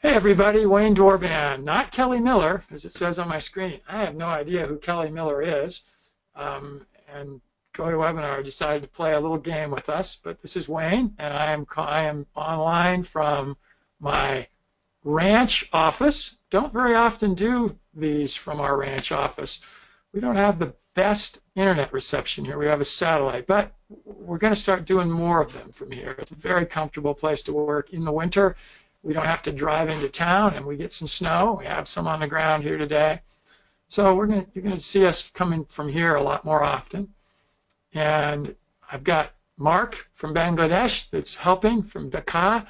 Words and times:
Hey 0.00 0.14
everybody, 0.14 0.64
Wayne 0.64 0.94
Dorban, 0.94 1.64
not 1.64 1.90
Kelly 1.90 2.20
Miller, 2.20 2.62
as 2.70 2.84
it 2.84 2.92
says 2.92 3.18
on 3.18 3.28
my 3.28 3.40
screen. 3.40 3.80
I 3.88 3.96
have 4.04 4.14
no 4.14 4.26
idea 4.26 4.64
who 4.64 4.78
Kelly 4.78 5.10
Miller 5.10 5.42
is. 5.42 5.82
Um, 6.36 6.86
and 7.12 7.40
GoToWebinar 7.74 8.44
decided 8.44 8.82
to 8.82 8.88
play 8.88 9.14
a 9.14 9.18
little 9.18 9.38
game 9.38 9.72
with 9.72 9.88
us, 9.88 10.14
but 10.14 10.40
this 10.40 10.56
is 10.56 10.68
Wayne, 10.68 11.16
and 11.18 11.34
I 11.34 11.50
am 11.50 11.66
I 11.76 12.02
am 12.02 12.28
online 12.36 13.02
from 13.02 13.56
my 13.98 14.46
ranch 15.02 15.68
office. 15.72 16.36
Don't 16.48 16.72
very 16.72 16.94
often 16.94 17.34
do 17.34 17.76
these 17.92 18.36
from 18.36 18.60
our 18.60 18.78
ranch 18.78 19.10
office. 19.10 19.60
We 20.12 20.20
don't 20.20 20.36
have 20.36 20.60
the 20.60 20.74
best 20.94 21.40
internet 21.56 21.92
reception 21.92 22.44
here. 22.44 22.56
We 22.56 22.66
have 22.66 22.80
a 22.80 22.84
satellite, 22.84 23.48
but 23.48 23.74
we're 24.04 24.38
going 24.38 24.54
to 24.54 24.60
start 24.60 24.84
doing 24.84 25.10
more 25.10 25.42
of 25.42 25.52
them 25.52 25.72
from 25.72 25.90
here. 25.90 26.14
It's 26.20 26.30
a 26.30 26.36
very 26.36 26.66
comfortable 26.66 27.14
place 27.14 27.42
to 27.42 27.52
work 27.52 27.92
in 27.92 28.04
the 28.04 28.12
winter. 28.12 28.54
We 29.02 29.14
don't 29.14 29.26
have 29.26 29.42
to 29.42 29.52
drive 29.52 29.88
into 29.88 30.08
town, 30.08 30.54
and 30.54 30.66
we 30.66 30.76
get 30.76 30.92
some 30.92 31.08
snow. 31.08 31.56
We 31.58 31.66
have 31.66 31.86
some 31.86 32.06
on 32.06 32.20
the 32.20 32.26
ground 32.26 32.64
here 32.64 32.78
today. 32.78 33.20
So 33.88 34.14
we're 34.14 34.26
going 34.26 34.42
to, 34.42 34.48
you're 34.52 34.64
going 34.64 34.76
to 34.76 34.80
see 34.80 35.06
us 35.06 35.30
coming 35.30 35.64
from 35.64 35.88
here 35.88 36.14
a 36.14 36.22
lot 36.22 36.44
more 36.44 36.62
often. 36.62 37.14
And 37.94 38.54
I've 38.90 39.04
got 39.04 39.32
Mark 39.56 40.08
from 40.12 40.34
Bangladesh 40.34 41.10
that's 41.10 41.34
helping 41.34 41.82
from 41.82 42.10
Dhaka, 42.10 42.66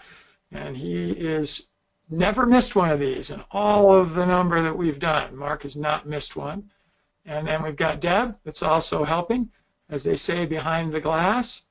and 0.52 0.76
he 0.76 1.10
is 1.10 1.68
never 2.10 2.46
missed 2.46 2.76
one 2.76 2.90
of 2.90 3.00
these 3.00 3.30
in 3.30 3.42
all 3.50 3.94
of 3.94 4.14
the 4.14 4.24
number 4.24 4.62
that 4.62 4.76
we've 4.76 4.98
done. 4.98 5.36
Mark 5.36 5.62
has 5.62 5.76
not 5.76 6.06
missed 6.06 6.36
one. 6.36 6.70
And 7.26 7.46
then 7.46 7.62
we've 7.62 7.76
got 7.76 8.00
Deb 8.00 8.38
that's 8.44 8.62
also 8.62 9.04
helping, 9.04 9.50
as 9.90 10.04
they 10.04 10.16
say, 10.16 10.46
behind 10.46 10.92
the 10.92 11.00
glass. 11.00 11.62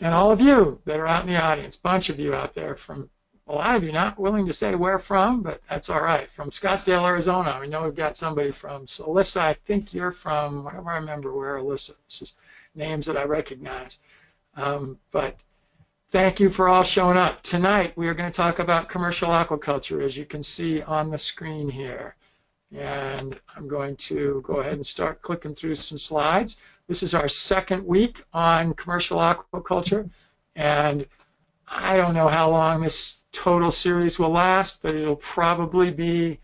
And 0.00 0.14
all 0.14 0.30
of 0.30 0.40
you 0.40 0.80
that 0.86 0.98
are 0.98 1.06
out 1.06 1.24
in 1.24 1.28
the 1.28 1.42
audience, 1.42 1.76
bunch 1.76 2.08
of 2.08 2.18
you 2.18 2.34
out 2.34 2.54
there 2.54 2.74
from 2.74 3.10
a 3.48 3.52
lot 3.52 3.74
of 3.74 3.82
you 3.82 3.92
not 3.92 4.18
willing 4.18 4.46
to 4.46 4.52
say 4.52 4.74
where 4.74 4.98
from, 4.98 5.42
but 5.42 5.60
that's 5.68 5.90
all 5.90 6.00
right. 6.00 6.30
From 6.30 6.50
Scottsdale, 6.50 7.06
Arizona. 7.06 7.58
We 7.60 7.66
know 7.66 7.82
we've 7.84 7.94
got 7.94 8.16
somebody 8.16 8.52
from. 8.52 8.86
So 8.86 9.06
Alyssa, 9.06 9.40
I 9.40 9.54
think 9.54 9.92
you're 9.92 10.12
from, 10.12 10.68
I 10.68 10.96
remember 10.96 11.34
where 11.34 11.56
Alyssa. 11.56 11.94
This 12.04 12.22
is 12.22 12.34
names 12.74 13.06
that 13.06 13.16
I 13.16 13.24
recognize. 13.24 13.98
Um, 14.54 14.98
but 15.10 15.36
thank 16.10 16.40
you 16.40 16.50
for 16.50 16.68
all 16.68 16.84
showing 16.84 17.16
up. 17.16 17.42
Tonight 17.42 17.94
we 17.96 18.06
are 18.06 18.14
going 18.14 18.30
to 18.30 18.36
talk 18.36 18.58
about 18.60 18.88
commercial 18.88 19.28
aquaculture, 19.28 20.04
as 20.04 20.16
you 20.16 20.24
can 20.24 20.42
see 20.42 20.80
on 20.80 21.10
the 21.10 21.18
screen 21.18 21.68
here. 21.68 22.14
And 22.74 23.38
I'm 23.54 23.68
going 23.68 23.96
to 23.96 24.40
go 24.46 24.60
ahead 24.60 24.74
and 24.74 24.86
start 24.86 25.20
clicking 25.20 25.54
through 25.54 25.74
some 25.74 25.98
slides. 25.98 26.58
This 26.86 27.02
is 27.02 27.14
our 27.14 27.28
second 27.28 27.84
week 27.84 28.22
on 28.32 28.74
commercial 28.74 29.18
aquaculture. 29.18 30.08
And 30.54 31.06
I 31.66 31.96
don't 31.96 32.14
know 32.14 32.28
how 32.28 32.50
long 32.50 32.82
this 32.82 33.21
total 33.32 33.70
series 33.70 34.18
will 34.18 34.30
last, 34.30 34.82
but 34.82 34.94
it'll 34.94 35.16
probably 35.16 35.90
be 35.90 36.38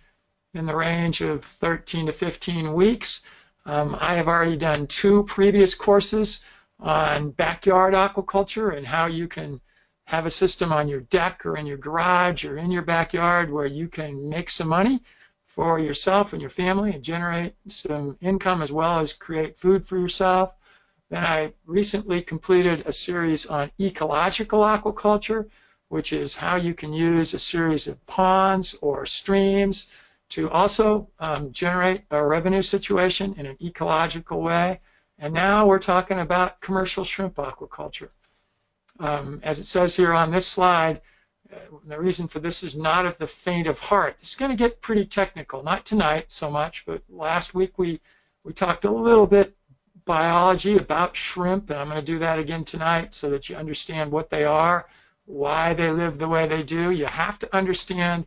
in 0.54 0.66
the 0.66 0.76
range 0.76 1.20
of 1.20 1.44
13 1.44 2.06
to 2.06 2.12
15 2.12 2.72
weeks. 2.72 3.22
Um, 3.66 3.96
I 4.00 4.14
have 4.14 4.28
already 4.28 4.56
done 4.56 4.86
two 4.86 5.24
previous 5.24 5.74
courses 5.74 6.40
on 6.80 7.30
backyard 7.30 7.94
aquaculture 7.94 8.76
and 8.76 8.86
how 8.86 9.06
you 9.06 9.28
can 9.28 9.60
have 10.06 10.24
a 10.24 10.30
system 10.30 10.72
on 10.72 10.88
your 10.88 11.02
deck 11.02 11.44
or 11.44 11.56
in 11.56 11.66
your 11.66 11.76
garage 11.76 12.44
or 12.46 12.56
in 12.56 12.70
your 12.70 12.82
backyard 12.82 13.52
where 13.52 13.66
you 13.66 13.88
can 13.88 14.30
make 14.30 14.48
some 14.48 14.68
money 14.68 15.02
for 15.44 15.78
yourself 15.78 16.32
and 16.32 16.40
your 16.40 16.50
family 16.50 16.92
and 16.92 17.02
generate 17.02 17.54
some 17.66 18.16
income 18.20 18.62
as 18.62 18.72
well 18.72 19.00
as 19.00 19.12
create 19.12 19.58
food 19.58 19.86
for 19.86 19.98
yourself. 19.98 20.54
Then 21.10 21.24
I 21.24 21.52
recently 21.66 22.22
completed 22.22 22.84
a 22.86 22.92
series 22.92 23.46
on 23.46 23.70
ecological 23.80 24.60
aquaculture, 24.60 25.50
which 25.88 26.12
is 26.12 26.36
how 26.36 26.56
you 26.56 26.74
can 26.74 26.92
use 26.92 27.34
a 27.34 27.38
series 27.38 27.86
of 27.86 28.04
ponds 28.06 28.76
or 28.80 29.06
streams 29.06 30.04
to 30.28 30.50
also 30.50 31.08
um, 31.18 31.52
generate 31.52 32.02
a 32.10 32.22
revenue 32.22 32.62
situation 32.62 33.34
in 33.38 33.46
an 33.46 33.56
ecological 33.62 34.42
way. 34.42 34.80
And 35.18 35.32
now 35.32 35.66
we're 35.66 35.78
talking 35.78 36.18
about 36.18 36.60
commercial 36.60 37.04
shrimp 37.04 37.36
aquaculture. 37.36 38.10
Um, 39.00 39.40
as 39.42 39.58
it 39.58 39.64
says 39.64 39.96
here 39.96 40.12
on 40.12 40.30
this 40.30 40.46
slide, 40.46 41.00
uh, 41.52 41.56
the 41.86 41.98
reason 41.98 42.28
for 42.28 42.40
this 42.40 42.62
is 42.62 42.76
not 42.76 43.06
of 43.06 43.16
the 43.16 43.26
faint 43.26 43.66
of 43.66 43.78
heart. 43.78 44.18
This 44.18 44.30
is 44.30 44.34
going 44.34 44.50
to 44.50 44.56
get 44.56 44.82
pretty 44.82 45.06
technical, 45.06 45.62
not 45.62 45.86
tonight 45.86 46.30
so 46.30 46.50
much, 46.50 46.84
but 46.84 47.02
last 47.08 47.54
week 47.54 47.78
we, 47.78 48.00
we 48.44 48.52
talked 48.52 48.84
a 48.84 48.90
little 48.90 49.26
bit 49.26 49.56
biology 50.04 50.76
about 50.76 51.16
shrimp, 51.16 51.70
and 51.70 51.78
I'm 51.78 51.88
going 51.88 52.00
to 52.00 52.04
do 52.04 52.18
that 52.18 52.38
again 52.38 52.64
tonight 52.64 53.14
so 53.14 53.30
that 53.30 53.48
you 53.48 53.56
understand 53.56 54.10
what 54.10 54.30
they 54.30 54.44
are, 54.44 54.86
why 55.28 55.74
they 55.74 55.90
live 55.90 56.18
the 56.18 56.28
way 56.28 56.46
they 56.46 56.62
do. 56.62 56.90
You 56.90 57.04
have 57.04 57.38
to 57.40 57.54
understand 57.54 58.26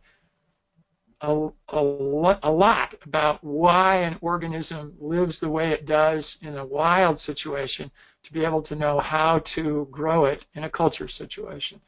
a, 1.20 1.48
a, 1.68 2.38
a 2.42 2.50
lot 2.50 2.94
about 3.04 3.42
why 3.42 3.96
an 3.96 4.18
organism 4.20 4.94
lives 5.00 5.40
the 5.40 5.50
way 5.50 5.70
it 5.70 5.84
does 5.84 6.38
in 6.42 6.56
a 6.56 6.64
wild 6.64 7.18
situation 7.18 7.90
to 8.22 8.32
be 8.32 8.44
able 8.44 8.62
to 8.62 8.76
know 8.76 9.00
how 9.00 9.40
to 9.40 9.88
grow 9.90 10.26
it 10.26 10.46
in 10.54 10.62
a 10.62 10.70
culture 10.70 11.08
situation. 11.08 11.80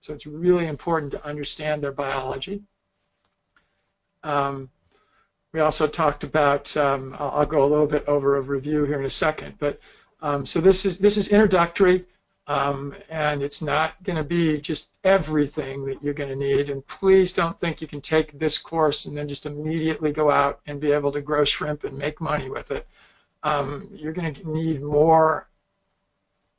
So 0.00 0.14
it's 0.14 0.26
really 0.26 0.66
important 0.66 1.12
to 1.12 1.24
understand 1.26 1.82
their 1.82 1.92
biology. 1.92 2.62
Um, 4.22 4.70
we 5.52 5.60
also 5.60 5.86
talked 5.86 6.24
about, 6.24 6.74
um, 6.76 7.14
I'll, 7.18 7.30
I'll, 7.30 7.46
go 7.46 7.64
a 7.64 7.68
little 7.68 7.86
bit 7.86 8.06
over 8.08 8.36
a 8.36 8.40
review 8.40 8.84
here 8.84 8.98
in 8.98 9.04
a 9.04 9.10
second, 9.10 9.56
but 9.58 9.78
um, 10.22 10.46
so 10.46 10.60
this 10.62 10.86
is 10.86 10.98
this 10.98 11.18
is 11.18 11.28
introductory. 11.28 12.06
Um, 12.46 12.94
and 13.08 13.42
it's 13.42 13.62
not 13.62 14.02
going 14.02 14.16
to 14.16 14.24
be 14.24 14.60
just 14.60 14.94
everything 15.02 15.86
that 15.86 16.02
you're 16.02 16.12
going 16.14 16.28
to 16.28 16.36
need. 16.36 16.68
And 16.68 16.86
please 16.86 17.32
don't 17.32 17.58
think 17.58 17.80
you 17.80 17.86
can 17.86 18.02
take 18.02 18.38
this 18.38 18.58
course 18.58 19.06
and 19.06 19.16
then 19.16 19.28
just 19.28 19.46
immediately 19.46 20.12
go 20.12 20.30
out 20.30 20.60
and 20.66 20.78
be 20.78 20.92
able 20.92 21.12
to 21.12 21.22
grow 21.22 21.44
shrimp 21.44 21.84
and 21.84 21.96
make 21.96 22.20
money 22.20 22.50
with 22.50 22.70
it. 22.70 22.86
Um, 23.42 23.88
you're 23.92 24.12
going 24.12 24.34
to 24.34 24.50
need 24.50 24.82
more 24.82 25.48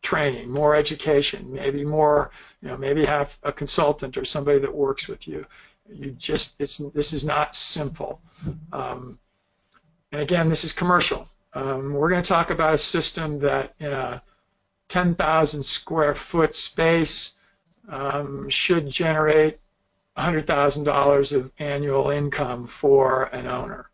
training, 0.01 0.49
more 0.49 0.75
education, 0.75 1.53
maybe 1.53 1.83
more, 1.83 2.31
you 2.61 2.69
know, 2.69 2.77
maybe 2.77 3.05
have 3.05 3.37
a 3.43 3.51
consultant 3.51 4.17
or 4.17 4.25
somebody 4.25 4.59
that 4.59 4.73
works 4.73 5.07
with 5.07 5.27
you. 5.27 5.45
You 5.91 6.11
just, 6.11 6.59
it's, 6.59 6.77
this 6.77 7.13
is 7.13 7.23
not 7.23 7.53
simple. 7.53 8.21
Um, 8.71 9.19
and 10.11 10.21
again, 10.21 10.49
this 10.49 10.63
is 10.63 10.73
commercial. 10.73 11.27
Um, 11.53 11.93
we're 11.93 12.09
going 12.09 12.23
to 12.23 12.27
talk 12.27 12.49
about 12.49 12.73
a 12.73 12.77
system 12.77 13.39
that 13.39 13.73
in 13.79 13.91
a 13.91 14.21
10,000 14.89 15.63
square 15.63 16.13
foot 16.13 16.53
space 16.53 17.33
um, 17.89 18.49
should 18.49 18.89
generate 18.89 19.59
$100,000 20.17 21.35
of 21.35 21.51
annual 21.59 22.09
income 22.09 22.67
for 22.67 23.23
an 23.23 23.47
owner. 23.47 23.89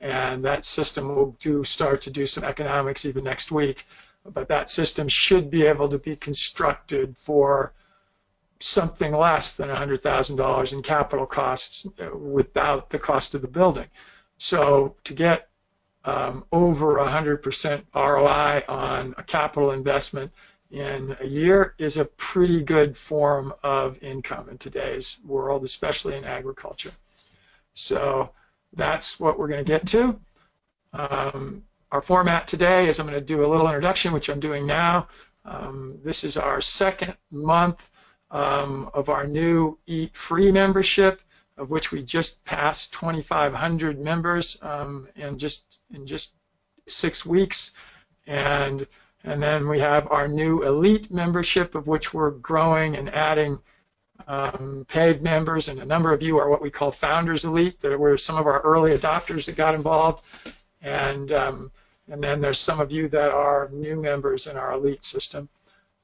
And 0.00 0.44
that 0.44 0.64
system 0.64 1.14
will 1.14 1.36
do 1.38 1.62
start 1.62 2.02
to 2.02 2.10
do 2.10 2.26
some 2.26 2.44
economics 2.44 3.04
even 3.04 3.24
next 3.24 3.52
week. 3.52 3.86
But 4.24 4.48
that 4.48 4.68
system 4.68 5.08
should 5.08 5.50
be 5.50 5.66
able 5.66 5.90
to 5.90 5.98
be 5.98 6.16
constructed 6.16 7.18
for 7.18 7.72
something 8.60 9.12
less 9.12 9.56
than 9.56 9.68
$100,000 9.68 10.72
in 10.72 10.82
capital 10.82 11.26
costs 11.26 11.86
uh, 11.98 12.16
without 12.16 12.90
the 12.90 12.98
cost 12.98 13.34
of 13.34 13.42
the 13.42 13.48
building. 13.48 13.86
So 14.36 14.96
to 15.04 15.14
get 15.14 15.49
um, 16.04 16.44
over 16.52 16.96
100% 16.96 17.82
ROI 17.94 18.64
on 18.68 19.14
a 19.18 19.22
capital 19.22 19.72
investment 19.72 20.32
in 20.70 21.16
a 21.20 21.26
year 21.26 21.74
is 21.78 21.96
a 21.96 22.04
pretty 22.04 22.62
good 22.62 22.96
form 22.96 23.52
of 23.62 24.02
income 24.02 24.48
in 24.48 24.58
today's 24.58 25.20
world, 25.26 25.64
especially 25.64 26.16
in 26.16 26.24
agriculture. 26.24 26.92
So 27.72 28.30
that's 28.74 29.18
what 29.18 29.38
we're 29.38 29.48
going 29.48 29.64
to 29.64 29.72
get 29.72 29.86
to. 29.88 30.18
Um, 30.92 31.64
our 31.90 32.00
format 32.00 32.46
today 32.46 32.88
is 32.88 33.00
I'm 33.00 33.06
going 33.06 33.18
to 33.18 33.24
do 33.24 33.44
a 33.44 33.48
little 33.48 33.66
introduction, 33.66 34.12
which 34.12 34.28
I'm 34.28 34.40
doing 34.40 34.66
now. 34.66 35.08
Um, 35.44 35.98
this 36.04 36.22
is 36.22 36.36
our 36.36 36.60
second 36.60 37.14
month 37.30 37.90
um, 38.30 38.90
of 38.94 39.08
our 39.08 39.26
new 39.26 39.78
Eat 39.86 40.16
Free 40.16 40.52
membership 40.52 41.20
of 41.60 41.70
which 41.70 41.92
we 41.92 42.02
just 42.02 42.42
passed 42.44 42.94
2,500 42.94 44.00
members 44.00 44.60
um, 44.62 45.06
in 45.14 45.38
just 45.38 45.82
in 45.92 46.06
just 46.06 46.34
six 46.86 47.24
weeks, 47.24 47.72
and 48.26 48.86
and 49.22 49.42
then 49.42 49.68
we 49.68 49.78
have 49.80 50.10
our 50.10 50.26
new 50.26 50.62
elite 50.62 51.10
membership, 51.10 51.74
of 51.74 51.86
which 51.86 52.14
we're 52.14 52.30
growing 52.30 52.96
and 52.96 53.14
adding 53.14 53.58
um, 54.26 54.86
paid 54.88 55.22
members, 55.22 55.68
and 55.68 55.80
a 55.80 55.84
number 55.84 56.12
of 56.12 56.22
you 56.22 56.38
are 56.38 56.48
what 56.48 56.62
we 56.62 56.70
call 56.70 56.90
Founders 56.90 57.44
Elite. 57.44 57.78
That 57.80 57.98
were 57.98 58.16
some 58.16 58.38
of 58.38 58.46
our 58.46 58.60
early 58.60 58.96
adopters 58.96 59.46
that 59.46 59.56
got 59.56 59.74
involved, 59.74 60.24
and 60.80 61.30
um, 61.30 61.70
and 62.08 62.24
then 62.24 62.40
there's 62.40 62.58
some 62.58 62.80
of 62.80 62.90
you 62.90 63.08
that 63.08 63.30
are 63.30 63.68
new 63.70 64.00
members 64.00 64.46
in 64.46 64.56
our 64.56 64.72
elite 64.72 65.04
system. 65.04 65.50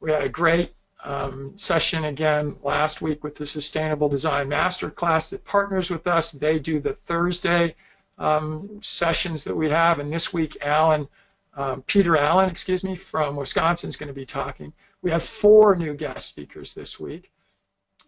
We 0.00 0.12
had 0.12 0.22
a 0.22 0.28
great 0.28 0.75
um, 1.04 1.56
session 1.56 2.04
again 2.04 2.56
last 2.62 3.02
week 3.02 3.22
with 3.24 3.36
the 3.36 3.46
Sustainable 3.46 4.08
Design 4.08 4.48
Masterclass 4.48 5.30
that 5.30 5.44
partners 5.44 5.90
with 5.90 6.06
us. 6.06 6.32
They 6.32 6.58
do 6.58 6.80
the 6.80 6.94
Thursday 6.94 7.74
um, 8.18 8.80
sessions 8.82 9.44
that 9.44 9.56
we 9.56 9.70
have, 9.70 9.98
and 10.00 10.12
this 10.12 10.32
week 10.32 10.56
Alan, 10.62 11.08
um, 11.54 11.82
Peter 11.82 12.16
Allen, 12.16 12.50
excuse 12.50 12.82
me, 12.84 12.96
from 12.96 13.36
Wisconsin 13.36 13.88
is 13.88 13.96
going 13.96 14.08
to 14.08 14.14
be 14.14 14.26
talking. 14.26 14.72
We 15.02 15.10
have 15.10 15.22
four 15.22 15.76
new 15.76 15.94
guest 15.94 16.26
speakers 16.28 16.74
this 16.74 16.98
week, 16.98 17.30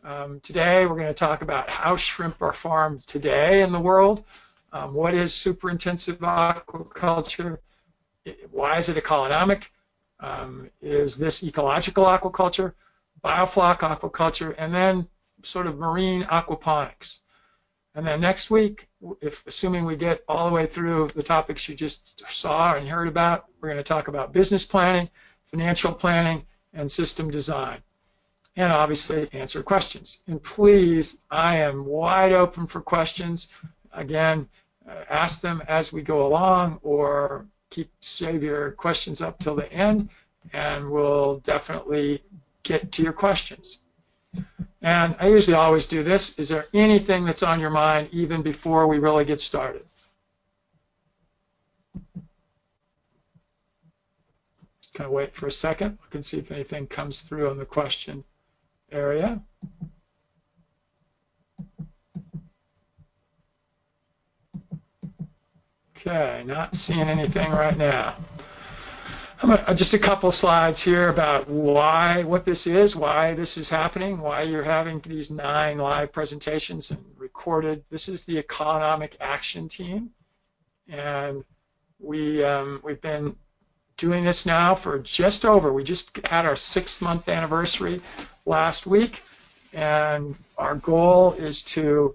Um, 0.05 0.41
today 0.41 0.87
we're 0.87 0.97
going 0.97 1.09
to 1.09 1.15
talk 1.15 1.43
about 1.43 1.69
how 1.69 1.97
shrimp 1.97 2.41
are 2.41 2.53
farmed 2.53 3.01
today 3.01 3.63
in 3.63 3.73
the 3.73 3.81
world. 3.81 4.25
Um, 4.73 4.95
what 4.95 5.15
is 5.15 5.35
super 5.35 5.71
intensive 5.71 6.19
aquaculture? 6.21 7.59
Why 8.51 8.79
is 8.79 8.89
it 8.89 8.97
economic? 8.97 9.73
Um, 10.21 10.71
is 10.81 11.17
this 11.17 11.45
ecological 11.45 12.05
aquaculture, 12.05 12.75
biofloc 13.25 13.79
aquaculture, 13.79 14.55
and 14.59 14.75
then 14.75 15.09
sort 15.43 15.67
of 15.67 15.79
marine 15.79 16.25
aquaponics? 16.25 17.21
And 17.95 18.07
then 18.07 18.21
next 18.21 18.51
week, 18.51 18.89
if 19.21 19.47
assuming 19.47 19.85
we 19.85 19.97
get 19.97 20.23
all 20.29 20.49
the 20.49 20.55
way 20.55 20.67
through 20.67 21.09
the 21.09 21.23
topics 21.23 21.69
you 21.69 21.75
just 21.75 22.23
saw 22.29 22.75
and 22.75 22.89
heard 22.89 23.09
about, 23.09 23.47
we're 23.61 23.71
going 23.71 23.79
to 23.79 23.83
talk 23.83 24.09
about 24.09 24.33
business 24.33 24.65
planning, 24.65 25.09
financial 25.47 25.93
planning, 25.93 26.45
and 26.73 26.91
system 26.91 27.31
design. 27.31 27.83
And 28.55 28.73
obviously 28.73 29.29
answer 29.33 29.63
questions. 29.63 30.21
And 30.27 30.43
please, 30.43 31.25
I 31.31 31.57
am 31.59 31.87
wide 31.87 32.33
open 32.33 32.67
for 32.67 32.81
questions. 32.81 33.49
Again, 33.93 34.49
uh, 34.89 35.05
ask 35.09 35.41
them 35.41 35.63
as 35.67 35.93
we 35.93 36.03
go 36.03 36.27
along 36.27 36.81
or 36.83 37.47
keep 37.71 37.91
save 38.01 38.43
your 38.43 38.73
questions 38.73 39.21
up 39.21 39.39
till 39.39 39.55
the 39.55 39.71
end 39.73 40.09
and 40.53 40.91
we'll 40.91 41.39
definitely 41.39 42.23
get 42.63 42.93
to 42.93 43.03
your 43.03 43.13
questions. 43.13 43.79
And 44.81 45.17
I 45.19 45.29
usually 45.29 45.57
always 45.57 45.87
do 45.87 46.03
this. 46.03 46.39
Is 46.39 46.49
there 46.49 46.67
anything 46.73 47.25
that's 47.25 47.43
on 47.43 47.61
your 47.61 47.71
mind 47.71 48.09
even 48.13 48.43
before 48.43 48.87
we 48.87 48.99
really 48.99 49.25
get 49.25 49.41
started? 49.41 49.85
Just 54.81 54.95
kind 54.95 55.07
of 55.07 55.13
wait 55.13 55.35
for 55.35 55.47
a 55.49 55.53
second. 55.53 55.99
Look 56.03 56.15
and 56.15 56.25
see 56.25 56.39
if 56.39 56.53
anything 56.53 56.87
comes 56.87 57.23
through 57.23 57.51
in 57.51 57.59
the 57.59 57.67
question 57.67 58.25
area. 58.93 59.43
Okay, 66.07 66.45
not 66.47 66.77
seeing 66.77 67.09
anything 67.09 67.51
right 67.51 67.77
now. 67.77 68.15
Uh, 69.43 69.75
just 69.75 69.95
a 69.95 69.99
couple 69.99 70.31
slides 70.31 70.81
here 70.81 71.09
about 71.09 71.49
why, 71.49 72.23
what 72.23 72.45
this 72.45 72.69
is, 72.69 72.95
why 72.95 73.35
this 73.35 73.59
is 73.59 73.69
happening, 73.69 74.21
why 74.21 74.43
you're 74.43 74.63
having 74.63 75.01
these 75.01 75.29
nine 75.29 75.79
live 75.79 76.13
presentations 76.13 76.93
and 76.93 77.05
recorded. 77.17 77.83
This 77.91 78.09
is 78.09 78.25
the 78.25 78.39
Economic 78.39 79.17
Action 79.19 79.67
Team, 79.67 80.11
and 80.89 81.45
we 81.99 82.45
um, 82.45 82.81
we've 82.85 83.01
been 83.01 83.35
doing 83.97 84.23
this 84.23 84.47
now 84.47 84.77
for 84.77 85.01
just 85.01 85.45
over. 85.45 85.73
We 85.73 85.83
just 85.83 86.17
had 86.29 86.47
our 86.47 86.57
sixth 86.57 87.03
month 87.03 87.29
anniversary 87.29 88.03
last 88.47 88.87
week, 88.87 89.21
and 89.73 90.37
our 90.57 90.77
goal 90.77 91.33
is 91.33 91.65
to 91.75 92.15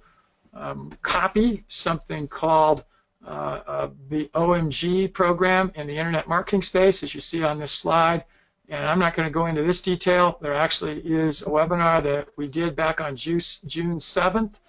um, 0.54 0.94
copy 1.02 1.66
something 1.68 2.30
called 2.30 2.86
the 3.24 4.30
OMG 4.34 5.14
program 5.14 5.72
in 5.75 5.88
the 5.88 5.98
internet 5.98 6.28
marketing 6.28 6.62
space, 6.62 7.04
as 7.04 7.14
you 7.14 7.22
see 7.22 7.44
on 7.44 7.60
this 7.60 7.72
slide. 7.72 8.25
And 8.70 8.88
I'm 8.88 9.00
not 9.00 9.14
going 9.14 9.28
to 9.28 9.34
go 9.34 9.46
into 9.46 9.62
this 9.62 9.81
detail. 9.81 10.38
There 10.42 10.54
actually 10.54 11.00
is 11.00 11.42
a 11.42 11.46
webinar 11.46 12.02
that 12.04 12.30
we 12.38 12.48
did 12.48 12.75
back 12.75 13.02
on 13.02 13.16
June 13.16 13.40
7th 13.40 14.60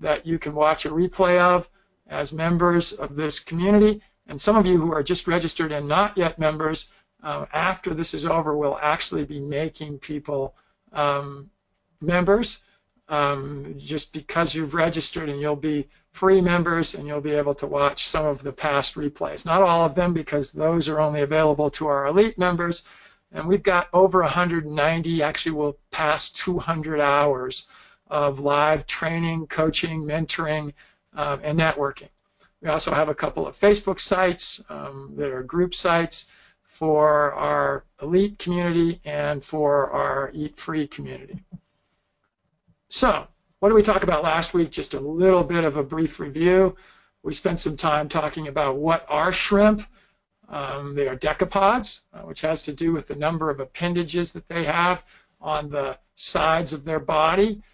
that 0.00 0.26
you 0.26 0.38
can 0.38 0.54
watch 0.54 0.86
a 0.86 0.90
replay 0.90 1.38
of 1.38 1.68
as 2.08 2.32
members 2.32 2.92
of 2.92 3.14
this 3.14 3.40
community. 3.40 4.02
And 4.26 4.40
some 4.40 4.56
of 4.56 4.66
you 4.66 4.80
who 4.80 4.92
are 4.92 5.02
just 5.02 5.28
registered 5.28 5.72
and 5.72 5.88
not 5.88 6.18
yet 6.18 6.38
members, 6.38 6.90
uh, 7.22 7.46
after 7.52 7.94
this 7.94 8.12
is 8.12 8.26
over, 8.26 8.56
will 8.56 8.78
actually 8.80 9.24
be 9.24 9.40
making 9.40 9.98
people 9.98 10.54
um, 10.92 11.50
members 12.00 12.60
um, 13.08 13.74
just 13.76 14.12
because 14.12 14.54
you've 14.54 14.74
registered 14.74 15.28
and 15.28 15.40
you'll 15.40 15.56
be 15.56 15.88
free 16.12 16.40
members 16.40 16.94
and 16.94 17.06
you'll 17.06 17.20
be 17.20 17.32
able 17.32 17.54
to 17.54 17.66
watch 17.66 18.06
some 18.06 18.24
of 18.24 18.42
the 18.42 18.52
past 18.52 18.94
replays. 18.94 19.44
Not 19.44 19.62
all 19.62 19.84
of 19.84 19.94
them 19.94 20.14
because 20.14 20.52
those 20.52 20.88
are 20.88 21.00
only 21.00 21.20
available 21.20 21.70
to 21.72 21.86
our 21.88 22.06
elite 22.06 22.38
members. 22.38 22.84
And 23.32 23.48
we've 23.48 23.62
got 23.62 23.88
over 23.92 24.20
190, 24.20 25.22
actually 25.22 25.52
we'll 25.52 25.78
pass 25.90 26.30
200 26.30 27.00
hours 27.00 27.66
of 28.06 28.40
live 28.40 28.86
training, 28.86 29.48
coaching, 29.48 30.04
mentoring, 30.04 30.72
um, 31.14 31.40
and 31.42 31.58
networking. 31.58 32.08
We 32.62 32.68
also 32.68 32.94
have 32.94 33.08
a 33.08 33.14
couple 33.14 33.46
of 33.46 33.56
Facebook 33.56 34.00
sites 34.00 34.64
um, 34.70 35.14
that 35.16 35.30
are 35.30 35.42
group 35.42 35.74
sites 35.74 36.26
for 36.62 37.32
our 37.32 37.84
elite 38.00 38.38
community 38.38 39.00
and 39.04 39.44
for 39.44 39.90
our 39.90 40.30
Eat 40.32 40.56
Free 40.56 40.86
community. 40.86 41.40
So, 42.94 43.26
what 43.58 43.70
did 43.70 43.74
we 43.74 43.82
talk 43.82 44.04
about 44.04 44.22
last 44.22 44.54
week? 44.54 44.70
Just 44.70 44.94
a 44.94 45.00
little 45.00 45.42
bit 45.42 45.64
of 45.64 45.76
a 45.76 45.82
brief 45.82 46.20
review. 46.20 46.76
We 47.24 47.32
spent 47.32 47.58
some 47.58 47.76
time 47.76 48.08
talking 48.08 48.46
about 48.46 48.76
what 48.76 49.04
are 49.08 49.32
shrimp. 49.32 49.82
Um, 50.48 50.94
they 50.94 51.08
are 51.08 51.16
decapods, 51.16 52.02
uh, 52.12 52.20
which 52.20 52.42
has 52.42 52.62
to 52.66 52.72
do 52.72 52.92
with 52.92 53.08
the 53.08 53.16
number 53.16 53.50
of 53.50 53.58
appendages 53.58 54.34
that 54.34 54.46
they 54.46 54.62
have 54.62 55.04
on 55.40 55.70
the 55.70 55.98
sides 56.14 56.72
of 56.72 56.84
their 56.84 57.00
body. 57.00 57.64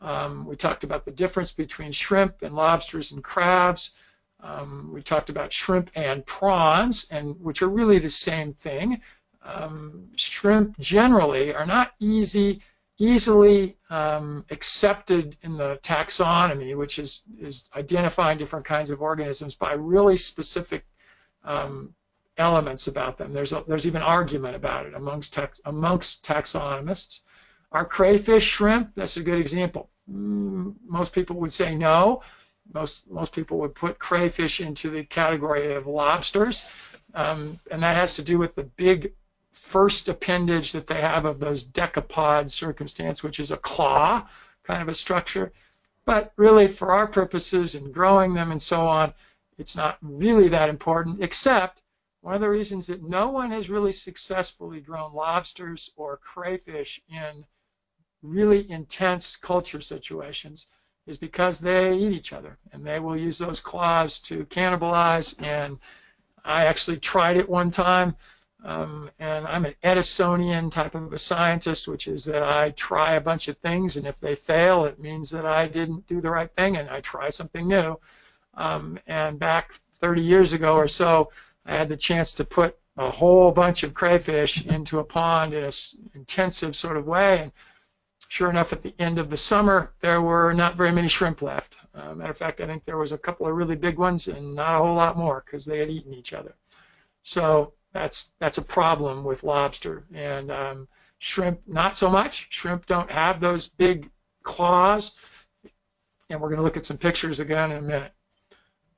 Um, 0.00 0.46
we 0.46 0.54
talked 0.54 0.84
about 0.84 1.04
the 1.04 1.10
difference 1.10 1.50
between 1.50 1.90
shrimp 1.90 2.42
and 2.42 2.54
lobsters 2.54 3.10
and 3.10 3.24
crabs. 3.24 4.00
Um, 4.38 4.92
we 4.92 5.02
talked 5.02 5.28
about 5.28 5.52
shrimp 5.52 5.90
and 5.96 6.24
prawns, 6.24 7.08
and 7.10 7.34
which 7.40 7.62
are 7.62 7.68
really 7.68 7.98
the 7.98 8.08
same 8.08 8.52
thing. 8.52 9.00
Um, 9.42 10.10
shrimp 10.14 10.78
generally 10.78 11.52
are 11.52 11.66
not 11.66 11.94
easy 11.98 12.62
easily 12.98 13.76
um, 13.90 14.44
accepted 14.50 15.36
in 15.42 15.56
the 15.56 15.78
taxonomy, 15.82 16.76
which 16.76 16.98
is, 16.98 17.22
is 17.40 17.68
identifying 17.74 18.38
different 18.38 18.66
kinds 18.66 18.90
of 18.90 19.00
organisms 19.00 19.54
by 19.54 19.72
really 19.72 20.16
specific 20.16 20.84
um, 21.44 21.94
elements 22.36 22.88
about 22.88 23.16
them. 23.16 23.32
There's, 23.32 23.52
a, 23.52 23.64
there's 23.66 23.86
even 23.86 24.02
argument 24.02 24.56
about 24.56 24.86
it 24.86 24.94
amongst, 24.94 25.32
tax, 25.34 25.60
amongst 25.64 26.24
taxonomists. 26.24 27.20
Are 27.70 27.84
crayfish 27.84 28.44
shrimp? 28.44 28.94
That's 28.94 29.16
a 29.16 29.22
good 29.22 29.38
example. 29.38 29.90
Mm, 30.10 30.74
most 30.84 31.12
people 31.12 31.36
would 31.40 31.52
say 31.52 31.76
no. 31.76 32.22
Most, 32.72 33.10
most 33.10 33.32
people 33.32 33.58
would 33.60 33.74
put 33.74 33.98
crayfish 33.98 34.60
into 34.60 34.90
the 34.90 35.04
category 35.04 35.74
of 35.74 35.86
lobsters. 35.86 36.96
Um, 37.14 37.60
and 37.70 37.82
that 37.82 37.96
has 37.96 38.16
to 38.16 38.22
do 38.22 38.38
with 38.38 38.54
the 38.54 38.64
big 38.64 39.12
first 39.68 40.08
appendage 40.08 40.72
that 40.72 40.86
they 40.86 41.00
have 41.00 41.26
of 41.26 41.38
those 41.38 41.62
decapod 41.62 42.50
circumstance, 42.50 43.22
which 43.22 43.38
is 43.38 43.50
a 43.50 43.56
claw 43.58 44.26
kind 44.62 44.80
of 44.80 44.88
a 44.88 44.94
structure. 44.94 45.52
But 46.06 46.32
really, 46.36 46.68
for 46.68 46.92
our 46.92 47.06
purposes 47.06 47.74
in 47.74 47.92
growing 47.92 48.32
them 48.32 48.50
and 48.50 48.62
so 48.62 48.88
on, 48.88 49.12
it's 49.58 49.76
not 49.76 49.98
really 50.00 50.48
that 50.48 50.70
important, 50.70 51.22
except 51.22 51.82
one 52.22 52.34
of 52.34 52.40
the 52.40 52.48
reasons 52.48 52.86
that 52.86 53.02
no 53.02 53.28
one 53.28 53.50
has 53.50 53.68
really 53.68 53.92
successfully 53.92 54.80
grown 54.80 55.12
lobsters 55.12 55.90
or 55.96 56.16
crayfish 56.16 57.00
in 57.10 57.44
really 58.22 58.70
intense 58.70 59.36
culture 59.36 59.82
situations 59.82 60.66
is 61.06 61.18
because 61.18 61.60
they 61.60 61.94
eat 61.94 62.12
each 62.12 62.32
other 62.32 62.56
and 62.72 62.84
they 62.84 63.00
will 63.00 63.16
use 63.16 63.38
those 63.38 63.60
claws 63.60 64.18
to 64.20 64.44
cannibalize. 64.46 65.34
And 65.42 65.78
I 66.42 66.64
actually 66.64 66.98
tried 66.98 67.36
it 67.36 67.48
one 67.48 67.70
time 67.70 68.16
um, 68.64 69.10
and 69.18 69.46
I'm 69.46 69.64
an 69.64 69.74
Edisonian 69.84 70.70
type 70.70 70.94
of 70.94 71.12
a 71.12 71.18
scientist, 71.18 71.86
which 71.86 72.08
is 72.08 72.24
that 72.24 72.42
I 72.42 72.70
try 72.70 73.14
a 73.14 73.20
bunch 73.20 73.48
of 73.48 73.58
things, 73.58 73.96
and 73.96 74.06
if 74.06 74.18
they 74.18 74.34
fail, 74.34 74.84
it 74.84 74.98
means 74.98 75.30
that 75.30 75.46
I 75.46 75.68
didn't 75.68 76.06
do 76.08 76.20
the 76.20 76.30
right 76.30 76.52
thing, 76.52 76.76
and 76.76 76.90
I 76.90 77.00
try 77.00 77.28
something 77.28 77.68
new. 77.68 77.98
Um, 78.54 78.98
and 79.06 79.38
back 79.38 79.74
30 79.94 80.22
years 80.22 80.52
ago 80.52 80.74
or 80.74 80.88
so, 80.88 81.30
I 81.64 81.72
had 81.72 81.88
the 81.88 81.96
chance 81.96 82.34
to 82.34 82.44
put 82.44 82.76
a 82.96 83.10
whole 83.10 83.52
bunch 83.52 83.84
of 83.84 83.94
crayfish 83.94 84.66
into 84.66 84.98
a 84.98 85.04
pond 85.04 85.54
in 85.54 85.62
an 85.62 85.70
intensive 86.14 86.74
sort 86.74 86.96
of 86.96 87.06
way, 87.06 87.42
and 87.42 87.52
sure 88.28 88.50
enough, 88.50 88.72
at 88.72 88.82
the 88.82 88.94
end 88.98 89.18
of 89.18 89.30
the 89.30 89.36
summer, 89.36 89.92
there 90.00 90.20
were 90.20 90.52
not 90.52 90.76
very 90.76 90.90
many 90.90 91.06
shrimp 91.06 91.42
left. 91.42 91.78
Uh, 91.94 92.12
matter 92.12 92.32
of 92.32 92.36
fact, 92.36 92.60
I 92.60 92.66
think 92.66 92.84
there 92.84 92.98
was 92.98 93.12
a 93.12 93.18
couple 93.18 93.46
of 93.46 93.54
really 93.54 93.76
big 93.76 93.98
ones 93.98 94.26
and 94.26 94.56
not 94.56 94.74
a 94.74 94.78
whole 94.84 94.94
lot 94.94 95.16
more 95.16 95.44
because 95.46 95.64
they 95.64 95.78
had 95.78 95.90
eaten 95.90 96.12
each 96.12 96.32
other. 96.32 96.54
So 97.22 97.74
that's 97.98 98.32
that's 98.38 98.58
a 98.58 98.62
problem 98.62 99.24
with 99.24 99.42
lobster 99.42 100.04
and 100.14 100.50
um, 100.50 100.88
shrimp. 101.18 101.60
Not 101.66 101.96
so 101.96 102.08
much. 102.08 102.46
Shrimp 102.50 102.86
don't 102.86 103.10
have 103.10 103.40
those 103.40 103.68
big 103.68 104.10
claws, 104.42 105.14
and 106.30 106.40
we're 106.40 106.48
going 106.48 106.58
to 106.58 106.62
look 106.62 106.76
at 106.76 106.86
some 106.86 106.98
pictures 106.98 107.40
again 107.40 107.72
in 107.72 107.78
a 107.78 107.82
minute. 107.82 108.12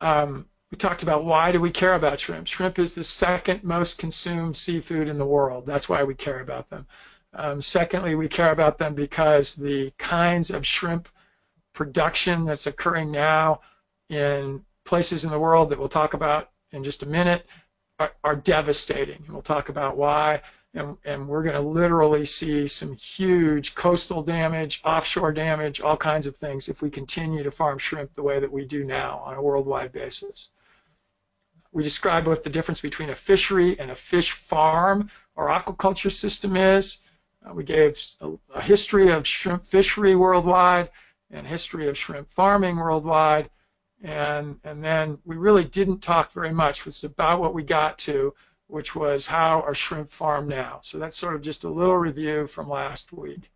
Um, 0.01 0.47
we 0.71 0.77
talked 0.77 1.03
about 1.03 1.25
why 1.25 1.51
do 1.51 1.61
we 1.61 1.71
care 1.71 1.95
about 1.95 2.21
shrimp. 2.21 2.47
Shrimp 2.47 2.79
is 2.79 2.95
the 2.95 3.03
second 3.03 3.65
most 3.65 3.99
consumed 3.99 4.57
seafood 4.57 5.09
in 5.09 5.19
the 5.19 5.27
world. 5.27 5.67
That's 5.67 5.89
why 5.89 6.05
we 6.05 6.15
care 6.15 6.41
about 6.41 6.69
them. 6.71 6.87
Um, 7.33 7.61
secondly, 7.61 8.15
we 8.15 8.29
care 8.29 8.53
about 8.53 8.79
them 8.79 8.95
because 8.95 9.55
the 9.55 9.93
kinds 9.99 10.51
of 10.51 10.67
shrimp 10.67 11.09
production 11.73 12.45
that's 12.45 12.67
occurring 12.67 13.11
now 13.11 13.61
in 14.09 14.65
places 14.85 15.25
in 15.25 15.31
the 15.31 15.39
world 15.39 15.71
that 15.71 15.79
we'll 15.79 15.89
talk 15.89 16.15
about 16.15 16.51
in 16.73 16.85
just 16.85 17.03
a 17.03 17.09
minute 17.09 17.47
are, 18.01 18.13
are 18.25 18.37
devastating. 18.37 19.23
And 19.27 19.33
we'll 19.33 19.43
talk 19.43 19.69
about 19.69 19.97
why. 19.97 20.41
and, 20.75 20.97
and 21.05 21.29
we're 21.29 21.43
going 21.43 21.55
to 21.55 21.61
literally 21.61 22.25
see 22.25 22.67
some 22.67 22.97
huge 22.97 23.75
coastal 23.75 24.23
damage, 24.23 24.81
offshore 24.85 25.33
damage, 25.33 25.81
all 25.81 25.97
kinds 25.97 26.27
of 26.27 26.37
things 26.37 26.69
if 26.69 26.81
we 26.81 26.91
continue 26.91 27.43
to 27.43 27.51
farm 27.51 27.79
shrimp 27.79 28.15
the 28.15 28.23
way 28.23 28.41
that 28.41 28.53
we 28.53 28.65
do 28.65 28.85
now 28.85 29.19
on 29.25 29.37
a 29.37 29.43
worldwide 29.43 29.93
basis. 29.93 30.49
We 31.73 31.85
describe 31.85 32.27
what 32.27 32.43
the 32.43 32.51
difference 32.51 32.81
between 32.81 33.11
a 33.11 33.15
fishery 33.15 33.79
and 33.79 33.91
a 33.91 33.97
fish 33.97 34.33
farm 34.33 35.11
or 35.37 35.49
aquaculture 35.49 36.11
system 36.11 36.57
is. 36.57 36.99
Uh, 37.45 37.55
we 37.55 37.63
gave 37.63 37.99
a, 38.21 38.33
a, 38.55 38.63
history 38.63 39.11
of 39.11 39.27
shrimp 39.27 39.65
fishery 39.65 40.17
worldwide 40.17 40.91
and 41.31 41.47
history 41.47 41.89
of 41.89 41.97
shrimp 41.97 42.29
farming 42.31 42.77
worldwide. 42.77 43.51
And, 44.03 44.59
and 44.65 44.83
then 44.83 45.19
we 45.25 45.37
really 45.37 45.65
didn't 45.65 46.01
talk 46.01 46.33
very 46.33 46.53
much. 46.53 46.81
It 46.81 46.87
was 46.87 47.05
about 47.05 47.41
what 47.41 47.55
we 47.55 47.63
got 47.63 47.99
to, 47.99 48.35
which 48.67 48.95
was 48.95 49.27
how 49.27 49.61
are 49.63 49.75
shrimp 49.75 50.09
farmed 50.09 50.49
now. 50.49 50.81
So 50.83 50.99
that's 50.99 51.17
sort 51.17 51.35
of 51.35 51.43
just 51.43 51.65
a 51.65 51.69
little 51.69 51.97
review 51.97 52.47
from 52.47 52.69
last 52.69 53.13
week. 53.13 53.51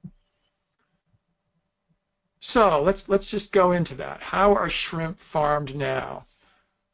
So 2.40 2.82
let's 2.82 3.08
let's 3.08 3.30
just 3.30 3.52
go 3.52 3.72
into 3.72 3.94
that. 3.96 4.22
How 4.22 4.52
are 4.54 4.68
shrimp 4.68 5.18
farmed 5.18 5.74
now? 5.74 6.26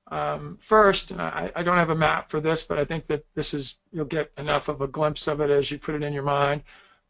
Um, 0.07 0.59
first, 0.61 1.13
I, 1.13 1.51
I, 1.55 1.63
don't 1.63 1.77
have 1.77 1.91
a 1.91 1.95
map 1.95 2.31
for 2.31 2.41
this, 2.41 2.65
but 2.65 2.79
I 2.79 2.85
think 2.85 3.07
that 3.07 3.25
this 3.35 3.55
is 3.55 3.79
you'll 3.93 4.07
get 4.07 4.33
enough 4.37 4.69
of 4.69 4.81
a 4.81 4.89
glimpse 4.89 5.29
of 5.29 5.41
it 5.41 5.51
as 5.51 5.71
you 5.71 5.79
put 5.79 5.95
it 5.95 6.03
in 6.03 6.13
your 6.13 6.25
mind. 6.25 6.63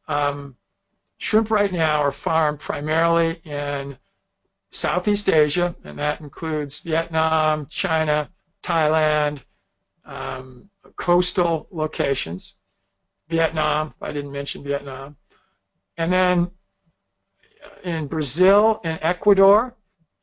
Um, 0.07 0.57
shrimp 1.17 1.51
right 1.51 1.73
now 1.73 2.01
are 2.03 2.13
farmed 2.13 2.61
primarily 2.61 3.41
in 3.45 3.97
Southeast 4.71 5.29
Asia, 5.29 5.75
and 5.85 5.99
that 5.99 6.21
includes 6.21 6.81
Vietnam, 6.81 7.67
China, 7.67 8.31
Thailand, 8.63 9.43
um, 10.05 10.71
coastal 10.97 11.67
locations. 11.71 12.55
Vietnam, 13.29 13.95
I 14.01 14.13
didn't 14.13 14.33
mention 14.33 14.63
Vietnam. 14.65 15.17
And 15.97 16.13
then 16.13 16.51
in 17.85 18.07
Brazil 18.07 18.81
and 18.85 18.99
Ecuador, 19.03 19.75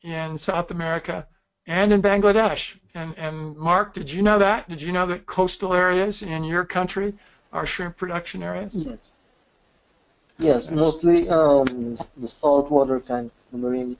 in 0.02 0.38
South 0.38 0.70
America, 0.70 1.26
and 1.66 1.92
in 1.92 2.00
Bangladesh. 2.02 2.78
And, 2.94 3.16
and 3.18 3.56
Mark, 3.56 3.92
did 3.92 4.10
you 4.10 4.22
know 4.22 4.38
that? 4.38 4.68
Did 4.68 4.80
you 4.80 4.92
know 4.92 5.06
that 5.06 5.26
coastal 5.26 5.74
areas 5.74 6.22
in 6.22 6.44
your 6.44 6.64
country 6.64 7.14
are 7.52 7.66
shrimp 7.66 7.96
production 7.96 8.42
areas? 8.42 8.74
Yes. 8.74 9.12
Yes, 10.40 10.70
mostly 10.70 11.28
um, 11.28 11.96
the 12.16 12.28
saltwater 12.28 13.00
kind 13.00 13.30
of 13.52 13.58
marine 13.58 13.96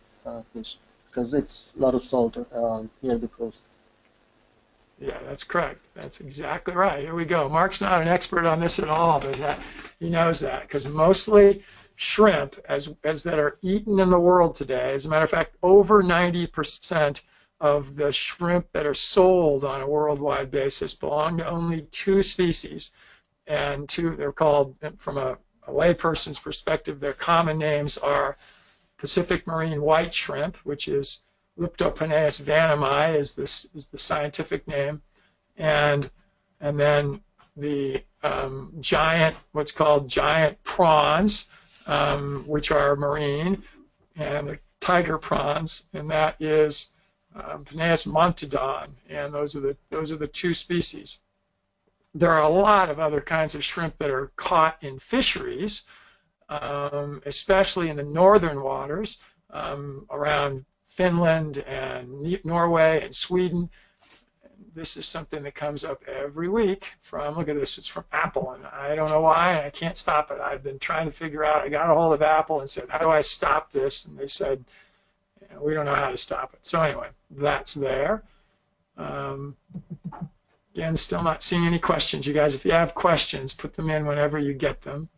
fish, 0.52 0.78
because 1.10 1.34
it's 1.34 1.72
a 1.76 1.80
lot 1.80 1.94
of 1.94 2.02
salt 2.02 2.36
um, 2.52 2.90
near 3.02 3.18
the 3.18 3.28
coast. 3.28 3.64
Yeah, 5.00 5.18
that's 5.26 5.44
correct. 5.44 5.80
That's 5.94 6.20
exactly 6.20 6.74
right. 6.74 7.02
Here 7.02 7.14
we 7.14 7.24
go. 7.24 7.48
Mark's 7.48 7.80
not 7.80 8.02
an 8.02 8.08
expert 8.08 8.44
on 8.44 8.58
this 8.58 8.80
at 8.80 8.88
all, 8.88 9.20
but 9.20 9.58
he 10.00 10.10
knows 10.10 10.40
that 10.40 10.62
because 10.62 10.86
mostly 10.86 11.62
shrimp, 11.94 12.56
as 12.68 12.92
as 13.04 13.22
that 13.24 13.38
are 13.38 13.58
eaten 13.62 14.00
in 14.00 14.10
the 14.10 14.18
world 14.18 14.54
today, 14.54 14.92
as 14.94 15.06
a 15.06 15.08
matter 15.08 15.24
of 15.24 15.30
fact, 15.30 15.56
over 15.62 16.02
90% 16.02 17.22
of 17.60 17.96
the 17.96 18.12
shrimp 18.12 18.70
that 18.72 18.86
are 18.86 18.94
sold 18.94 19.64
on 19.64 19.80
a 19.80 19.88
worldwide 19.88 20.50
basis 20.50 20.94
belong 20.94 21.38
to 21.38 21.48
only 21.48 21.82
two 21.82 22.22
species, 22.22 22.90
and 23.46 23.88
two 23.88 24.16
they're 24.16 24.32
called 24.32 24.76
from 24.98 25.18
a, 25.18 25.38
a 25.66 25.72
layperson's 25.72 26.38
perspective. 26.40 26.98
Their 26.98 27.12
common 27.12 27.58
names 27.58 27.98
are 27.98 28.36
Pacific 28.98 29.46
marine 29.46 29.80
white 29.80 30.12
shrimp, 30.12 30.56
which 30.58 30.88
is 30.88 31.22
Litopenaeus 31.58 32.40
vannamei 32.40 33.14
is 33.14 33.34
this 33.34 33.66
is 33.74 33.88
the 33.88 33.98
scientific 33.98 34.66
name, 34.68 35.02
and 35.56 36.10
and 36.60 36.78
then 36.78 37.20
the 37.56 38.04
um, 38.22 38.72
giant 38.80 39.36
what's 39.52 39.72
called 39.72 40.08
giant 40.08 40.62
prawns, 40.62 41.46
um, 41.86 42.44
which 42.46 42.70
are 42.70 42.96
marine, 42.96 43.62
and 44.16 44.48
the 44.48 44.58
tiger 44.80 45.18
prawns, 45.18 45.88
and 45.92 46.10
that 46.10 46.36
is 46.40 46.90
um, 47.34 47.64
monodon, 47.64 48.90
and 49.08 49.34
those 49.34 49.56
are 49.56 49.60
the 49.60 49.76
those 49.90 50.12
are 50.12 50.16
the 50.16 50.28
two 50.28 50.54
species. 50.54 51.18
There 52.14 52.32
are 52.32 52.42
a 52.42 52.48
lot 52.48 52.90
of 52.90 52.98
other 52.98 53.20
kinds 53.20 53.54
of 53.54 53.64
shrimp 53.64 53.96
that 53.98 54.10
are 54.10 54.32
caught 54.36 54.82
in 54.82 54.98
fisheries, 54.98 55.82
um, 56.48 57.22
especially 57.26 57.90
in 57.90 57.96
the 57.96 58.02
northern 58.02 58.62
waters 58.62 59.18
um, 59.50 60.06
around 60.10 60.64
Finland 60.84 61.58
and 61.58 62.44
Norway 62.44 63.02
and 63.04 63.14
Sweden. 63.14 63.70
This 64.72 64.96
is 64.96 65.06
something 65.06 65.42
that 65.42 65.54
comes 65.54 65.84
up 65.84 66.04
every 66.06 66.48
week 66.48 66.92
from, 67.00 67.36
look 67.36 67.48
at 67.48 67.56
this, 67.56 67.78
it's 67.78 67.88
from 67.88 68.04
Apple, 68.12 68.52
and 68.52 68.66
I 68.66 68.94
don't 68.94 69.10
know 69.10 69.20
why, 69.20 69.64
I 69.64 69.70
can't 69.70 69.96
stop 69.96 70.30
it. 70.30 70.40
I've 70.40 70.62
been 70.62 70.78
trying 70.78 71.06
to 71.06 71.12
figure 71.12 71.44
out, 71.44 71.64
I 71.64 71.68
got 71.68 71.90
a 71.90 71.94
hold 71.94 72.14
of 72.14 72.22
Apple 72.22 72.60
and 72.60 72.68
said, 72.68 72.88
how 72.88 72.98
do 72.98 73.10
I 73.10 73.20
stop 73.20 73.72
this? 73.72 74.04
And 74.04 74.16
they 74.16 74.26
said, 74.26 74.64
we 75.60 75.74
don't 75.74 75.86
know 75.86 75.94
how 75.94 76.10
to 76.10 76.16
stop 76.16 76.54
it. 76.54 76.64
So 76.64 76.80
anyway, 76.80 77.08
that's 77.30 77.74
there. 77.74 78.22
Um, 78.96 79.56
again, 80.74 80.96
still 80.96 81.22
not 81.22 81.42
seeing 81.42 81.66
any 81.66 81.78
questions. 81.78 82.26
You 82.26 82.34
guys, 82.34 82.54
if 82.54 82.64
you 82.64 82.72
have 82.72 82.94
questions, 82.94 83.54
put 83.54 83.74
them 83.74 83.90
in 83.90 84.06
whenever 84.06 84.38
you 84.38 84.54
get 84.54 84.82
them. 84.82 85.08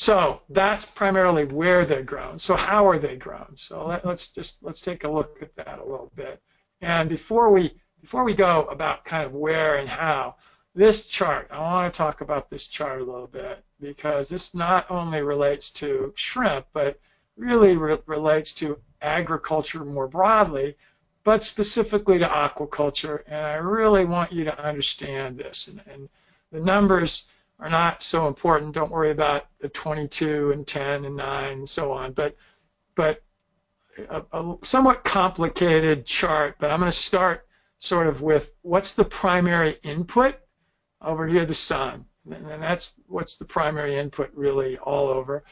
So 0.00 0.40
that's 0.48 0.86
primarily 0.86 1.44
where 1.44 1.84
they're 1.84 2.02
grown. 2.02 2.38
So 2.38 2.56
how 2.56 2.88
are 2.88 2.98
they 2.98 3.16
grown? 3.18 3.56
So 3.56 3.86
let, 3.86 4.06
us 4.06 4.28
just 4.28 4.62
let's 4.62 4.80
take 4.80 5.04
a 5.04 5.10
look 5.10 5.42
at 5.42 5.54
that 5.56 5.78
a 5.78 5.84
little 5.84 6.10
bit. 6.16 6.40
And 6.80 7.08
before 7.08 7.50
we 7.50 7.74
before 8.00 8.24
we 8.24 8.34
go 8.34 8.64
about 8.64 9.04
kind 9.04 9.24
of 9.24 9.34
where 9.34 9.76
and 9.76 9.86
how, 9.86 10.36
this 10.74 11.06
chart, 11.06 11.48
I 11.50 11.58
want 11.60 11.92
to 11.92 11.98
talk 11.98 12.22
about 12.22 12.48
this 12.48 12.66
chart 12.66 13.02
a 13.02 13.04
little 13.04 13.26
bit 13.26 13.62
because 13.78 14.30
this 14.30 14.54
not 14.54 14.90
only 14.90 15.20
relates 15.20 15.70
to 15.72 16.14
shrimp, 16.16 16.66
but 16.72 16.98
really 17.36 17.76
re 17.76 17.98
relates 18.06 18.54
to 18.54 18.78
agriculture 19.02 19.84
more 19.84 20.08
broadly, 20.08 20.76
but 21.24 21.42
specifically 21.42 22.18
to 22.18 22.26
aquaculture. 22.26 23.22
And 23.26 23.44
I 23.44 23.56
really 23.56 24.06
want 24.06 24.32
you 24.32 24.44
to 24.44 24.64
understand 24.64 25.36
this. 25.36 25.68
And, 25.68 25.82
and 25.92 26.08
the 26.52 26.60
numbers 26.60 27.28
are 27.60 27.70
not 27.70 28.02
so 28.02 28.26
important. 28.26 28.74
Don't 28.74 28.90
worry 28.90 29.10
about 29.10 29.46
the 29.60 29.68
22 29.68 30.52
and 30.52 30.66
10 30.66 31.04
and 31.04 31.16
9 31.16 31.52
and 31.52 31.68
so 31.68 31.92
on. 31.92 32.12
But 32.12 32.36
but 32.94 33.22
a, 34.08 34.22
a 34.32 34.56
somewhat 34.62 35.04
complicated 35.04 36.06
chart. 36.06 36.56
But 36.58 36.70
I'm 36.70 36.80
going 36.80 36.90
to 36.90 36.96
start 36.96 37.46
sort 37.78 38.06
of 38.06 38.22
with 38.22 38.52
what's 38.62 38.92
the 38.92 39.04
primary 39.04 39.76
input 39.82 40.36
over 41.02 41.26
here, 41.26 41.44
the 41.44 41.54
sun, 41.54 42.06
and 42.30 42.62
that's 42.62 42.98
what's 43.06 43.36
the 43.36 43.44
primary 43.44 43.96
input 43.96 44.30
really 44.34 44.78
all 44.78 45.08
over. 45.08 45.44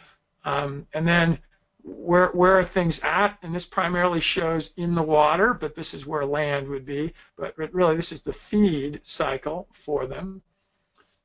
Um, 0.44 0.86
and 0.94 1.06
then 1.06 1.38
where 1.82 2.28
where 2.28 2.58
are 2.58 2.64
things 2.64 3.00
at? 3.00 3.38
And 3.42 3.54
this 3.54 3.64
primarily 3.64 4.20
shows 4.20 4.72
in 4.76 4.94
the 4.94 5.02
water, 5.02 5.54
but 5.54 5.74
this 5.74 5.94
is 5.94 6.06
where 6.06 6.24
land 6.24 6.68
would 6.68 6.84
be. 6.84 7.12
But 7.36 7.54
really, 7.58 7.96
this 7.96 8.12
is 8.12 8.22
the 8.22 8.32
feed 8.32 9.04
cycle 9.04 9.68
for 9.72 10.06
them. 10.06 10.42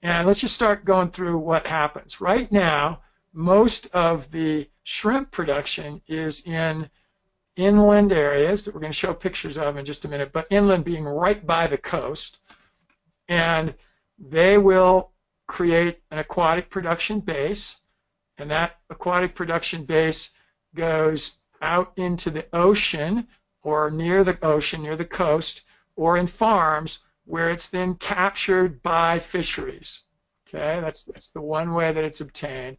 And 0.03 0.27
let's 0.27 0.41
just 0.41 0.53
start 0.53 0.83
going 0.83 1.12
through 1.12 1.38
what 1.38 1.65
happens. 1.65 2.19
Right 2.19 2.51
now, 2.51 3.01
most 3.31 3.88
of 3.95 4.29
the 4.31 4.69
shrimp 4.83 5.31
production 5.31 6.01
is 6.07 6.45
in 6.45 6.89
inland 7.55 8.12
areas 8.12 8.65
that 8.65 8.74
we're 8.74 8.81
going 8.81 8.91
to 8.91 8.98
show 8.98 9.13
pictures 9.13 9.57
of 9.57 9.77
in 9.77 9.86
just 9.86 10.03
a 10.03 10.10
minute, 10.10 10.33
but 10.33 10.48
inland 10.50 10.83
being 10.83 11.05
right 11.05 11.48
by 11.48 11.67
the 11.67 11.77
coast. 11.77 12.38
And 13.29 13.75
they 14.19 14.57
will 14.57 15.12
create 15.48 16.01
an 16.12 16.19
aquatic 16.19 16.69
production 16.69 17.22
base, 17.22 17.77
and 18.38 18.51
that 18.51 18.77
aquatic 18.89 19.36
production 19.36 19.86
base 19.86 20.31
goes 20.75 21.38
out 21.62 21.93
into 21.95 22.29
the 22.29 22.45
ocean 22.51 23.29
or 23.62 23.89
near 23.89 24.25
the 24.25 24.38
ocean, 24.45 24.81
near 24.81 24.98
the 24.98 25.05
coast, 25.05 25.63
or 25.95 26.17
in 26.17 26.27
farms 26.27 27.00
where 27.25 27.50
it's 27.50 27.70
then 27.70 27.96
captured 27.96 28.82
by 28.82 29.20
fisheries. 29.20 30.01
Okay, 30.48 30.80
that's 30.82 31.03
that's 31.03 31.30
the 31.30 31.42
one 31.42 31.74
way 31.74 31.92
that 31.92 32.03
it's 32.03 32.22
obtained. 32.22 32.77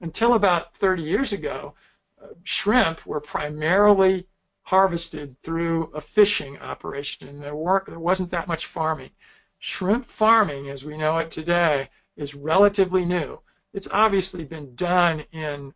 Until 0.00 0.34
about 0.34 0.76
30 0.76 1.02
years 1.02 1.32
ago, 1.32 1.74
uh, 2.22 2.28
shrimp 2.42 3.06
were 3.06 3.20
primarily 3.20 4.28
harvested 4.62 5.40
through 5.42 5.84
a 5.94 6.00
fishing 6.00 6.58
operation, 6.58 7.28
and 7.28 7.42
there 7.42 7.56
weren't 7.56 7.86
there 7.86 7.98
wasn't 7.98 8.30
that 8.30 8.48
much 8.48 8.66
farming. 8.66 9.10
Shrimp 9.58 10.06
farming, 10.06 10.68
as 10.68 10.84
we 10.84 10.96
know 10.98 11.18
it 11.18 11.30
today, 11.30 11.88
is 12.16 12.34
relatively 12.34 13.04
new. 13.04 13.40
It's 13.72 13.88
obviously 13.90 14.44
been 14.44 14.74
done 14.74 15.20
in 15.32 15.72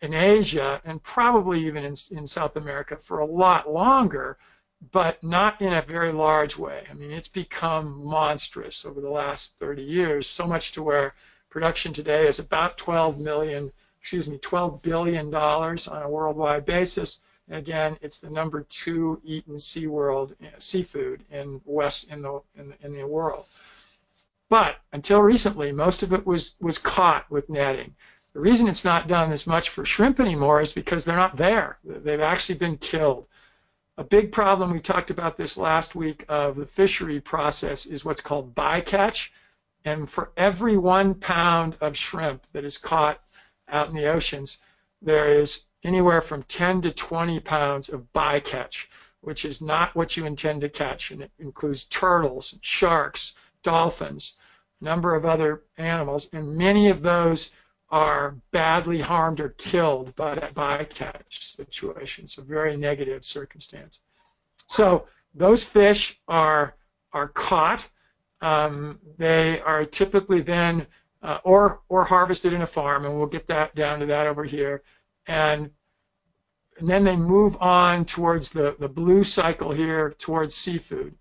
in 0.00 0.14
Asia 0.14 0.80
and 0.84 1.02
probably 1.02 1.66
even 1.66 1.84
in, 1.84 1.94
in 2.10 2.26
South 2.26 2.56
America 2.56 2.96
for 2.96 3.20
a 3.20 3.24
lot 3.26 3.68
longer, 3.68 4.36
but 4.90 5.22
not 5.22 5.60
in 5.60 5.72
a 5.72 5.82
very 5.82 6.10
large 6.10 6.56
way. 6.58 6.84
I 6.90 6.94
mean, 6.94 7.12
it's 7.12 7.28
become 7.28 8.04
monstrous 8.04 8.84
over 8.84 9.00
the 9.00 9.10
last 9.10 9.58
30 9.58 9.82
years, 9.82 10.26
so 10.26 10.46
much 10.46 10.72
to 10.72 10.82
where 10.82 11.14
production 11.50 11.92
today 11.92 12.26
is 12.26 12.40
about 12.40 12.78
12 12.78 13.18
million, 13.18 13.70
excuse 14.00 14.28
me, 14.28 14.38
12 14.38 14.82
billion 14.82 15.30
dollars 15.30 15.86
on 15.86 16.02
a 16.02 16.08
worldwide 16.08 16.64
basis. 16.64 17.20
And 17.48 17.58
again, 17.58 17.98
it's 18.00 18.20
the 18.20 18.30
number 18.30 18.62
two 18.62 19.20
eaten 19.24 19.58
sea 19.58 19.86
world 19.86 20.34
seafood 20.58 21.24
in 21.30 21.60
west 21.64 22.10
in 22.10 22.22
the 22.22 22.40
in 22.56 22.70
the, 22.70 22.86
in 22.86 22.92
the 22.94 23.06
world. 23.06 23.44
But 24.48 24.76
until 24.92 25.22
recently, 25.22 25.72
most 25.72 26.02
of 26.02 26.12
it 26.12 26.26
was, 26.26 26.54
was 26.60 26.76
caught 26.76 27.30
with 27.30 27.48
netting. 27.48 27.94
The 28.34 28.40
reason 28.40 28.68
it's 28.68 28.84
not 28.84 29.08
done 29.08 29.32
as 29.32 29.46
much 29.46 29.70
for 29.70 29.86
shrimp 29.86 30.20
anymore 30.20 30.60
is 30.60 30.74
because 30.74 31.04
they're 31.04 31.16
not 31.16 31.36
there. 31.36 31.78
They've 31.84 32.20
actually 32.20 32.56
been 32.56 32.76
killed. 32.76 33.26
A 34.02 34.04
big 34.04 34.32
problem, 34.32 34.72
we 34.72 34.80
talked 34.80 35.12
about 35.12 35.36
this 35.36 35.56
last 35.56 35.94
week, 35.94 36.24
of 36.28 36.56
the 36.56 36.66
fishery 36.66 37.20
process 37.20 37.86
is 37.86 38.04
what's 38.04 38.20
called 38.20 38.52
bycatch. 38.52 39.30
And 39.84 40.10
for 40.10 40.32
every 40.36 40.76
one 40.76 41.14
pound 41.14 41.76
of 41.80 41.96
shrimp 41.96 42.44
that 42.50 42.64
is 42.64 42.78
caught 42.78 43.22
out 43.68 43.88
in 43.90 43.94
the 43.94 44.08
oceans, 44.08 44.58
there 45.02 45.28
is 45.28 45.66
anywhere 45.84 46.20
from 46.20 46.42
10 46.42 46.80
to 46.80 46.90
20 46.90 47.38
pounds 47.38 47.90
of 47.90 48.12
bycatch, 48.12 48.88
which 49.20 49.44
is 49.44 49.60
not 49.60 49.94
what 49.94 50.16
you 50.16 50.26
intend 50.26 50.62
to 50.62 50.68
catch. 50.68 51.12
And 51.12 51.22
it 51.22 51.30
includes 51.38 51.84
turtles, 51.84 52.58
sharks, 52.60 53.34
dolphins, 53.62 54.34
a 54.80 54.84
number 54.84 55.14
of 55.14 55.24
other 55.24 55.62
animals, 55.78 56.28
and 56.32 56.56
many 56.56 56.88
of 56.88 57.02
those 57.02 57.50
are 57.92 58.36
badly 58.50 59.00
harmed 59.00 59.38
or 59.38 59.50
killed 59.50 60.16
by 60.16 60.34
that 60.34 60.54
bycatch 60.54 61.22
situation. 61.28 62.26
So 62.26 62.42
very 62.42 62.74
negative 62.76 63.22
circumstance. 63.22 64.00
So 64.66 65.06
those 65.34 65.62
fish 65.62 66.18
are 66.26 66.74
are 67.12 67.28
caught. 67.28 67.86
Um, 68.40 68.98
they 69.18 69.60
are 69.60 69.84
typically 69.84 70.40
then 70.40 70.86
uh, 71.22 71.38
or 71.44 71.82
or 71.90 72.04
harvested 72.04 72.54
in 72.54 72.62
a 72.62 72.66
farm, 72.66 73.04
and 73.04 73.16
we'll 73.16 73.26
get 73.26 73.46
that 73.48 73.74
down 73.74 74.00
to 74.00 74.06
that 74.06 74.26
over 74.26 74.42
here. 74.42 74.82
And 75.26 75.70
and 76.78 76.88
then 76.88 77.04
they 77.04 77.16
move 77.16 77.58
on 77.60 78.06
towards 78.06 78.50
the, 78.50 78.74
the 78.78 78.88
blue 78.88 79.24
cycle 79.24 79.70
here 79.70 80.14
towards 80.18 80.54
seafood. 80.54 81.14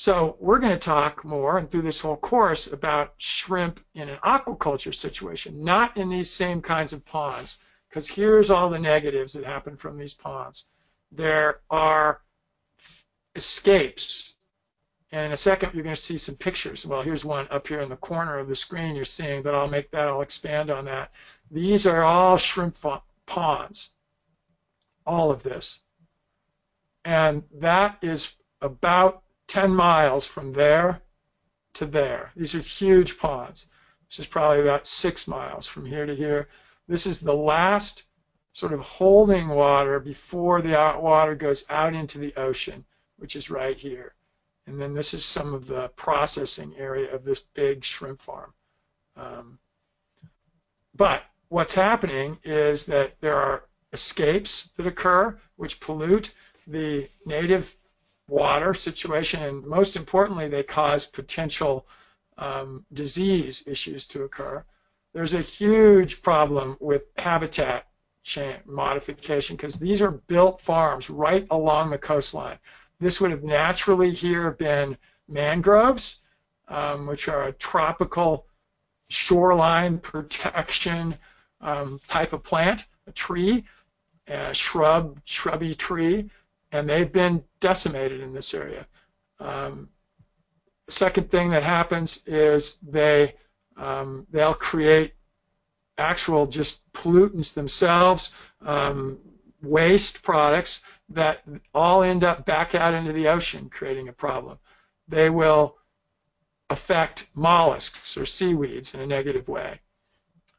So 0.00 0.36
we're 0.38 0.60
going 0.60 0.74
to 0.74 0.78
talk 0.78 1.24
more 1.24 1.58
and 1.58 1.68
through 1.68 1.82
this 1.82 2.00
whole 2.00 2.16
course 2.16 2.72
about 2.72 3.14
shrimp 3.18 3.80
in 3.94 4.08
an 4.08 4.18
aquaculture 4.18 4.94
situation, 4.94 5.64
not 5.64 5.96
in 5.96 6.08
these 6.08 6.30
same 6.30 6.62
kinds 6.62 6.92
of 6.92 7.04
ponds, 7.04 7.58
because 7.88 8.06
here's 8.08 8.52
all 8.52 8.70
the 8.70 8.78
negatives 8.78 9.32
that 9.32 9.44
happen 9.44 9.76
from 9.76 9.98
these 9.98 10.14
ponds. 10.14 10.66
There 11.10 11.62
are 11.68 12.20
escapes. 13.34 14.32
And 15.10 15.26
in 15.26 15.32
a 15.32 15.36
second, 15.36 15.74
you're 15.74 15.82
going 15.82 15.96
to 15.96 16.00
see 16.00 16.16
some 16.16 16.36
pictures. 16.36 16.86
Well, 16.86 17.02
here's 17.02 17.24
one 17.24 17.48
up 17.50 17.66
here 17.66 17.80
in 17.80 17.88
the 17.88 17.96
corner 17.96 18.38
of 18.38 18.48
the 18.48 18.54
screen 18.54 18.94
you're 18.94 19.04
seeing, 19.04 19.42
but 19.42 19.56
I'll 19.56 19.66
make 19.66 19.90
that, 19.90 20.06
I'll 20.06 20.22
expand 20.22 20.70
on 20.70 20.84
that. 20.84 21.10
These 21.50 21.88
are 21.88 22.04
all 22.04 22.36
shrimp 22.36 22.76
ponds, 23.26 23.90
all 25.04 25.32
of 25.32 25.42
this. 25.42 25.80
And 27.04 27.42
that 27.54 27.98
is 28.02 28.36
about 28.60 29.24
10 29.48 29.74
miles 29.74 30.26
from 30.26 30.52
there 30.52 31.02
to 31.74 31.86
there. 31.86 32.30
These 32.36 32.54
are 32.54 32.60
huge 32.60 33.18
ponds. 33.18 33.66
This 34.08 34.20
is 34.20 34.26
probably 34.26 34.60
about 34.60 34.86
six 34.86 35.26
miles 35.26 35.66
from 35.66 35.84
here 35.84 36.06
to 36.06 36.14
here. 36.14 36.48
This 36.86 37.06
is 37.06 37.20
the 37.20 37.34
last 37.34 38.04
sort 38.52 38.72
of 38.72 38.80
holding 38.80 39.48
water 39.48 40.00
before 40.00 40.62
the 40.62 40.72
water 40.98 41.34
goes 41.34 41.64
out 41.68 41.94
into 41.94 42.18
the 42.18 42.34
ocean, 42.36 42.84
which 43.16 43.36
is 43.36 43.50
right 43.50 43.76
here. 43.76 44.14
And 44.66 44.80
then 44.80 44.94
this 44.94 45.14
is 45.14 45.24
some 45.24 45.54
of 45.54 45.66
the 45.66 45.88
processing 45.88 46.74
area 46.76 47.14
of 47.14 47.24
this 47.24 47.40
big 47.40 47.84
shrimp 47.84 48.20
farm. 48.20 48.52
Um, 49.16 49.58
but 50.94 51.22
what's 51.48 51.74
happening 51.74 52.38
is 52.44 52.86
that 52.86 53.20
there 53.20 53.36
are 53.36 53.64
escapes 53.92 54.70
that 54.76 54.86
occur 54.86 55.38
which 55.56 55.80
pollute 55.80 56.34
the 56.66 57.08
native 57.24 57.74
water 58.28 58.74
situation, 58.74 59.42
and 59.42 59.66
most 59.66 59.96
importantly, 59.96 60.48
they 60.48 60.62
cause 60.62 61.06
potential 61.06 61.86
um, 62.36 62.84
disease 62.92 63.64
issues 63.66 64.06
to 64.06 64.22
occur. 64.22 64.64
There's 65.14 65.34
a 65.34 65.40
huge 65.40 66.22
problem 66.22 66.76
with 66.78 67.04
habitat 67.16 67.86
modification 68.66 69.56
because 69.56 69.78
these 69.78 70.02
are 70.02 70.10
built 70.10 70.60
farms 70.60 71.08
right 71.08 71.46
along 71.50 71.90
the 71.90 71.98
coastline. 71.98 72.58
This 73.00 73.20
would 73.20 73.30
have 73.30 73.42
naturally 73.42 74.10
here 74.10 74.50
been 74.50 74.98
mangroves, 75.26 76.18
um, 76.68 77.06
which 77.06 77.28
are 77.28 77.44
a 77.44 77.52
tropical 77.52 78.46
shoreline 79.08 79.98
protection 79.98 81.16
um, 81.62 82.00
type 82.06 82.34
of 82.34 82.42
plant, 82.42 82.86
a 83.06 83.12
tree, 83.12 83.64
a 84.26 84.52
shrub, 84.52 85.18
shrubby 85.24 85.74
tree 85.74 86.28
and 86.72 86.88
they've 86.88 87.10
been 87.10 87.44
decimated 87.60 88.20
in 88.20 88.32
this 88.32 88.54
area. 88.54 88.86
Um, 89.40 89.88
second 90.88 91.30
thing 91.30 91.50
that 91.50 91.62
happens 91.62 92.26
is 92.26 92.78
they 92.80 93.34
um, 93.76 94.26
they'll 94.30 94.54
create 94.54 95.14
actual 95.96 96.46
just 96.46 96.80
pollutants 96.92 97.54
themselves, 97.54 98.32
um, 98.60 99.18
waste 99.62 100.22
products 100.22 100.82
that 101.10 101.42
all 101.74 102.02
end 102.02 102.24
up 102.24 102.44
back 102.44 102.74
out 102.74 102.94
into 102.94 103.12
the 103.12 103.28
ocean, 103.28 103.68
creating 103.70 104.08
a 104.08 104.12
problem. 104.12 104.58
They 105.06 105.30
will 105.30 105.76
affect 106.70 107.28
mollusks 107.34 108.16
or 108.16 108.26
seaweeds 108.26 108.94
in 108.94 109.00
a 109.00 109.06
negative 109.06 109.48
way. 109.48 109.80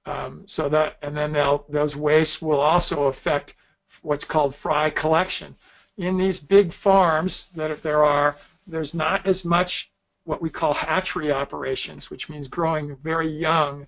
Um, 0.06 0.48
so 0.48 0.69
that, 0.69 0.98
and 1.02 1.15
then 1.15 1.34
those 1.69 1.95
wastes 1.95 2.41
will 2.41 2.60
also 2.60 3.06
affect 3.06 3.56
what's 4.02 4.26
called 4.26 4.56
fry 4.56 4.89
collection 4.89 5.56
in 6.00 6.16
these 6.18 6.40
big 6.40 6.72
farms 6.72 7.48
that 7.56 7.84
there 7.84 8.06
are, 8.06 8.38
there's 8.66 8.94
not 8.94 9.28
as 9.28 9.44
much 9.44 9.92
what 10.24 10.42
we 10.42 10.50
call 10.50 10.74
hatchery 10.74 11.30
operations, 11.30 12.10
which 12.10 12.30
means 12.30 12.48
growing 12.48 12.96
very 12.96 13.28
young, 13.28 13.86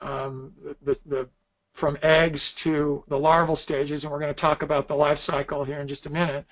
um, 0.00 0.54
the, 0.82 0.98
the, 1.04 1.28
from 1.74 1.98
eggs 2.02 2.52
to 2.52 3.04
the 3.08 3.18
larval 3.18 3.54
stages, 3.54 4.02
and 4.02 4.10
we're 4.10 4.18
going 4.18 4.34
to 4.34 4.34
talk 4.34 4.62
about 4.62 4.88
the 4.88 4.96
life 4.96 5.18
cycle 5.18 5.62
here 5.62 5.78
in 5.78 5.88
just 5.88 6.06
a 6.06 6.10
minute. 6.10 6.46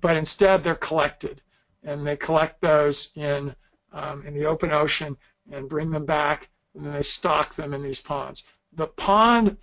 But 0.00 0.16
instead, 0.16 0.64
they're 0.64 0.74
collected, 0.74 1.42
and 1.82 2.06
they 2.06 2.16
collect 2.16 2.62
those 2.62 3.12
in 3.14 3.54
um, 3.92 4.24
in 4.24 4.32
the 4.32 4.46
open 4.46 4.70
ocean 4.70 5.18
and 5.50 5.68
bring 5.68 5.90
them 5.90 6.06
back, 6.06 6.48
and 6.74 6.86
then 6.86 6.94
they 6.94 7.02
stock 7.02 7.54
them 7.54 7.74
in 7.74 7.82
these 7.82 8.00
ponds. 8.00 8.44
The 8.72 8.86
pond 8.86 9.58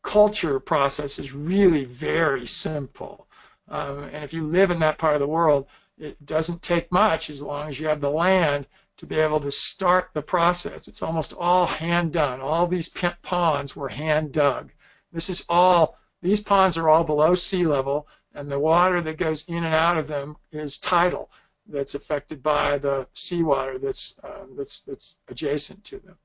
culture 0.00 0.58
process 0.58 1.18
is 1.18 1.34
really 1.34 1.84
very 1.84 2.46
simple. 2.46 3.27
Um, 3.68 4.04
and 4.04 4.24
if 4.24 4.32
you 4.32 4.44
live 4.44 4.70
in 4.70 4.80
that 4.80 4.98
part 4.98 5.14
of 5.14 5.20
the 5.20 5.26
world, 5.28 5.66
it 5.98 6.24
doesn't 6.24 6.62
take 6.62 6.92
much 6.92 7.28
as 7.30 7.42
long 7.42 7.68
as 7.68 7.78
you 7.78 7.88
have 7.88 8.00
the 8.00 8.10
land 8.10 8.66
to 8.98 9.06
be 9.06 9.16
able 9.16 9.40
to 9.40 9.50
start 9.50 10.10
the 10.12 10.22
process. 10.22 10.88
It's 10.88 11.02
almost 11.02 11.34
all 11.36 11.66
hand 11.66 12.12
done. 12.12 12.40
All 12.40 12.66
these 12.66 12.88
ponds 13.22 13.76
were 13.76 13.88
hand 13.88 14.32
dug. 14.32 14.72
This 15.12 15.30
is 15.30 15.44
all, 15.48 15.96
these 16.22 16.40
ponds 16.40 16.76
are 16.76 16.88
all 16.88 17.04
below 17.04 17.34
sea 17.34 17.64
level, 17.64 18.08
and 18.34 18.50
the 18.50 18.58
water 18.58 19.00
that 19.00 19.18
goes 19.18 19.48
in 19.48 19.64
and 19.64 19.74
out 19.74 19.98
of 19.98 20.06
them 20.06 20.36
is 20.52 20.78
tidal. 20.78 21.30
That's 21.66 21.94
affected 21.94 22.42
by 22.42 22.78
the 22.78 23.06
seawater 23.12 23.78
that's, 23.78 24.18
uh, 24.22 24.46
that's, 24.56 24.80
that's 24.80 25.16
adjacent 25.28 25.84
to 25.84 25.98
them. 25.98 26.16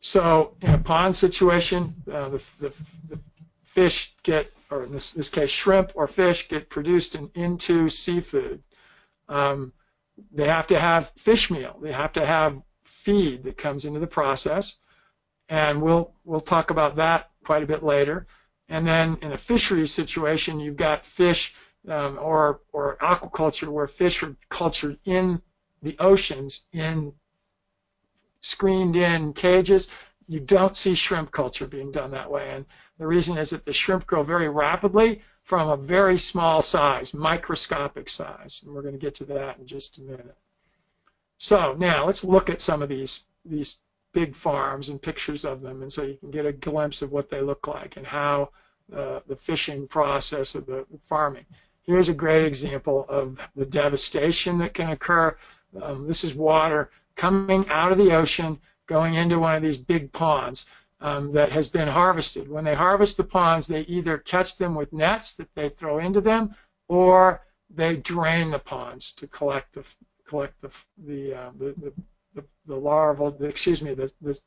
So 0.00 0.56
in 0.60 0.74
a 0.74 0.78
pond 0.78 1.14
situation, 1.14 1.94
uh, 2.10 2.28
the, 2.28 2.44
the, 2.60 2.68
the 3.08 3.18
fish 3.68 4.14
get, 4.22 4.50
or 4.70 4.84
in 4.84 4.92
this, 4.92 5.12
this 5.12 5.28
case, 5.30 5.50
shrimp 5.50 5.92
or 5.94 6.06
fish 6.06 6.48
get 6.48 6.70
produced 6.70 7.14
in, 7.14 7.30
into 7.34 7.88
seafood. 7.88 8.62
Um, 9.28 9.72
they 10.32 10.48
have 10.48 10.68
to 10.68 10.78
have 10.78 11.12
fish 11.16 11.50
meal. 11.50 11.78
They 11.80 11.92
have 11.92 12.14
to 12.14 12.24
have 12.24 12.60
feed 12.84 13.44
that 13.44 13.56
comes 13.56 13.84
into 13.84 14.00
the 14.00 14.06
process, 14.06 14.76
and 15.48 15.82
we'll 15.82 16.12
we'll 16.24 16.40
talk 16.40 16.70
about 16.70 16.96
that 16.96 17.30
quite 17.44 17.62
a 17.62 17.66
bit 17.66 17.82
later. 17.82 18.26
And 18.68 18.86
then 18.86 19.18
in 19.22 19.32
a 19.32 19.38
fishery 19.38 19.86
situation, 19.86 20.60
you've 20.60 20.76
got 20.76 21.06
fish 21.06 21.54
um, 21.86 22.18
or 22.20 22.60
or 22.72 22.96
aquaculture 22.96 23.68
where 23.68 23.86
fish 23.86 24.22
are 24.22 24.36
cultured 24.48 24.98
in 25.04 25.40
the 25.82 25.96
oceans 25.98 26.66
in 26.72 27.12
screened 28.40 28.96
in 28.96 29.32
cages. 29.34 29.88
You 30.26 30.40
don't 30.40 30.76
see 30.76 30.94
shrimp 30.94 31.30
culture 31.30 31.66
being 31.66 31.92
done 31.92 32.10
that 32.10 32.30
way, 32.30 32.50
and 32.50 32.66
the 32.98 33.06
reason 33.06 33.38
is 33.38 33.50
that 33.50 33.64
the 33.64 33.72
shrimp 33.72 34.06
grow 34.06 34.22
very 34.22 34.48
rapidly 34.48 35.22
from 35.44 35.68
a 35.68 35.76
very 35.76 36.18
small 36.18 36.60
size, 36.60 37.14
microscopic 37.14 38.08
size. 38.08 38.62
And 38.64 38.74
we're 38.74 38.82
going 38.82 38.94
to 38.94 39.00
get 39.00 39.14
to 39.16 39.24
that 39.26 39.58
in 39.58 39.66
just 39.66 39.98
a 39.98 40.02
minute. 40.02 40.36
So 41.38 41.74
now 41.78 42.04
let's 42.04 42.24
look 42.24 42.50
at 42.50 42.60
some 42.60 42.82
of 42.82 42.88
these, 42.88 43.24
these 43.44 43.78
big 44.12 44.34
farms 44.34 44.88
and 44.88 45.00
pictures 45.00 45.44
of 45.44 45.60
them 45.62 45.82
and 45.82 45.92
so 45.92 46.02
you 46.02 46.16
can 46.16 46.30
get 46.30 46.46
a 46.46 46.52
glimpse 46.52 47.02
of 47.02 47.12
what 47.12 47.28
they 47.28 47.40
look 47.40 47.68
like 47.68 47.96
and 47.96 48.06
how 48.06 48.50
uh, 48.92 49.20
the 49.26 49.36
fishing 49.36 49.86
process 49.86 50.54
of 50.54 50.66
the 50.66 50.84
farming. 51.02 51.44
Here's 51.82 52.08
a 52.08 52.14
great 52.14 52.44
example 52.44 53.04
of 53.08 53.38
the 53.54 53.66
devastation 53.66 54.58
that 54.58 54.74
can 54.74 54.90
occur. 54.90 55.36
Um, 55.80 56.06
this 56.06 56.24
is 56.24 56.34
water 56.34 56.90
coming 57.14 57.68
out 57.68 57.92
of 57.92 57.98
the 57.98 58.12
ocean, 58.12 58.58
going 58.86 59.14
into 59.14 59.38
one 59.38 59.54
of 59.56 59.62
these 59.62 59.78
big 59.78 60.10
ponds 60.12 60.66
um, 61.00 61.32
that 61.32 61.52
has 61.52 61.68
been 61.68 61.88
harvested. 61.88 62.48
When 62.48 62.64
they 62.64 62.74
harvest 62.74 63.16
the 63.16 63.24
ponds, 63.24 63.66
they 63.66 63.82
either 63.82 64.18
catch 64.18 64.56
them 64.56 64.74
with 64.74 64.92
nets 64.92 65.34
that 65.34 65.54
they 65.54 65.68
throw 65.68 65.98
into 65.98 66.20
them, 66.20 66.54
or 66.88 67.42
they 67.70 67.96
drain 67.96 68.50
the 68.50 68.58
ponds 68.58 69.12
to 69.14 69.26
collect 69.26 69.74
the 69.74 69.94
collect 70.24 70.60
the 70.60 70.74
the 70.98 71.34
uh, 71.34 71.50
the, 71.58 71.92
the, 72.34 72.44
the 72.66 72.76
larval, 72.76 73.30
the, 73.30 73.48
excuse 73.48 73.82
me, 73.82 73.94
the, 73.94 74.12
the 74.20 74.38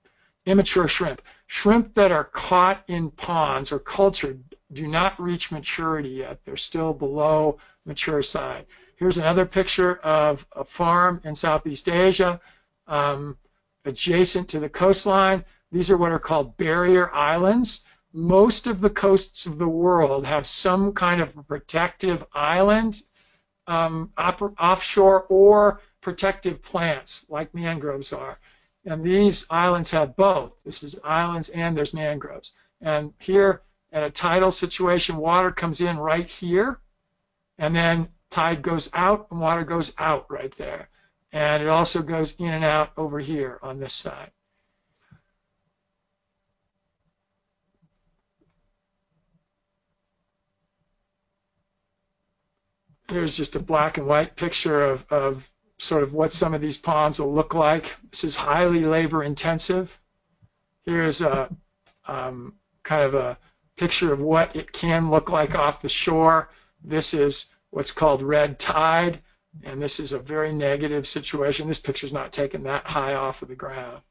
immature 0.46 0.88
shrimp. 0.88 1.22
Shrimp 1.48 1.94
that 1.96 2.12
are 2.12 2.24
caught 2.24 2.84
in 2.88 3.12
ponds 3.12 3.72
or 3.72 3.80
cultured 3.80 4.44
do 4.72 4.88
not 4.88 5.20
reach 5.20 5.52
maturity 5.52 6.10
yet. 6.10 6.44
They're 6.44 6.58
still 6.58 6.94
below 6.94 7.60
mature 7.86 8.24
side. 8.24 8.66
Here's 8.96 9.18
another 9.18 9.46
picture 9.46 9.96
of 9.96 10.46
a 10.56 10.64
farm 10.64 11.22
in 11.24 11.36
Southeast 11.36 11.90
Asia 11.90 12.40
um, 12.88 13.38
adjacent 13.86 14.50
to 14.50 14.60
the 14.60 14.70
coastline. 14.70 15.46
These 15.72 15.92
are 15.92 15.98
what 15.98 16.12
are 16.12 16.20
called 16.20 16.58
barrier 16.58 17.14
islands. 17.14 17.84
Most 18.14 18.68
of 18.68 18.82
the 18.82 18.90
coasts 18.90 19.46
of 19.46 19.58
the 19.58 19.68
world 19.68 20.26
have 20.26 20.46
some 20.46 20.94
kind 20.94 21.22
of 21.22 21.48
protective 21.48 22.26
island 22.34 23.02
um, 23.68 24.12
offshore 24.18 25.26
or 25.30 25.82
protective 26.02 26.62
plants 26.62 27.26
like 27.30 27.54
mangroves 27.54 28.12
are. 28.12 28.38
And 28.86 29.04
these 29.04 29.46
islands 29.50 29.92
have 29.92 30.16
both. 30.16 30.64
This 30.64 30.84
is 30.84 31.00
islands 31.04 31.50
and 31.50 31.78
there's 31.78 31.94
mangroves. 31.94 32.54
And 32.82 33.14
here 33.20 33.62
at 33.92 34.04
a 34.04 34.10
tidal 34.10 34.52
situation, 34.52 35.18
water 35.18 35.52
comes 35.52 35.82
in 35.82 35.98
right 35.98 36.28
here, 36.28 36.80
and 37.58 37.76
then 37.76 38.10
tide 38.30 38.62
goes 38.62 38.90
out 38.94 39.28
and 39.30 39.40
water 39.40 39.64
goes 39.64 39.94
out 39.98 40.32
right 40.32 40.54
there. 40.56 40.90
And 41.34 41.64
it 41.64 41.70
also 41.70 42.02
goes 42.02 42.36
in 42.38 42.50
and 42.50 42.64
out 42.64 42.92
over 42.98 43.20
here 43.20 43.58
on 43.62 43.80
this 43.80 43.94
side. 43.94 44.32
Here's 53.10 53.36
just 53.36 53.56
a 53.56 53.60
black 53.60 53.98
and 53.98 54.08
white 54.08 54.36
picture 54.36 54.84
of, 54.86 55.06
of 55.10 55.50
sort 55.78 56.04
of 56.04 56.14
what 56.14 56.32
some 56.32 56.54
of 56.54 56.62
these 56.62 56.78
ponds 56.78 57.20
will 57.20 57.34
look 57.34 57.54
like. 57.54 57.96
This 58.12 58.24
is 58.24 58.36
highly 58.36 58.86
labor 58.86 59.24
intensive. 59.24 60.00
Here's 60.84 61.22
a 61.22 61.50
um, 62.08 62.54
kind 62.84 63.04
of 63.04 63.14
a 63.14 63.38
picture 63.78 64.14
of 64.14 64.22
what 64.22 64.56
it 64.56 64.72
can 64.72 65.10
look 65.10 65.30
like 65.30 65.56
off 65.56 65.82
the 65.82 65.90
shore. 65.90 66.50
This 66.84 67.14
is 67.14 67.46
what's 67.70 67.92
called 67.92 68.22
red 68.22 68.60
tide, 68.60 69.22
and 69.64 69.82
this 69.82 70.00
is 70.00 70.12
a 70.12 70.20
very 70.20 70.52
negative 70.52 71.08
situation. 71.08 71.68
This 71.68 71.80
picture's 71.80 72.14
not 72.14 72.32
taken 72.32 72.64
that 72.64 72.86
high 72.86 73.16
off 73.16 73.42
of 73.42 73.48
the 73.48 73.56
ground. 73.56 74.02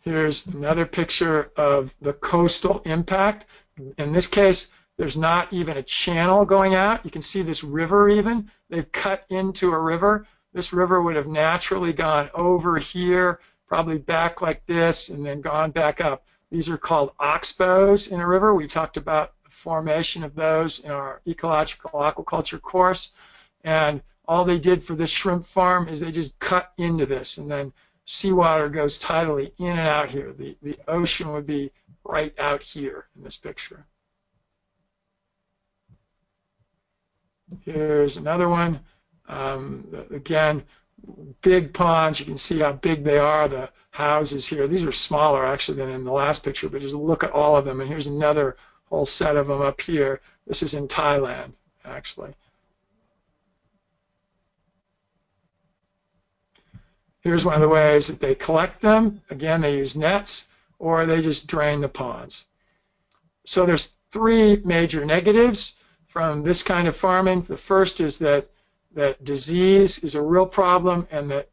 Here's 0.00 0.46
another 0.46 0.84
picture 0.84 1.50
of 1.56 1.94
the 2.02 2.12
coastal 2.12 2.80
impact. 2.84 3.46
In 3.96 4.12
this 4.12 4.26
case, 4.26 4.70
there's 4.98 5.16
not 5.16 5.52
even 5.52 5.78
a 5.78 5.82
channel 5.82 6.44
going 6.44 6.74
out. 6.74 7.04
You 7.04 7.10
can 7.10 7.22
see 7.22 7.40
this 7.40 7.64
river 7.64 8.08
even. 8.10 8.50
They've 8.68 8.90
cut 8.90 9.24
into 9.30 9.72
a 9.72 9.80
river. 9.80 10.26
This 10.52 10.72
river 10.72 11.02
would 11.02 11.16
have 11.16 11.26
naturally 11.26 11.92
gone 11.92 12.30
over 12.34 12.78
here, 12.78 13.40
probably 13.66 13.98
back 13.98 14.42
like 14.42 14.66
this, 14.66 15.08
and 15.08 15.24
then 15.24 15.40
gone 15.40 15.70
back 15.70 16.00
up. 16.00 16.26
These 16.54 16.68
are 16.68 16.78
called 16.78 17.10
oxbows 17.18 18.12
in 18.12 18.20
a 18.20 18.28
river. 18.28 18.54
We 18.54 18.68
talked 18.68 18.96
about 18.96 19.32
the 19.42 19.50
formation 19.50 20.22
of 20.22 20.36
those 20.36 20.78
in 20.78 20.92
our 20.92 21.20
ecological 21.26 21.90
aquaculture 21.90 22.62
course. 22.62 23.10
And 23.64 24.00
all 24.28 24.44
they 24.44 24.60
did 24.60 24.84
for 24.84 24.94
this 24.94 25.10
shrimp 25.10 25.44
farm 25.46 25.88
is 25.88 25.98
they 25.98 26.12
just 26.12 26.38
cut 26.38 26.72
into 26.78 27.06
this, 27.06 27.38
and 27.38 27.50
then 27.50 27.72
seawater 28.04 28.68
goes 28.68 29.00
tidally 29.00 29.50
in 29.58 29.70
and 29.70 29.80
out 29.80 30.12
here. 30.12 30.32
The, 30.32 30.56
the 30.62 30.78
ocean 30.86 31.32
would 31.32 31.44
be 31.44 31.72
right 32.04 32.32
out 32.38 32.62
here 32.62 33.06
in 33.16 33.24
this 33.24 33.36
picture. 33.36 33.84
Here's 37.64 38.16
another 38.16 38.48
one. 38.48 38.78
Um, 39.26 39.88
again, 40.12 40.62
big 41.42 41.72
ponds. 41.74 42.20
You 42.20 42.26
can 42.26 42.36
see 42.36 42.60
how 42.60 42.72
big 42.72 43.04
they 43.04 43.18
are. 43.18 43.48
The 43.48 43.70
houses 43.90 44.46
here. 44.48 44.66
These 44.66 44.84
are 44.84 44.92
smaller 44.92 45.46
actually 45.46 45.78
than 45.78 45.90
in 45.90 46.04
the 46.04 46.12
last 46.12 46.44
picture, 46.44 46.68
but 46.68 46.80
just 46.80 46.94
look 46.94 47.22
at 47.22 47.30
all 47.30 47.56
of 47.56 47.64
them. 47.64 47.80
And 47.80 47.88
here's 47.88 48.08
another 48.08 48.56
whole 48.86 49.06
set 49.06 49.36
of 49.36 49.46
them 49.46 49.62
up 49.62 49.80
here. 49.80 50.20
This 50.46 50.62
is 50.62 50.74
in 50.74 50.88
Thailand, 50.88 51.52
actually. 51.84 52.34
Here's 57.20 57.44
one 57.44 57.54
of 57.54 57.60
the 57.60 57.68
ways 57.68 58.08
that 58.08 58.20
they 58.20 58.34
collect 58.34 58.82
them. 58.82 59.22
Again, 59.30 59.62
they 59.62 59.78
use 59.78 59.96
nets 59.96 60.48
or 60.78 61.06
they 61.06 61.20
just 61.20 61.46
drain 61.46 61.80
the 61.80 61.88
ponds. 61.88 62.44
So 63.44 63.64
there's 63.64 63.96
three 64.10 64.60
major 64.64 65.04
negatives 65.04 65.78
from 66.06 66.42
this 66.42 66.62
kind 66.62 66.88
of 66.88 66.96
farming. 66.96 67.42
The 67.42 67.56
first 67.56 68.00
is 68.00 68.18
that 68.18 68.50
that 68.94 69.24
disease 69.24 70.02
is 70.02 70.14
a 70.14 70.22
real 70.22 70.46
problem 70.46 71.06
and 71.10 71.30
that 71.30 71.50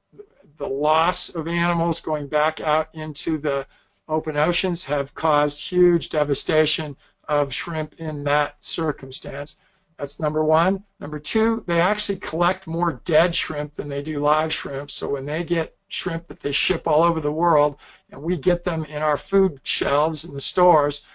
the 0.57 0.67
loss 0.67 1.29
of 1.29 1.47
animals 1.47 2.01
going 2.01 2.27
back 2.27 2.61
out 2.61 2.89
into 2.93 3.37
the 3.37 3.65
open 4.07 4.37
oceans 4.37 4.85
have 4.85 5.15
caused 5.15 5.59
huge 5.59 6.09
devastation 6.09 6.95
of 7.27 7.53
shrimp 7.53 7.95
in 7.99 8.25
that 8.25 8.63
circumstance. 8.63 9.57
That's 9.97 10.19
number 10.19 10.43
one. 10.43 10.83
Number 10.99 11.19
two, 11.19 11.63
they 11.67 11.79
actually 11.79 12.19
collect 12.19 12.67
more 12.67 13.01
dead 13.05 13.35
shrimp 13.35 13.73
than 13.73 13.87
they 13.87 14.01
do 14.01 14.19
live 14.19 14.51
shrimp. 14.51 14.91
So 14.91 15.09
when 15.09 15.25
they 15.25 15.43
get 15.43 15.75
shrimp 15.87 16.27
that 16.27 16.39
they 16.39 16.51
ship 16.51 16.87
all 16.87 17.03
over 17.03 17.19
the 17.19 17.31
world 17.31 17.77
and 18.09 18.21
we 18.21 18.37
get 18.37 18.63
them 18.63 18.85
in 18.85 19.01
our 19.01 19.17
food 19.17 19.59
shelves 19.63 20.25
in 20.25 20.33
the 20.33 20.41
stores, 20.41 21.05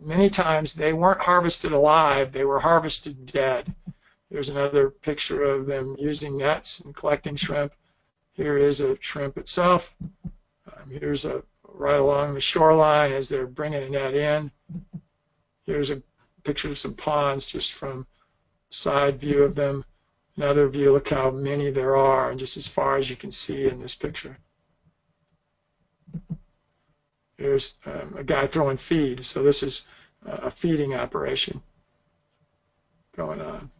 many 0.00 0.30
times 0.30 0.74
they 0.74 0.92
weren't 0.92 1.20
harvested 1.20 1.72
alive, 1.72 2.32
they 2.32 2.44
were 2.44 2.60
harvested 2.60 3.26
dead. 3.26 3.74
Here's 4.30 4.50
another 4.50 4.90
picture 4.90 5.42
of 5.42 5.66
them 5.66 5.96
using 5.98 6.36
nets 6.36 6.80
and 6.80 6.94
collecting 6.94 7.36
shrimp. 7.36 7.72
Here 8.32 8.58
is 8.58 8.80
a 8.80 9.00
shrimp 9.00 9.38
itself. 9.38 9.94
Um, 10.66 10.90
here's 10.90 11.24
a 11.24 11.42
right 11.64 11.98
along 11.98 12.34
the 12.34 12.40
shoreline 12.40 13.12
as 13.12 13.28
they're 13.28 13.46
bringing 13.46 13.82
a 13.82 13.88
net 13.88 14.14
in. 14.14 14.50
Here's 15.64 15.90
a 15.90 16.02
picture 16.44 16.68
of 16.68 16.78
some 16.78 16.94
ponds 16.94 17.46
just 17.46 17.72
from 17.72 18.06
side 18.70 19.18
view 19.20 19.44
of 19.44 19.54
them. 19.54 19.84
Another 20.36 20.68
view, 20.68 20.92
look 20.92 21.08
how 21.08 21.30
many 21.30 21.70
there 21.70 21.96
are, 21.96 22.30
and 22.30 22.38
just 22.38 22.56
as 22.56 22.68
far 22.68 22.96
as 22.96 23.10
you 23.10 23.16
can 23.16 23.30
see 23.30 23.66
in 23.66 23.80
this 23.80 23.94
picture. 23.94 24.38
Here's 27.36 27.76
um, 27.86 28.14
a 28.16 28.24
guy 28.24 28.46
throwing 28.46 28.76
feed, 28.76 29.24
so 29.24 29.42
this 29.42 29.62
is 29.62 29.86
a 30.24 30.50
feeding 30.50 30.94
operation 30.94 31.62
going 33.16 33.40
on. 33.40 33.70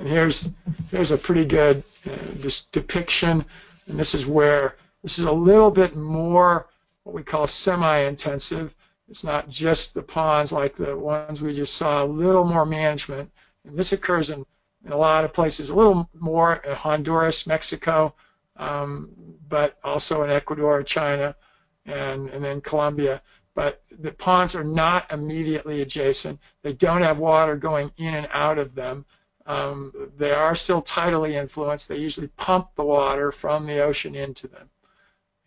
And 0.00 0.08
here's 0.08 0.48
here's 0.90 1.12
a 1.12 1.18
pretty 1.18 1.44
good 1.44 1.84
uh, 2.10 2.48
depiction, 2.72 3.44
and 3.86 3.98
this 3.98 4.14
is 4.14 4.24
where 4.24 4.76
this 5.02 5.18
is 5.18 5.26
a 5.26 5.32
little 5.32 5.70
bit 5.70 5.94
more 5.94 6.66
what 7.02 7.14
we 7.14 7.22
call 7.22 7.46
semi-intensive. 7.46 8.74
It's 9.08 9.24
not 9.24 9.50
just 9.50 9.92
the 9.92 10.02
ponds 10.02 10.52
like 10.52 10.74
the 10.74 10.96
ones 10.96 11.42
we 11.42 11.52
just 11.52 11.76
saw, 11.76 12.02
a 12.02 12.06
little 12.06 12.44
more 12.44 12.64
management. 12.64 13.30
And 13.66 13.76
this 13.76 13.92
occurs 13.92 14.30
in, 14.30 14.46
in 14.86 14.92
a 14.92 14.96
lot 14.96 15.24
of 15.24 15.34
places, 15.34 15.68
a 15.68 15.76
little 15.76 16.08
more 16.18 16.54
in 16.54 16.74
Honduras, 16.74 17.46
Mexico, 17.46 18.14
um, 18.56 19.10
but 19.46 19.78
also 19.84 20.22
in 20.22 20.30
Ecuador, 20.30 20.82
China, 20.82 21.36
and, 21.84 22.30
and 22.30 22.42
then 22.42 22.62
Colombia. 22.62 23.20
But 23.52 23.82
the 23.90 24.12
ponds 24.12 24.54
are 24.54 24.64
not 24.64 25.12
immediately 25.12 25.82
adjacent. 25.82 26.40
They 26.62 26.72
don't 26.72 27.02
have 27.02 27.20
water 27.20 27.56
going 27.56 27.92
in 27.98 28.14
and 28.14 28.28
out 28.32 28.58
of 28.58 28.74
them. 28.74 29.04
Um, 29.50 29.92
they 30.16 30.30
are 30.30 30.54
still 30.54 30.80
tidally 30.80 31.32
influenced. 31.32 31.88
They 31.88 31.98
usually 31.98 32.28
pump 32.28 32.68
the 32.76 32.84
water 32.84 33.32
from 33.32 33.66
the 33.66 33.80
ocean 33.80 34.14
into 34.14 34.46
them. 34.46 34.70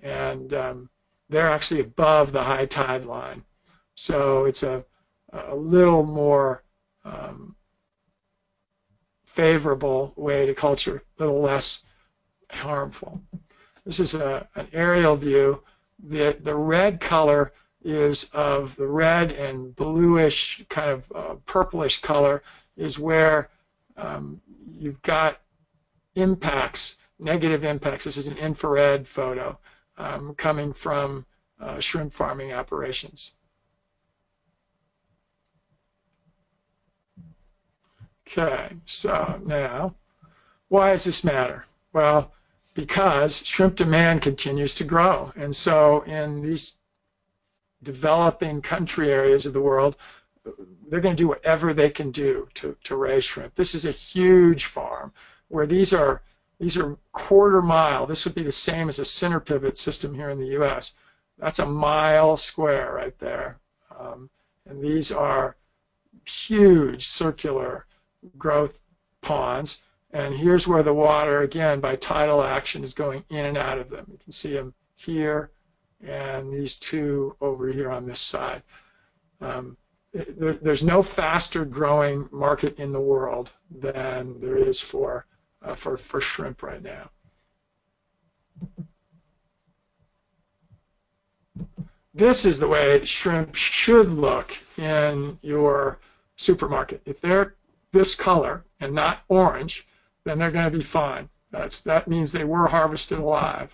And 0.01 0.53
um, 0.53 0.89
they're 1.29 1.49
actually 1.49 1.79
above 1.79 2.33
the 2.33 2.43
high 2.43 2.65
tide 2.65 3.05
line. 3.05 3.45
So 3.95 4.43
it's 4.43 4.63
a, 4.63 4.83
a 5.31 5.55
little 5.55 6.05
more 6.05 6.63
um, 7.05 7.55
favorable 9.25 10.11
way 10.17 10.47
to 10.47 10.53
culture, 10.53 10.97
a 10.97 11.23
little 11.23 11.41
less 11.41 11.81
harmful. 12.49 13.21
This 13.85 14.01
is 14.01 14.15
a, 14.15 14.45
an 14.55 14.67
aerial 14.73 15.15
view. 15.15 15.63
The, 16.03 16.37
the 16.41 16.55
red 16.55 16.99
color 16.99 17.53
is 17.81 18.29
of 18.33 18.75
the 18.75 18.87
red 18.87 19.31
and 19.31 19.73
bluish, 19.73 20.65
kind 20.67 20.89
of 20.89 21.11
uh, 21.15 21.35
purplish 21.45 22.01
color 22.01 22.43
is 22.75 22.99
where 22.99 23.49
um, 23.97 24.41
you've 24.67 25.01
got 25.01 25.39
impacts, 26.15 26.97
negative 27.19 27.63
impacts. 27.63 28.03
This 28.05 28.17
is 28.17 28.27
an 28.27 28.37
infrared 28.37 29.07
photo 29.07 29.57
um, 29.97 30.35
coming 30.35 30.73
from 30.73 31.25
uh, 31.59 31.79
shrimp 31.79 32.13
farming 32.13 32.53
operations. 32.53 33.33
Okay, 38.27 38.69
so 38.85 39.41
now, 39.45 39.95
why 40.69 40.91
does 40.91 41.03
this 41.03 41.23
matter? 41.23 41.65
Well, 41.91 42.31
because 42.73 43.45
shrimp 43.45 43.75
demand 43.75 44.21
continues 44.21 44.75
to 44.75 44.83
grow. 44.83 45.31
And 45.35 45.55
so 45.55 46.01
in 46.01 46.41
these 46.41 46.77
developing 47.83 48.61
country 48.61 49.11
areas 49.11 49.45
of 49.45 49.53
the 49.53 49.61
world, 49.61 49.95
they're 50.87 51.01
going 51.01 51.15
to 51.15 51.23
do 51.23 51.27
whatever 51.27 51.73
they 51.73 51.89
can 51.89 52.11
do 52.11 52.47
to, 52.55 52.75
to 52.83 52.95
raise 52.95 53.25
shrimp. 53.25 53.55
This 53.55 53.75
is 53.75 53.85
a 53.85 53.91
huge 53.91 54.65
farm 54.65 55.13
where 55.47 55.65
these 55.65 55.93
are 55.93 56.21
these 56.59 56.77
are 56.77 56.97
quarter 57.11 57.61
mile. 57.61 58.05
This 58.05 58.25
would 58.25 58.35
be 58.35 58.43
the 58.43 58.51
same 58.51 58.87
as 58.87 58.99
a 58.99 59.05
center 59.05 59.39
pivot 59.39 59.75
system 59.75 60.13
here 60.13 60.29
in 60.29 60.39
the 60.39 60.53
U.S. 60.59 60.93
That's 61.37 61.59
a 61.59 61.65
mile 61.65 62.37
square 62.37 62.93
right 62.93 63.17
there. 63.19 63.59
Um, 63.97 64.29
and 64.65 64.81
these 64.81 65.11
are 65.11 65.57
huge 66.25 67.05
circular 67.05 67.85
growth 68.37 68.81
ponds. 69.21 69.81
And 70.11 70.33
here's 70.33 70.67
where 70.67 70.83
the 70.83 70.93
water, 70.93 71.41
again, 71.41 71.79
by 71.79 71.95
tidal 71.95 72.43
action, 72.43 72.83
is 72.83 72.93
going 72.93 73.25
in 73.29 73.45
and 73.45 73.57
out 73.57 73.79
of 73.79 73.89
them. 73.89 74.05
You 74.11 74.19
can 74.19 74.31
see 74.31 74.53
them 74.53 74.73
here 74.95 75.49
and 76.05 76.53
these 76.53 76.75
two 76.75 77.35
over 77.41 77.67
here 77.67 77.89
on 77.89 78.05
this 78.05 78.19
side. 78.19 78.61
Um, 79.41 79.77
there, 80.13 80.53
there's 80.53 80.83
no 80.83 81.01
faster 81.01 81.65
growing 81.65 82.29
market 82.31 82.77
in 82.77 82.91
the 82.91 83.01
world 83.01 83.51
than 83.71 84.39
there 84.39 84.57
is 84.57 84.79
for, 84.79 85.25
uh, 85.61 85.75
for, 85.75 85.97
for 85.97 86.21
shrimp 86.21 86.61
right 86.61 86.83
now. 86.83 87.09
This 92.13 92.45
is 92.45 92.59
the 92.59 92.67
way 92.67 93.03
shrimp 93.05 93.55
should 93.55 94.09
look 94.09 94.55
in 94.77 95.39
your 95.41 95.97
supermarket. 96.35 97.01
If 97.05 97.21
they're 97.21 97.55
this 97.91 98.13
color 98.13 98.63
and 98.79 98.93
not 98.93 99.23
orange, 99.27 99.87
then 100.23 100.37
they're 100.37 100.51
going 100.51 100.71
to 100.71 100.77
be 100.77 100.83
fine. 100.83 101.27
That's, 101.49 101.81
that 101.81 102.07
means 102.07 102.31
they 102.31 102.43
were 102.43 102.67
harvested 102.67 103.17
alive. 103.17 103.73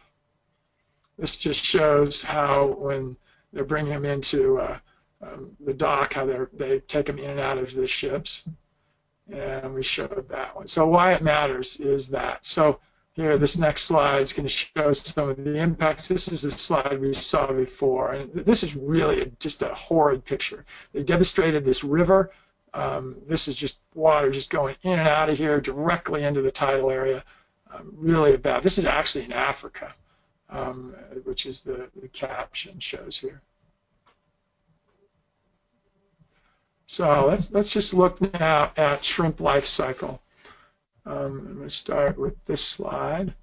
This 1.17 1.35
just 1.35 1.65
shows 1.65 2.23
how 2.23 2.67
when 2.67 3.17
they're 3.51 3.65
bringing 3.65 3.91
them 3.91 4.05
into 4.05 4.59
uh, 4.59 4.77
um, 5.21 5.55
the 5.59 5.73
dock, 5.73 6.13
how 6.13 6.47
they 6.53 6.79
take 6.79 7.05
them 7.05 7.19
in 7.19 7.29
and 7.29 7.39
out 7.39 7.57
of 7.57 7.73
the 7.73 7.87
ships. 7.87 8.43
And 9.31 9.73
we 9.75 9.83
showed 9.83 10.29
that 10.29 10.55
one. 10.55 10.67
So 10.67 10.87
why 10.87 11.13
it 11.13 11.21
matters 11.21 11.75
is 11.77 12.09
that. 12.09 12.43
So 12.45 12.79
here, 13.13 13.37
this 13.37 13.57
next 13.57 13.81
slide 13.81 14.21
is 14.21 14.33
going 14.33 14.47
to 14.47 14.53
show 14.53 14.93
some 14.93 15.29
of 15.29 15.43
the 15.43 15.59
impacts. 15.59 16.07
This 16.07 16.31
is 16.31 16.45
a 16.45 16.51
slide 16.51 16.99
we 17.01 17.13
saw 17.13 17.51
before, 17.51 18.13
and 18.13 18.33
this 18.33 18.63
is 18.63 18.75
really 18.75 19.31
just 19.39 19.61
a 19.61 19.73
horrid 19.73 20.23
picture. 20.23 20.65
They 20.93 21.03
devastated 21.03 21.65
this 21.65 21.83
river. 21.83 22.31
Um, 22.73 23.17
this 23.27 23.47
is 23.47 23.55
just 23.55 23.79
water 23.93 24.31
just 24.31 24.49
going 24.49 24.75
in 24.83 24.99
and 24.99 25.07
out 25.07 25.29
of 25.29 25.37
here 25.37 25.59
directly 25.59 26.23
into 26.23 26.41
the 26.41 26.51
tidal 26.51 26.91
area. 26.91 27.23
Um, 27.73 27.93
really 27.97 28.37
bad. 28.37 28.63
This 28.63 28.77
is 28.77 28.85
actually 28.85 29.25
in 29.25 29.33
Africa, 29.33 29.93
um, 30.49 30.95
which 31.23 31.45
is 31.45 31.61
the, 31.61 31.89
the 32.01 32.07
caption 32.07 32.79
shows 32.79 33.17
here. 33.17 33.41
So 36.91 37.27
let's 37.27 37.51
let's 37.51 37.71
just 37.71 37.93
look 37.93 38.19
now 38.19 38.71
at 38.75 39.05
shrimp 39.05 39.41
life 39.41 39.65
cycle. 39.65 40.19
Um, 41.05 41.15
I'm 41.15 41.53
going 41.57 41.59
to 41.59 41.69
start 41.69 42.17
with 42.17 42.43
this 42.45 42.65
slide. 42.65 43.35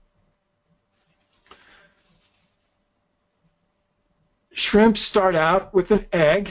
Shrimp 4.53 4.97
start 4.97 5.37
out 5.37 5.73
with 5.73 5.93
an 5.93 6.07
egg, 6.13 6.51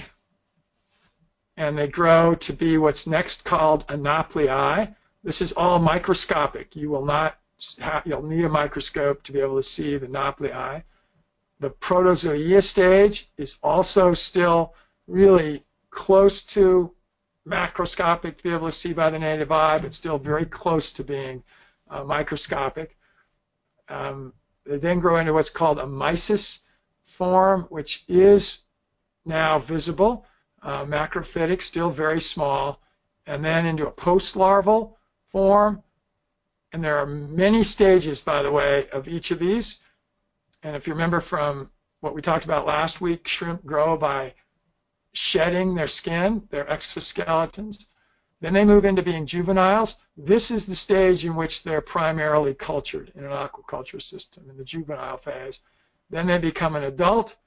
and 1.58 1.78
they 1.78 1.90
grow 1.90 2.36
to 2.36 2.54
be 2.54 2.78
what's 2.78 3.08
next 3.08 3.44
called 3.44 3.86
anoplei. 3.88 4.96
This 5.22 5.42
is 5.42 5.52
all 5.52 5.80
microscopic. 5.80 6.78
You 6.78 6.92
will 6.92 7.06
not 7.06 7.38
you'll 8.06 8.24
need 8.24 8.46
a 8.46 8.50
microscope 8.50 9.22
to 9.24 9.34
be 9.34 9.42
able 9.42 9.58
to 9.58 9.64
see 9.64 9.98
the 9.98 10.08
anoplei. 10.08 10.82
The 11.60 11.72
protozoea 11.72 12.64
stage 12.64 13.28
is 13.38 13.60
also 13.62 14.14
still 14.14 14.74
really 15.08 15.66
close 15.96 16.44
to 16.44 16.92
macroscopic 17.48 18.38
to 18.38 18.44
be 18.44 18.52
able 18.52 18.68
to 18.68 18.72
see 18.72 18.92
by 18.92 19.10
the 19.10 19.18
native 19.18 19.52
eye, 19.52 19.80
but 19.80 19.94
still 19.94 20.18
very 20.18 20.46
close 20.46 20.92
to 20.92 21.04
being 21.04 21.42
uh, 21.90 22.04
microscopic. 22.04 22.98
Um, 23.88 24.34
they 24.66 24.78
then 24.78 25.00
grow 25.00 25.16
into 25.18 25.34
what's 25.34 25.50
called 25.50 25.80
a 25.80 25.88
mysis 25.88 26.60
form, 27.04 27.62
which 27.70 28.04
is 28.10 28.60
now 29.24 29.58
visible, 29.60 30.26
uh, 30.62 30.84
macrophytic, 30.84 31.62
still 31.62 31.90
very 31.90 32.20
small, 32.20 32.82
and 33.26 33.44
then 33.44 33.66
into 33.66 33.88
a 33.88 33.92
post-larval 33.92 34.98
form. 35.28 35.82
And 36.74 36.84
there 36.84 36.98
are 36.98 37.06
many 37.06 37.64
stages, 37.64 38.22
by 38.22 38.44
the 38.44 38.52
way, 38.52 38.90
of 38.90 39.08
each 39.08 39.32
of 39.32 39.40
these. 39.40 39.80
And 40.62 40.76
if 40.76 40.88
you 40.88 40.94
remember 40.94 41.22
from 41.22 41.72
what 42.02 42.14
we 42.14 42.22
talked 42.22 42.44
about 42.44 42.66
last 42.66 43.00
week, 43.00 43.28
shrimp 43.28 43.66
grow 43.66 43.96
by 43.96 44.34
shedding 45.16 45.76
their 45.76 45.88
skin, 45.88 46.48
their 46.50 46.66
exoskeletons. 46.66 47.86
Then 48.42 48.54
they 48.54 48.66
move 48.66 48.86
into 48.86 49.02
being 49.02 49.26
juveniles. 49.26 49.96
This 50.18 50.52
is 50.52 50.66
the 50.66 50.76
stage 50.76 51.26
in 51.26 51.36
which 51.36 51.64
they're 51.64 51.82
primarily 51.82 52.54
cultured 52.54 53.12
in 53.16 53.24
an 53.24 53.32
aquaculture 53.32 54.02
system, 54.02 54.50
in 54.50 54.58
the 54.58 54.66
juvenile 54.66 55.18
phase. 55.18 55.62
Then 56.10 56.28
they 56.28 56.38
become 56.38 56.76
an 56.76 56.84
adult. 56.84 57.38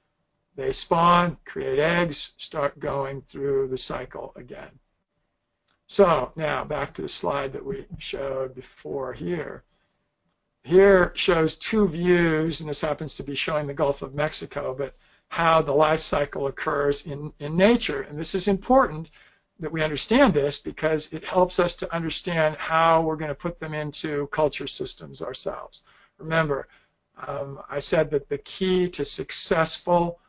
They 0.55 0.73
spawn, 0.73 1.37
create 1.45 1.79
eggs, 1.79 2.33
start 2.37 2.79
going 2.79 3.21
through 3.21 3.67
the 3.69 3.77
cycle 3.77 4.33
again. 4.35 4.79
So 5.87 6.33
now 6.35 6.65
back 6.65 6.95
to 6.95 7.01
the 7.03 7.09
slide 7.09 7.53
that 7.53 7.65
we 7.65 7.85
showed 7.97 8.55
before 8.55 9.13
here. 9.13 9.63
Here 10.63 11.13
shows 11.15 11.55
two 11.55 11.87
views, 11.87 12.61
and 12.61 12.69
this 12.69 12.81
happens 12.81 13.15
to 13.15 13.23
be 13.23 13.35
showing 13.35 13.67
the 13.67 13.73
Gulf 13.73 14.01
of 14.01 14.13
Mexico, 14.13 14.75
but 14.75 14.95
how 15.29 15.61
the 15.61 15.73
life 15.73 15.99
cycle 15.99 16.47
occurs 16.47 17.05
in, 17.05 17.31
in 17.39 17.55
nature. 17.55 18.01
And 18.01 18.19
this 18.19 18.35
is 18.35 18.47
important 18.47 19.09
that 19.59 19.71
we 19.71 19.83
understand 19.83 20.33
this 20.33 20.59
because 20.59 21.13
it 21.13 21.23
helps 21.23 21.59
us 21.59 21.75
to 21.75 21.95
understand 21.95 22.55
how 22.57 23.01
we're 23.01 23.15
going 23.15 23.29
to 23.29 23.35
put 23.35 23.59
them 23.59 23.73
into 23.73 24.27
culture 24.27 24.67
systems 24.67 25.21
ourselves. 25.21 25.81
Remember, 26.17 26.67
um, 27.27 27.59
I 27.69 27.79
said 27.79 28.11
that 28.11 28.29
the 28.29 28.37
key 28.37 28.87
to 28.89 29.05
successful 29.05 30.19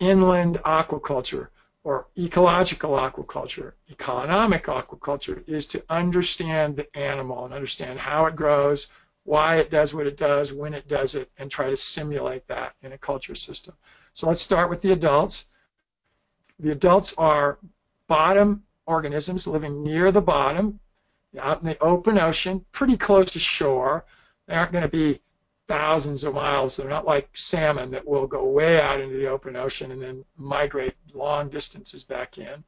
inland 0.00 0.58
aquaculture 0.64 1.48
or 1.84 2.06
ecological 2.18 2.92
aquaculture, 2.92 3.72
ecolonomic 3.90 4.62
aquaculture, 4.62 5.42
is 5.48 5.66
to 5.66 5.84
understand 5.88 6.76
the 6.76 6.96
animal 6.96 7.44
and 7.44 7.54
understand 7.54 7.98
how 7.98 8.26
it 8.26 8.36
grows, 8.36 8.88
why 9.24 9.56
it 9.56 9.70
does 9.70 9.94
what 9.94 10.06
it 10.06 10.16
does, 10.16 10.52
when 10.52 10.74
it 10.74 10.86
does 10.88 11.14
it, 11.14 11.30
and 11.38 11.50
try 11.50 11.70
to 11.70 11.76
simulate 11.76 12.46
that 12.46 12.74
in 12.82 12.92
a 12.92 12.98
culture 12.98 13.34
system. 13.34 13.74
So 14.18 14.26
let's 14.26 14.40
start 14.40 14.68
with 14.68 14.82
the 14.82 14.90
adults. 14.90 15.46
The 16.58 16.72
adults 16.72 17.14
are 17.18 17.60
bottom 18.08 18.64
organisms 18.84 19.46
living 19.46 19.84
near 19.84 20.10
the 20.10 20.20
bottom, 20.20 20.80
out 21.38 21.60
in 21.60 21.68
the 21.68 21.78
open 21.78 22.18
ocean, 22.18 22.64
pretty 22.72 22.96
close 22.96 23.30
to 23.34 23.38
shore. 23.38 24.04
They 24.48 24.56
aren't 24.56 24.72
going 24.72 24.82
to 24.82 24.88
be 24.88 25.20
thousands 25.68 26.24
of 26.24 26.34
miles. 26.34 26.76
They're 26.76 26.88
not 26.88 27.06
like 27.06 27.30
salmon 27.34 27.92
that 27.92 28.08
will 28.08 28.26
go 28.26 28.44
way 28.44 28.80
out 28.80 29.00
into 29.00 29.14
the 29.14 29.28
open 29.28 29.54
ocean 29.54 29.92
and 29.92 30.02
then 30.02 30.24
migrate 30.36 30.96
long 31.14 31.48
distances 31.48 32.02
back 32.02 32.38
in. 32.38 32.64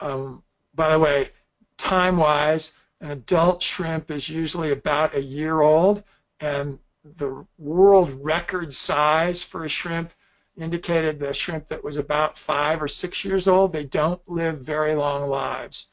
Um, 0.00 0.42
by 0.74 0.90
the 0.90 0.98
way, 0.98 1.30
time-wise, 1.76 2.72
an 3.00 3.12
adult 3.12 3.62
shrimp 3.62 4.10
is 4.10 4.28
usually 4.28 4.72
about 4.72 5.14
a 5.14 5.22
year 5.22 5.60
old, 5.60 6.02
and 6.40 6.80
the 7.04 7.46
world 7.56 8.12
record 8.24 8.72
size 8.72 9.40
for 9.40 9.64
a 9.64 9.68
shrimp 9.68 10.12
indicated 10.56 11.18
the 11.18 11.34
shrimp 11.34 11.66
that 11.68 11.84
was 11.84 11.96
about 11.96 12.38
five 12.38 12.82
or 12.82 12.88
six 12.88 13.24
years 13.24 13.48
old, 13.48 13.72
they 13.72 13.84
don't 13.84 14.20
live 14.28 14.60
very 14.60 14.94
long 14.94 15.28
lives. 15.28 15.86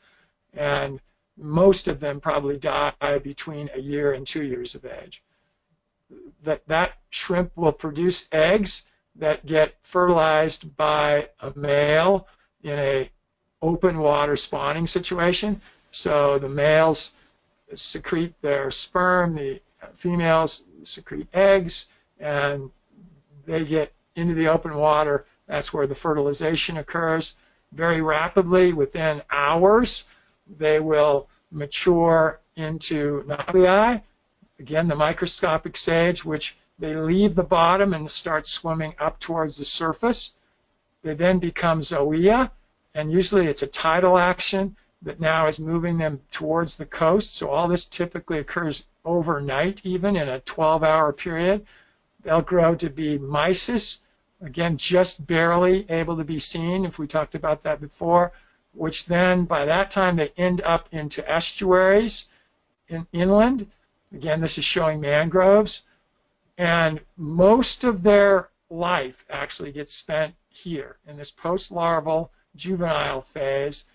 And 0.54 1.00
most 1.38 1.88
of 1.88 2.00
them 2.00 2.20
probably 2.20 2.58
die 2.58 3.20
between 3.24 3.70
a 3.74 3.80
year 3.80 4.14
and 4.14 4.26
two 4.26 4.44
years 4.44 4.76
of 4.76 4.86
age. 4.86 5.24
That, 6.44 6.68
that 6.68 6.94
shrimp 7.10 7.52
will 7.56 7.72
produce 7.72 8.28
eggs 8.32 8.84
that 9.16 9.46
get 9.46 9.76
fertilized 9.82 10.76
by 10.76 11.30
a 11.40 11.52
male 11.56 12.28
in 12.64 12.78
a 12.78 13.10
open 13.62 13.98
water 13.98 14.36
spawning 14.36 14.88
situation. 14.88 15.62
So 15.92 16.38
the 16.40 16.50
males 16.50 17.14
secrete 17.74 18.40
their 18.42 18.72
sperm, 18.72 19.36
the 19.36 19.62
females 19.96 20.64
secrete 20.84 21.28
eggs, 21.34 21.88
and 22.20 22.72
they 23.46 23.66
get 23.66 23.94
into 24.16 24.34
the 24.34 24.48
open 24.48 24.76
water. 24.76 25.26
That's 25.48 25.74
where 25.74 25.88
the 25.88 25.96
fertilization 25.96 26.78
occurs 26.78 27.36
very 27.72 28.02
rapidly. 28.02 28.74
Within 28.74 29.22
hours, 29.30 30.06
they 30.58 30.80
will 30.80 31.28
mature 31.52 32.40
into 32.56 33.24
nauplii. 33.28 34.02
Again, 34.60 34.88
the 34.88 34.96
microscopic 34.96 35.76
stage, 35.76 36.24
which 36.24 36.56
they 36.80 36.96
leave 36.96 37.36
the 37.36 37.44
bottom 37.44 37.94
and 37.94 38.10
start 38.10 38.46
swimming 38.46 38.94
up 39.00 39.20
towards 39.20 39.58
the 39.58 39.66
surface. 39.66 40.34
They 41.04 41.14
then 41.14 41.40
become 41.40 41.80
zoea, 41.82 42.52
and 42.94 43.12
usually 43.12 43.48
it's 43.48 43.64
a 43.64 43.68
tidal 43.68 44.18
action 44.18 44.76
that 45.02 45.20
now 45.20 45.48
is 45.48 45.60
moving 45.60 45.98
them 45.98 46.22
towards 46.30 46.76
the 46.76 46.86
coast. 46.86 47.36
So 47.36 47.50
all 47.50 47.68
this 47.68 47.86
typically 47.86 48.38
occurs 48.40 48.86
overnight, 49.04 49.86
even 49.86 50.16
in 50.16 50.30
a 50.30 50.40
12-hour 50.42 51.14
period. 51.14 51.66
They'll 52.24 52.42
grow 52.42 52.76
to 52.76 52.90
be 52.90 53.18
mysis, 53.18 54.00
again, 54.42 54.78
just 54.78 55.26
barely 55.26 55.90
able 55.90 56.18
to 56.18 56.24
be 56.24 56.40
seen, 56.40 56.86
if 56.86 57.00
we 57.00 57.08
talked 57.08 57.36
about 57.36 57.62
that 57.62 57.82
before, 57.82 58.32
which 58.74 59.06
then 59.06 59.46
by 59.46 59.66
that 59.66 59.92
time 59.92 60.16
they 60.16 60.32
end 60.38 60.62
up 60.62 60.90
into 60.92 61.28
estuaries 61.30 62.26
in, 62.88 63.08
inland. 63.12 63.68
Again, 64.14 64.42
this 64.42 64.58
is 64.58 64.64
showing 64.64 65.02
mangroves. 65.02 65.84
And 66.58 67.02
most 67.18 67.84
of 67.84 68.04
their 68.04 68.50
life 68.70 69.26
actually 69.30 69.72
gets 69.72 69.94
spent 69.94 70.36
here 70.50 70.98
in 71.08 71.18
this 71.18 71.32
post-larval 71.32 72.32
juvenile 72.56 73.22
phase 73.22 73.86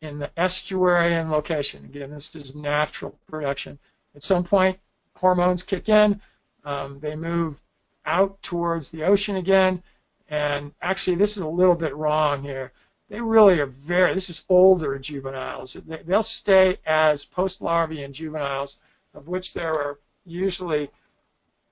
in 0.00 0.18
the 0.18 0.30
estuarian 0.36 1.30
location. 1.30 1.84
Again, 1.84 2.10
this 2.10 2.34
is 2.34 2.54
natural 2.54 3.16
production. 3.28 3.78
At 4.14 4.22
some 4.22 4.44
point, 4.44 4.78
hormones 5.16 5.62
kick 5.62 5.88
in. 5.88 6.20
Um, 6.64 7.00
they 7.00 7.16
move 7.16 7.60
out 8.04 8.42
towards 8.42 8.90
the 8.90 9.04
ocean 9.04 9.36
again. 9.36 9.82
And 10.28 10.72
actually, 10.80 11.16
this 11.16 11.36
is 11.36 11.42
a 11.42 11.48
little 11.48 11.74
bit 11.74 11.94
wrong 11.94 12.42
here. 12.42 12.72
They 13.08 13.20
really 13.20 13.60
are 13.60 13.66
very, 13.66 14.14
this 14.14 14.30
is 14.30 14.44
older 14.48 14.98
juveniles. 14.98 15.74
They'll 15.74 16.22
stay 16.22 16.78
as 16.86 17.26
post-larvae 17.26 18.08
juveniles, 18.08 18.80
of 19.12 19.28
which 19.28 19.52
there 19.52 19.74
are 19.74 19.98
usually 20.24 20.90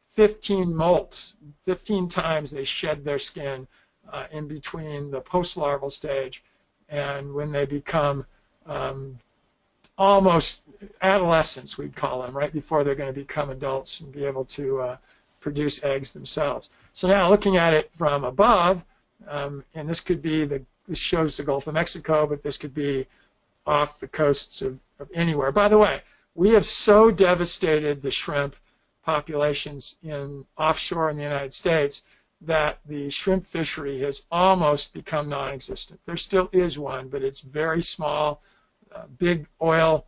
15 0.08 0.66
molts, 0.66 1.36
15 1.64 2.08
times 2.08 2.50
they 2.50 2.64
shed 2.64 3.04
their 3.04 3.18
skin 3.18 3.66
uh, 4.12 4.26
in 4.32 4.48
between 4.48 5.10
the 5.10 5.20
post-larval 5.20 5.88
stage 5.88 6.42
and 6.90 7.32
when 7.32 7.52
they 7.52 7.64
become 7.64 8.26
um, 8.66 9.18
almost 10.00 10.62
adolescents, 11.02 11.76
we'd 11.76 11.94
call 11.94 12.22
them, 12.22 12.34
right 12.34 12.54
before 12.54 12.82
they're 12.82 12.94
going 12.94 13.12
to 13.12 13.20
become 13.20 13.50
adults 13.50 14.00
and 14.00 14.10
be 14.10 14.24
able 14.24 14.44
to 14.44 14.80
uh, 14.80 14.96
produce 15.40 15.84
eggs 15.84 16.12
themselves. 16.12 16.70
So 16.94 17.06
now 17.06 17.28
looking 17.28 17.58
at 17.58 17.74
it 17.74 17.92
from 17.92 18.24
above, 18.24 18.82
um, 19.28 19.62
and 19.74 19.86
this 19.86 20.00
could 20.00 20.22
be 20.22 20.46
the 20.46 20.62
this 20.88 20.98
shows 20.98 21.36
the 21.36 21.44
Gulf 21.44 21.66
of 21.68 21.74
Mexico, 21.74 22.26
but 22.26 22.42
this 22.42 22.56
could 22.56 22.74
be 22.74 23.06
off 23.64 24.00
the 24.00 24.08
coasts 24.08 24.62
of, 24.62 24.82
of 24.98 25.08
anywhere. 25.14 25.52
By 25.52 25.68
the 25.68 25.78
way, 25.78 26.00
we 26.34 26.50
have 26.50 26.64
so 26.64 27.10
devastated 27.10 28.00
the 28.00 28.10
shrimp 28.10 28.56
populations 29.04 29.96
in 30.02 30.46
offshore 30.56 31.10
in 31.10 31.16
the 31.16 31.22
United 31.22 31.52
States 31.52 32.02
that 32.40 32.78
the 32.86 33.10
shrimp 33.10 33.44
fishery 33.44 34.00
has 34.00 34.26
almost 34.32 34.94
become 34.94 35.28
non-existent. 35.28 36.00
There 36.06 36.16
still 36.16 36.48
is 36.52 36.78
one, 36.78 37.08
but 37.08 37.22
it's 37.22 37.40
very 37.40 37.82
small. 37.82 38.42
Uh, 38.94 39.06
big 39.18 39.46
oil 39.62 40.06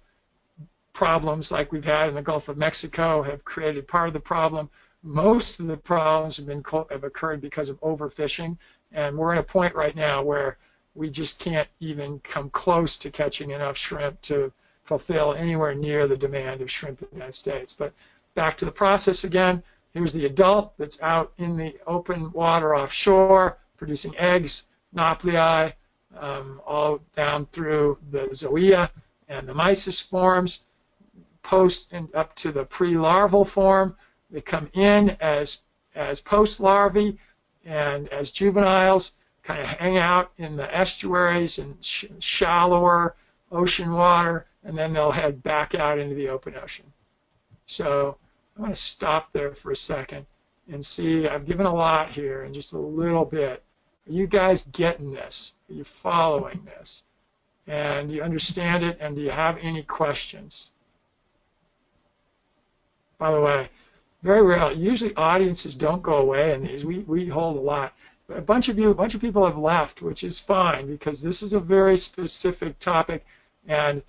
problems 0.93 1.53
like 1.53 1.73
we've 1.73 1.85
had 1.85 2.09
in 2.09 2.15
the 2.15 2.23
Gulf 2.23 2.49
of 2.49 2.57
Mexico 2.57 3.23
have 3.23 3.45
created 3.45 3.89
part 3.89 4.09
of 4.09 4.15
the 4.15 4.21
problem. 4.21 4.69
Most 5.03 5.61
of 5.61 5.67
the 5.67 5.77
problems 5.77 6.37
have 6.37 6.47
been 6.47 6.65
have 6.91 7.05
occurred 7.05 7.41
because 7.41 7.69
of 7.69 7.81
overfishing, 7.81 8.57
and 8.93 9.17
we're 9.17 9.33
at 9.33 9.39
a 9.39 9.43
point 9.43 9.75
right 9.75 9.97
now 9.97 10.23
where 10.23 10.59
we 10.95 11.11
just 11.11 11.39
can't 11.39 11.69
even 11.81 12.19
come 12.21 12.51
close 12.51 12.99
to 12.99 13.11
catching 13.11 13.51
enough 13.51 13.77
shrimp 13.77 14.21
to 14.23 14.53
fulfill 14.85 15.35
anywhere 15.35 15.75
near 15.75 16.07
the 16.07 16.17
demand 16.17 16.61
of 16.61 16.71
shrimp 16.71 17.01
in 17.03 17.09
the 17.11 17.17
United 17.17 17.33
States. 17.33 17.73
But 17.73 17.93
back 18.35 18.57
to 18.59 18.65
the 18.65 18.73
process 18.73 19.25
again. 19.25 19.63
Here's 19.95 20.13
the 20.13 20.27
adult 20.27 20.77
that's 20.79 21.03
out 21.03 21.33
in 21.39 21.57
the 21.57 21.77
open 21.87 22.33
water 22.33 22.75
offshore 22.75 23.59
producing 23.77 24.17
eggs, 24.17 24.65
nauplii, 24.95 25.73
um, 26.19 26.61
all 26.67 27.01
down 27.13 27.47
through 27.47 27.99
the 28.11 28.29
zoea 28.29 28.91
and 29.29 29.49
the 29.49 29.55
mysis 29.55 30.01
forms, 30.01 30.61
post 31.43 31.93
and 31.93 32.15
up 32.15 32.35
to 32.37 32.53
the 32.53 32.65
pre-larval 32.65 33.45
form. 33.45 33.97
They 34.31 34.41
come 34.41 34.71
in 34.73 35.17
as 35.21 35.63
as 35.95 36.21
post-larvae 36.21 37.19
and 37.65 38.09
as 38.09 38.31
juveniles, 38.31 39.13
kind 39.43 39.61
of 39.61 39.67
hang 39.67 39.99
out 39.99 40.33
in 40.39 40.57
the 40.57 40.75
estuaries 40.75 41.59
and 41.59 41.83
sh 41.85 42.07
shallower 42.19 43.15
ocean 43.51 43.93
water, 43.93 44.47
and 44.65 44.77
then 44.77 44.93
they'll 44.93 45.11
head 45.11 45.43
back 45.43 45.75
out 45.75 45.99
into 45.99 46.15
the 46.15 46.29
open 46.29 46.55
ocean. 46.57 46.91
So 47.67 48.17
I'm 48.57 48.63
going 48.63 48.73
to 48.73 48.81
stop 48.81 49.33
there 49.33 49.55
for 49.55 49.71
a 49.71 49.77
second 49.77 50.27
and 50.71 50.85
see. 50.85 51.29
I've 51.29 51.47
given 51.47 51.67
a 51.67 51.75
lot 51.75 52.11
here 52.11 52.45
in 52.45 52.55
just 52.55 52.73
a 52.73 52.79
little 52.79 53.25
bit. 53.25 53.63
Are 54.09 54.13
you 54.13 54.27
guys 54.27 54.63
getting 54.63 55.13
this? 55.13 55.55
Are 55.71 55.75
you 55.75 55.85
following 55.85 56.65
this? 56.65 57.05
And 57.67 58.09
do 58.09 58.15
you 58.15 58.23
understand 58.23 58.85
it? 58.85 58.99
And 59.01 59.15
do 59.15 59.23
you 59.23 59.31
have 59.31 59.59
any 59.59 59.83
questions? 59.83 60.73
By 63.19 63.31
the 63.31 63.41
way, 63.41 63.69
very 64.23 64.43
rarely. 64.43 64.75
Usually 64.75 65.15
audiences 65.15 65.77
don't 65.77 66.03
go 66.03 66.17
away 66.17 66.55
in 66.55 66.63
these. 66.63 66.85
We, 66.85 67.01
we 67.01 67.29
hold 67.29 67.57
a 67.57 67.61
lot. 67.61 67.95
But 68.27 68.39
a 68.39 68.43
bunch 68.43 68.69
of 68.69 68.79
you, 68.79 68.91
a 68.91 68.95
bunch 68.95 69.15
of 69.15 69.21
people 69.21 69.45
have 69.45 69.59
left, 69.59 70.03
which 70.03 70.25
is 70.25 70.41
fine 70.41 70.87
because 70.87 71.23
this 71.23 71.43
is 71.43 71.53
a 71.53 71.61
very 71.61 71.97
specific 71.97 72.79
topic. 72.81 73.25
And 73.69 74.03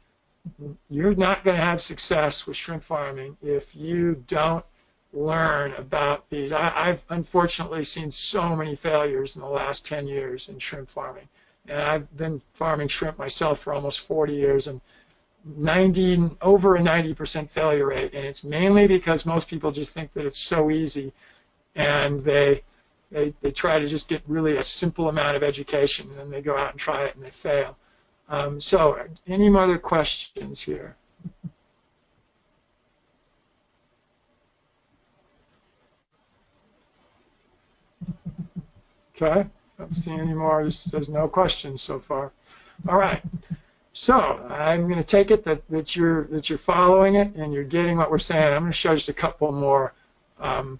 you're 0.89 1.15
not 1.15 1.43
going 1.43 1.55
to 1.55 1.63
have 1.63 1.81
success 1.81 2.47
with 2.47 2.57
shrimp 2.57 2.83
farming 2.83 3.37
if 3.41 3.75
you 3.75 4.23
don't 4.27 4.65
learn 5.13 5.73
about 5.73 6.27
these. 6.29 6.51
I, 6.51 6.87
have 6.87 7.03
unfortunately 7.09 7.83
seen 7.83 8.09
so 8.09 8.55
many 8.55 8.75
failures 8.75 9.35
in 9.35 9.41
the 9.41 9.47
last 9.47 9.85
10 9.85 10.07
years 10.07 10.49
in 10.49 10.59
shrimp 10.59 10.89
farming. 10.89 11.27
And 11.67 11.81
I've 11.81 12.17
been 12.17 12.41
farming 12.53 12.87
shrimp 12.89 13.17
myself 13.17 13.59
for 13.59 13.73
almost 13.73 14.01
40 14.01 14.33
years 14.33 14.67
and 14.67 14.81
90 15.45 16.31
over 16.41 16.75
a 16.75 16.79
90% 16.79 17.49
failure 17.49 17.87
rate. 17.87 18.13
And 18.13 18.25
it's 18.25 18.43
mainly 18.43 18.87
because 18.87 19.25
most 19.25 19.49
people 19.49 19.71
just 19.71 19.93
think 19.93 20.13
that 20.13 20.25
it's 20.25 20.37
so 20.37 20.71
easy 20.71 21.13
and 21.75 22.19
they 22.19 22.63
they, 23.11 23.33
they 23.41 23.51
try 23.51 23.77
to 23.77 23.87
just 23.87 24.09
get 24.09 24.23
really 24.27 24.57
a 24.57 24.63
simple 24.63 25.07
amount 25.07 25.37
of 25.37 25.43
education 25.43 26.09
and 26.09 26.17
then 26.17 26.29
they 26.31 26.41
go 26.41 26.57
out 26.57 26.71
and 26.71 26.79
try 26.79 27.03
it 27.03 27.15
and 27.15 27.23
they 27.23 27.29
fail. 27.29 27.77
Um, 28.27 28.59
so, 28.59 28.99
any 29.27 29.55
other 29.55 29.77
questions 29.77 30.61
here? 30.61 30.95
Okay, 39.15 39.47
don't 39.77 39.93
see 39.93 40.11
any 40.11 40.33
more. 40.33 40.61
There's 40.63 41.09
no 41.09 41.27
questions 41.27 41.81
so 41.81 41.99
far. 41.99 42.31
All 42.87 42.97
right. 42.97 43.21
So 43.93 44.19
I'm 44.49 44.87
going 44.87 44.97
to 44.97 45.03
take 45.03 45.29
it 45.29 45.45
that, 45.45 45.67
that 45.69 45.95
you're 45.95 46.23
that 46.25 46.49
you're 46.49 46.57
following 46.57 47.15
it 47.15 47.35
and 47.35 47.53
you're 47.53 47.63
getting 47.63 47.97
what 47.97 48.09
we're 48.09 48.17
saying. 48.17 48.53
I'm 48.53 48.61
going 48.61 48.71
to 48.71 48.77
show 48.77 48.95
just 48.95 49.09
a 49.09 49.13
couple 49.13 49.51
more 49.51 49.93
um, 50.39 50.79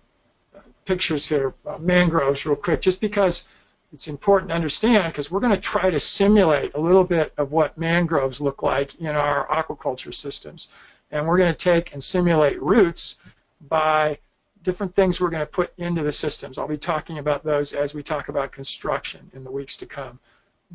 pictures 0.85 1.29
here, 1.29 1.53
uh, 1.65 1.77
mangroves, 1.77 2.45
real 2.45 2.55
quick, 2.55 2.81
just 2.81 3.01
because 3.01 3.47
it's 3.93 4.07
important 4.07 4.49
to 4.49 4.55
understand 4.55 5.13
because 5.13 5.29
we're 5.29 5.39
going 5.39 5.53
to 5.55 5.61
try 5.61 5.91
to 5.91 5.99
simulate 5.99 6.73
a 6.73 6.79
little 6.79 7.03
bit 7.03 7.33
of 7.37 7.51
what 7.51 7.77
mangroves 7.77 8.41
look 8.41 8.63
like 8.63 8.95
in 8.95 9.15
our 9.15 9.47
aquaculture 9.47 10.13
systems. 10.13 10.69
And 11.11 11.27
we're 11.27 11.37
going 11.37 11.53
to 11.53 11.57
take 11.57 11.93
and 11.93 12.01
simulate 12.01 12.59
roots 12.61 13.17
by 13.61 14.17
different 14.63 14.95
things 14.95 15.19
we're 15.19 15.29
going 15.29 15.45
to 15.45 15.45
put 15.45 15.73
into 15.77 16.03
the 16.03 16.11
systems. 16.11 16.57
I'll 16.57 16.67
be 16.67 16.77
talking 16.77 17.17
about 17.17 17.43
those 17.43 17.73
as 17.73 17.93
we 17.93 18.01
talk 18.01 18.29
about 18.29 18.51
construction 18.51 19.29
in 19.33 19.43
the 19.43 19.51
weeks 19.51 19.77
to 19.77 19.85
come. 19.85 20.19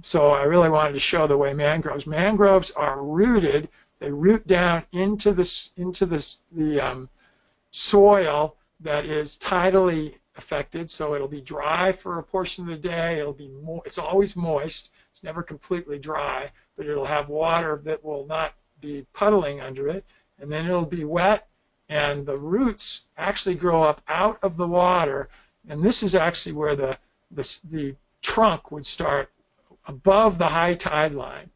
So 0.02 0.30
I 0.30 0.44
really 0.44 0.68
wanted 0.68 0.92
to 0.92 1.00
show 1.00 1.26
the 1.26 1.36
way 1.36 1.54
mangroves. 1.54 2.06
Mangroves 2.06 2.70
are 2.70 3.02
rooted. 3.02 3.68
They 3.98 4.12
root 4.12 4.46
down 4.46 4.84
into 4.92 5.32
the 5.32 5.70
into 5.76 6.06
this 6.06 6.42
the 6.52 6.80
um, 6.80 7.08
soil 7.72 8.56
that 8.80 9.06
is 9.06 9.36
tidally 9.36 10.14
affected, 10.36 10.88
so 10.88 11.14
it'll 11.14 11.26
be 11.26 11.40
dry 11.40 11.90
for 11.90 12.18
a 12.18 12.22
portion 12.22 12.64
of 12.64 12.70
the 12.70 12.88
day. 12.88 13.18
It'll 13.18 13.32
be 13.32 13.48
mo- 13.48 13.82
it's 13.84 13.98
always 13.98 14.36
moist. 14.36 14.92
It's 15.10 15.24
never 15.24 15.42
completely 15.42 15.98
dry, 15.98 16.52
but 16.76 16.86
it'll 16.86 17.04
have 17.04 17.28
water 17.28 17.80
that 17.84 18.04
will 18.04 18.24
not 18.26 18.54
be 18.80 19.04
puddling 19.12 19.60
under 19.60 19.88
it, 19.88 20.04
and 20.38 20.50
then 20.50 20.64
it'll 20.64 20.86
be 20.86 21.04
wet, 21.04 21.48
and 21.88 22.26
the 22.26 22.36
roots 22.36 23.02
actually 23.16 23.54
grow 23.54 23.82
up 23.82 24.02
out 24.08 24.38
of 24.42 24.56
the 24.56 24.68
water, 24.68 25.28
and 25.68 25.82
this 25.82 26.02
is 26.02 26.14
actually 26.14 26.52
where 26.52 26.76
the 26.76 26.98
the, 27.30 27.58
the 27.64 27.96
trunk 28.22 28.70
would 28.70 28.86
start 28.86 29.30
above 29.86 30.38
the 30.38 30.48
high 30.48 30.74
tide 30.74 31.12
line. 31.12 31.50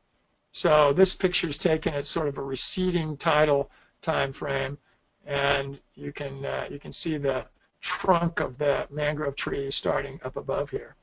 So 0.52 0.92
this 0.92 1.14
picture 1.14 1.48
is 1.48 1.58
taken 1.58 1.94
at 1.94 2.04
sort 2.04 2.28
of 2.28 2.38
a 2.38 2.42
receding 2.42 3.16
tidal 3.16 3.70
time 4.02 4.32
frame, 4.32 4.78
and 5.26 5.78
you 5.94 6.12
can 6.12 6.44
uh, 6.44 6.66
you 6.70 6.78
can 6.78 6.92
see 6.92 7.16
the 7.16 7.46
trunk 7.80 8.40
of 8.40 8.58
the 8.58 8.86
mangrove 8.90 9.36
tree 9.36 9.70
starting 9.70 10.20
up 10.24 10.36
above 10.36 10.70
here. 10.70 10.94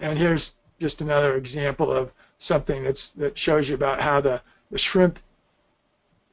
And 0.00 0.18
here's 0.18 0.56
just 0.78 1.00
another 1.00 1.36
example 1.36 1.90
of 1.90 2.12
something 2.38 2.84
that's, 2.84 3.10
that 3.10 3.36
shows 3.36 3.68
you 3.68 3.74
about 3.74 4.00
how 4.00 4.20
the, 4.20 4.40
the 4.70 4.78
shrimp 4.78 5.18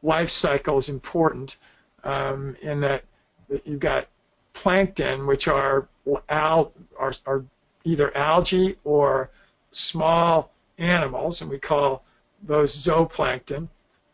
life 0.01 0.29
cycle 0.29 0.77
is 0.77 0.89
important 0.89 1.57
um, 2.03 2.55
in 2.61 2.81
that, 2.81 3.03
that 3.49 3.65
you've 3.67 3.79
got 3.79 4.07
plankton, 4.53 5.27
which 5.27 5.47
are, 5.47 5.87
al, 6.29 6.71
are, 6.97 7.13
are 7.25 7.43
either 7.83 8.15
algae 8.15 8.77
or 8.83 9.29
small 9.71 10.51
animals, 10.77 11.41
and 11.41 11.49
we 11.49 11.59
call 11.59 12.03
those 12.43 12.75
zooplankton 12.75 13.67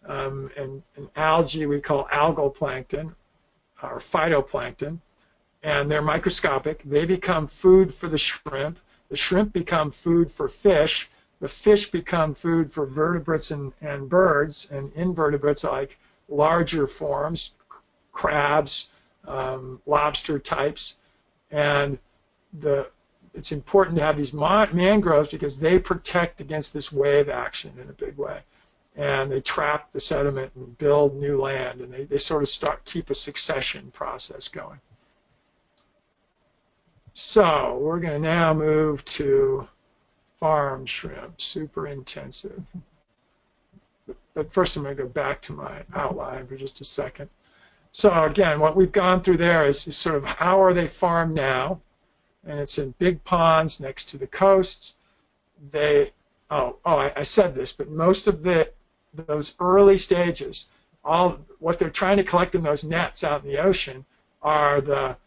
um, 0.05 0.49
and, 0.57 0.83
and, 0.95 1.09
algae 1.15 1.65
we 1.65 1.79
call 1.79 2.05
algal 2.05 2.53
plankton. 2.53 3.15
are 3.81 3.99
phytoplankton, 3.99 4.99
and 5.63 5.89
they're 5.89 6.01
microscopic. 6.01 6.81
They 6.83 7.05
become 7.05 7.47
food 7.47 7.93
for 7.93 8.07
the 8.07 8.17
shrimp. 8.17 8.79
The 9.09 9.15
shrimp 9.15 9.53
become 9.53 9.91
food 9.91 10.31
for 10.31 10.47
fish. 10.47 11.09
The 11.41 11.49
fish 11.49 11.89
become 11.89 12.35
food 12.35 12.71
for 12.71 12.85
vertebrates 12.85 13.49
and, 13.49 13.73
and 13.81 14.07
birds 14.07 14.69
and 14.71 14.93
invertebrates 14.93 15.63
like 15.63 15.97
larger 16.29 16.85
forms, 16.85 17.53
crabs, 18.11 18.89
um, 19.27 19.81
lobster 19.87 20.37
types. 20.37 20.97
And 21.49 21.97
the 22.53 22.89
it's 23.33 23.51
important 23.51 23.97
to 23.97 24.03
have 24.03 24.17
these 24.17 24.33
mangroves 24.33 25.31
because 25.31 25.59
they 25.59 25.79
protect 25.79 26.41
against 26.41 26.73
this 26.73 26.91
wave 26.91 27.29
action 27.29 27.73
in 27.81 27.89
a 27.89 27.93
big 27.93 28.17
way. 28.17 28.41
And 28.95 29.31
they 29.31 29.39
trap 29.39 29.91
the 29.91 30.01
sediment 30.01 30.51
and 30.55 30.77
build 30.77 31.15
new 31.15 31.41
land, 31.41 31.79
and 31.79 31.93
they, 31.93 32.03
they 32.03 32.17
sort 32.17 32.43
of 32.43 32.49
start 32.49 32.83
keep 32.83 33.09
a 33.09 33.15
succession 33.15 33.89
process 33.91 34.49
going. 34.49 34.81
So 37.13 37.77
we're 37.77 37.99
going 37.99 38.13
to 38.13 38.19
now 38.19 38.53
move 38.53 39.03
to 39.05 39.67
farm 40.41 40.87
shrimp, 40.87 41.39
super 41.39 41.85
intensive. 41.85 42.63
But 44.33 44.51
first 44.51 44.75
I'm 44.75 44.81
going 44.81 44.97
to 44.97 45.03
go 45.03 45.07
back 45.07 45.39
to 45.43 45.53
my 45.53 45.83
outline 45.93 46.47
for 46.47 46.55
just 46.55 46.81
a 46.81 46.83
second. 46.83 47.29
So 47.91 48.23
again, 48.23 48.59
what 48.59 48.75
we've 48.75 48.91
gone 48.91 49.21
through 49.21 49.37
there 49.37 49.67
is, 49.67 49.85
is 49.85 49.95
sort 49.95 50.15
of 50.15 50.25
how 50.25 50.63
are 50.63 50.73
they 50.73 50.87
farmed 50.87 51.35
now? 51.35 51.81
And 52.43 52.59
it's 52.59 52.79
in 52.79 52.95
big 52.97 53.23
ponds 53.23 53.79
next 53.79 54.05
to 54.05 54.17
the 54.17 54.25
coasts. 54.25 54.95
They, 55.69 56.11
oh, 56.49 56.77
oh, 56.83 56.97
I, 56.97 57.13
I 57.17 57.21
said 57.21 57.53
this, 57.53 57.71
but 57.71 57.89
most 57.89 58.27
of 58.27 58.41
the 58.41 58.71
those 59.13 59.55
early 59.59 59.97
stages, 59.97 60.67
all 61.05 61.37
what 61.59 61.77
they're 61.77 61.91
trying 61.91 62.17
to 62.17 62.23
collect 62.23 62.55
in 62.55 62.63
those 62.63 62.83
nets 62.83 63.23
out 63.23 63.43
in 63.43 63.47
the 63.47 63.59
ocean 63.59 64.05
are 64.41 64.81
the 64.81 65.17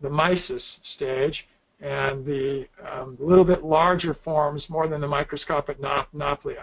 the 0.00 0.10
mysis 0.10 0.78
stage, 0.82 1.48
and 1.82 2.24
the 2.24 2.68
um, 2.88 3.16
little 3.18 3.44
bit 3.44 3.64
larger 3.64 4.14
forms, 4.14 4.70
more 4.70 4.86
than 4.86 5.00
the 5.00 5.08
microscopic 5.08 5.78
nauplii. 5.80 6.56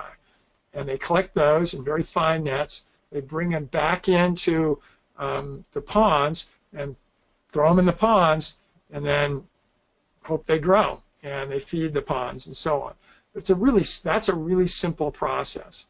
And 0.74 0.88
they 0.88 0.98
collect 0.98 1.36
those 1.36 1.74
in 1.74 1.84
very 1.84 2.04
fine 2.04 2.46
nets. 2.46 2.86
They 3.12 3.22
bring 3.22 3.50
them 3.50 3.66
back 3.66 4.08
into 4.08 4.82
um, 5.18 5.66
the 5.74 5.82
ponds 5.82 6.50
and 6.74 6.96
throw 7.50 7.70
them 7.70 7.80
in 7.80 7.86
the 7.86 7.94
ponds, 7.94 8.56
and 8.92 9.06
then 9.06 9.44
hope 10.24 10.46
they 10.46 10.60
grow 10.60 11.02
and 11.22 11.52
they 11.52 11.60
feed 11.60 11.92
the 11.92 12.02
ponds 12.02 12.48
and 12.48 12.56
so 12.56 12.84
on. 12.84 12.94
It's 13.36 13.50
a 13.50 13.56
really 13.56 13.84
that's 14.04 14.30
a 14.30 14.36
really 14.36 14.68
simple 14.68 15.12
process. 15.12 15.88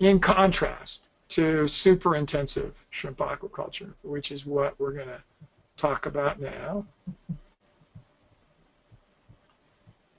In 0.00 0.18
contrast 0.18 1.06
to 1.30 1.66
super 1.66 2.16
intensive 2.16 2.84
shrimp 2.90 3.18
aquaculture, 3.18 3.92
which 4.02 4.32
is 4.32 4.44
what 4.44 4.78
we're 4.80 4.92
going 4.92 5.08
to 5.08 5.22
talk 5.76 6.06
about 6.06 6.40
now. 6.40 6.84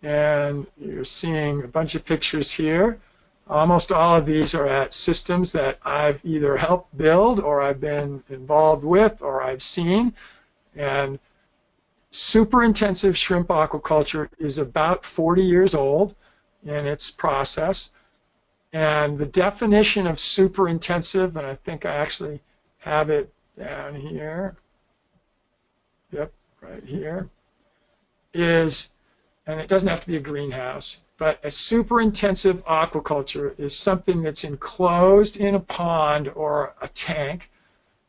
And 0.03 0.67
you're 0.77 1.05
seeing 1.05 1.63
a 1.63 1.67
bunch 1.67 1.95
of 1.95 2.05
pictures 2.05 2.51
here. 2.51 2.99
Almost 3.49 3.91
all 3.91 4.17
of 4.17 4.25
these 4.25 4.53
are 4.53 4.67
at 4.67 4.93
systems 4.93 5.53
that 5.53 5.79
I've 5.83 6.23
either 6.23 6.57
helped 6.57 6.95
build 6.95 7.39
or 7.39 7.61
I've 7.61 7.81
been 7.81 8.23
involved 8.29 8.83
with 8.83 9.21
or 9.21 9.41
I've 9.41 9.61
seen. 9.61 10.13
And 10.75 11.19
super 12.11 12.63
intensive 12.63 13.17
shrimp 13.17 13.47
aquaculture 13.47 14.29
is 14.37 14.59
about 14.59 15.03
40 15.03 15.43
years 15.43 15.73
old 15.73 16.15
in 16.65 16.85
its 16.85 17.11
process. 17.11 17.89
And 18.71 19.17
the 19.17 19.25
definition 19.25 20.07
of 20.07 20.19
super 20.19 20.67
intensive, 20.67 21.37
and 21.37 21.45
I 21.45 21.55
think 21.55 21.85
I 21.85 21.95
actually 21.95 22.41
have 22.79 23.09
it 23.09 23.31
down 23.57 23.95
here, 23.95 24.55
yep, 26.11 26.31
right 26.61 26.83
here, 26.83 27.29
is, 28.33 28.89
and 29.45 29.59
it 29.59 29.67
doesn't 29.67 29.89
have 29.89 30.01
to 30.01 30.07
be 30.07 30.17
a 30.17 30.21
greenhouse, 30.21 30.99
but 31.17 31.39
a 31.43 31.51
super 31.51 31.99
intensive 31.99 32.65
aquaculture 32.65 33.57
is 33.59 33.75
something 33.75 34.23
that's 34.23 34.43
enclosed 34.43 35.37
in 35.37 35.55
a 35.55 35.59
pond 35.59 36.29
or 36.29 36.73
a 36.81 36.87
tank. 36.87 37.49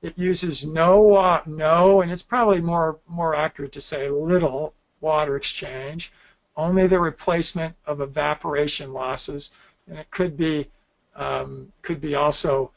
It 0.00 0.18
uses 0.18 0.66
no, 0.66 1.42
no, 1.46 2.00
and 2.02 2.12
it's 2.12 2.22
probably 2.22 2.60
more, 2.60 2.98
more 3.08 3.34
accurate 3.34 3.72
to 3.72 3.80
say 3.80 4.08
little 4.08 4.74
water 5.00 5.36
exchange, 5.36 6.12
only 6.56 6.86
the 6.86 7.00
replacement 7.00 7.74
of 7.86 8.00
evaporation 8.00 8.92
losses, 8.92 9.50
and 9.88 9.98
it 9.98 10.10
could 10.10 10.36
be, 10.36 10.68
um, 11.16 11.72
could 11.82 12.00
be 12.00 12.14
also 12.14 12.70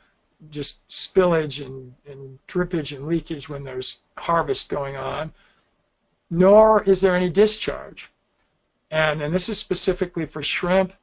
just 0.50 0.88
spillage 0.88 1.66
and, 1.66 1.94
and 2.08 2.40
drippage 2.48 2.96
and 2.96 3.08
leakage 3.08 3.50
when 3.50 3.64
there's 3.64 4.02
harvest 4.18 4.70
going 4.70 4.96
on, 4.96 5.32
nor 6.30 6.84
is 6.84 7.02
there 7.02 7.16
any 7.16 7.30
discharge. 7.30 8.12
And, 8.90 9.22
this 9.34 9.50
is 9.50 9.58
specifically 9.58 10.26
for 10.26 10.42
shrimp, 10.42 10.94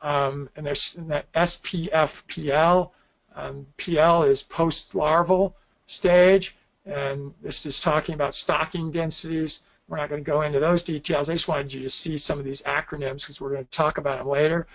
um, 0.00 0.48
and 0.56 0.64
there's 0.66 0.94
that 0.94 1.30
SPFPL. 1.32 2.90
Um, 3.34 3.66
PL 3.76 4.22
is 4.22 4.42
post-larval 4.42 5.54
stage, 5.84 6.56
and 6.86 7.34
this 7.42 7.66
is 7.66 7.80
talking 7.80 8.14
about 8.14 8.32
stocking 8.32 8.90
densities. 8.90 9.60
We're 9.88 9.98
not 9.98 10.08
going 10.08 10.24
to 10.24 10.30
go 10.30 10.40
into 10.42 10.58
those 10.58 10.82
details. 10.82 11.28
I 11.28 11.34
just 11.34 11.46
wanted 11.46 11.72
you 11.72 11.82
to 11.82 11.90
see 11.90 12.16
some 12.16 12.38
of 12.38 12.44
these 12.44 12.62
acronyms 12.62 13.22
because 13.22 13.40
we're 13.40 13.52
going 13.52 13.64
to 13.64 13.70
talk 13.70 13.98
about 13.98 14.18
them 14.18 14.28
later. 14.28 14.66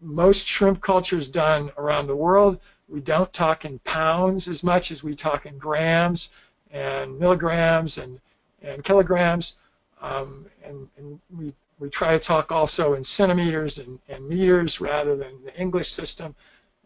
Most 0.00 0.46
shrimp 0.46 0.80
cultures 0.80 1.28
done 1.28 1.70
around 1.78 2.08
the 2.08 2.16
world 2.16 2.58
we 2.92 3.00
don't 3.00 3.32
talk 3.32 3.64
in 3.64 3.78
pounds 3.78 4.48
as 4.48 4.62
much 4.62 4.90
as 4.90 5.02
we 5.02 5.14
talk 5.14 5.46
in 5.46 5.56
grams 5.56 6.28
and 6.70 7.18
milligrams 7.18 7.96
and, 7.96 8.20
and 8.60 8.84
kilograms. 8.84 9.56
Um, 10.02 10.44
and, 10.62 10.88
and 10.98 11.20
we, 11.34 11.54
we 11.82 11.90
try 11.90 12.12
to 12.12 12.18
talk 12.20 12.52
also 12.52 12.94
in 12.94 13.02
centimeters 13.02 13.78
and, 13.78 13.98
and 14.08 14.28
meters 14.28 14.80
rather 14.80 15.16
than 15.16 15.42
the 15.44 15.60
English 15.60 15.90
system. 15.90 16.32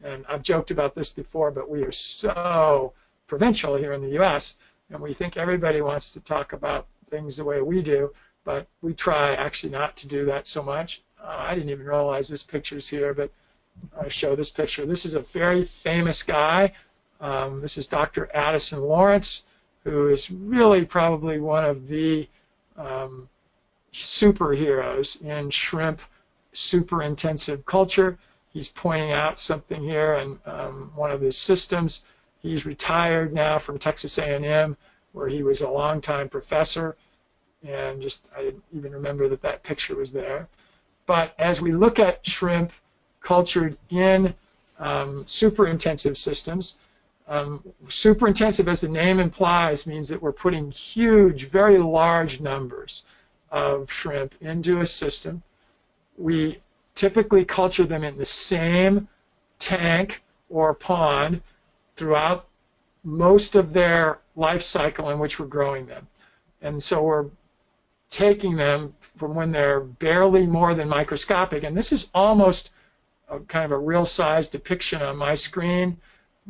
And 0.02 0.24
I've 0.26 0.42
joked 0.42 0.70
about 0.70 0.94
this 0.94 1.10
before, 1.10 1.50
but 1.50 1.68
we 1.68 1.82
are 1.82 1.92
so 1.92 2.94
provincial 3.26 3.76
here 3.76 3.92
in 3.92 4.00
the 4.00 4.12
U.S. 4.12 4.56
and 4.88 4.98
we 5.00 5.12
think 5.12 5.36
everybody 5.36 5.82
wants 5.82 6.12
to 6.12 6.20
talk 6.20 6.54
about 6.54 6.86
things 7.10 7.36
the 7.36 7.44
way 7.44 7.60
we 7.60 7.82
do, 7.82 8.14
but 8.42 8.68
we 8.80 8.94
try 8.94 9.34
actually 9.34 9.74
not 9.74 9.96
to 9.98 10.08
do 10.08 10.24
that 10.24 10.46
so 10.46 10.62
much. 10.62 11.02
Uh, 11.22 11.36
I 11.40 11.54
didn't 11.54 11.70
even 11.70 11.84
realize 11.84 12.28
this 12.28 12.42
picture's 12.42 12.88
here, 12.88 13.12
but 13.12 13.30
I 14.00 14.08
show 14.08 14.34
this 14.34 14.50
picture. 14.50 14.86
This 14.86 15.04
is 15.04 15.12
a 15.12 15.20
very 15.20 15.64
famous 15.64 16.22
guy. 16.22 16.72
Um, 17.20 17.60
this 17.60 17.76
is 17.76 17.86
Dr. 17.86 18.30
Addison 18.32 18.80
Lawrence, 18.80 19.44
who 19.84 20.08
is 20.08 20.30
really 20.30 20.86
probably 20.86 21.38
one 21.38 21.66
of 21.66 21.86
the 21.86 22.26
um, 22.78 23.28
superheroes 23.96 25.22
in 25.22 25.50
shrimp 25.50 26.00
super 26.52 27.02
intensive 27.02 27.64
culture. 27.66 28.18
He's 28.52 28.68
pointing 28.68 29.12
out 29.12 29.38
something 29.38 29.80
here 29.80 30.14
in 30.14 30.38
um, 30.46 30.92
one 30.94 31.10
of 31.10 31.20
his 31.20 31.36
systems. 31.36 32.04
He's 32.40 32.66
retired 32.66 33.32
now 33.32 33.58
from 33.58 33.78
Texas 33.78 34.18
A&M, 34.18 34.76
where 35.12 35.28
he 35.28 35.42
was 35.42 35.60
a 35.60 35.68
longtime 35.68 36.28
professor, 36.28 36.96
and 37.66 38.00
just 38.00 38.28
I 38.36 38.42
didn't 38.42 38.64
even 38.72 38.92
remember 38.92 39.28
that 39.28 39.42
that 39.42 39.62
picture 39.62 39.96
was 39.96 40.12
there. 40.12 40.48
But 41.06 41.34
as 41.38 41.60
we 41.60 41.72
look 41.72 41.98
at 41.98 42.26
shrimp 42.26 42.72
cultured 43.20 43.76
in 43.90 44.34
um, 44.78 45.26
super 45.26 45.66
intensive 45.66 46.16
systems. 46.16 46.78
Um, 47.28 47.62
super 47.88 48.28
intensive, 48.28 48.68
as 48.68 48.82
the 48.82 48.88
name 48.88 49.18
implies, 49.18 49.86
means 49.86 50.10
that 50.10 50.22
we're 50.22 50.32
putting 50.32 50.70
huge, 50.70 51.48
very 51.48 51.78
large 51.78 52.40
numbers 52.40 53.04
of 53.50 53.90
shrimp 53.90 54.34
into 54.40 54.80
a 54.80 54.86
system. 54.86 55.42
We 56.18 56.60
typically 56.94 57.44
culture 57.44 57.84
them 57.84 58.04
in 58.04 58.16
the 58.16 58.24
same 58.24 59.08
tank 59.58 60.22
or 60.48 60.74
pond 60.74 61.42
throughout 61.94 62.46
most 63.04 63.54
of 63.54 63.72
their 63.72 64.18
life 64.34 64.62
cycle 64.62 65.10
in 65.10 65.18
which 65.18 65.38
we're 65.38 65.46
growing 65.46 65.86
them. 65.86 66.08
And 66.60 66.82
so 66.82 67.02
we're 67.02 67.26
taking 68.08 68.56
them 68.56 68.94
from 69.00 69.34
when 69.34 69.52
they're 69.52 69.80
barely 69.80 70.46
more 70.46 70.74
than 70.74 70.88
microscopic, 70.88 71.64
and 71.64 71.76
this 71.76 71.92
is 71.92 72.10
almost 72.14 72.70
a 73.28 73.40
kind 73.40 73.64
of 73.64 73.72
a 73.72 73.78
real 73.78 74.06
size 74.06 74.48
depiction 74.48 75.02
on 75.02 75.16
my 75.16 75.34
screen. 75.34 75.98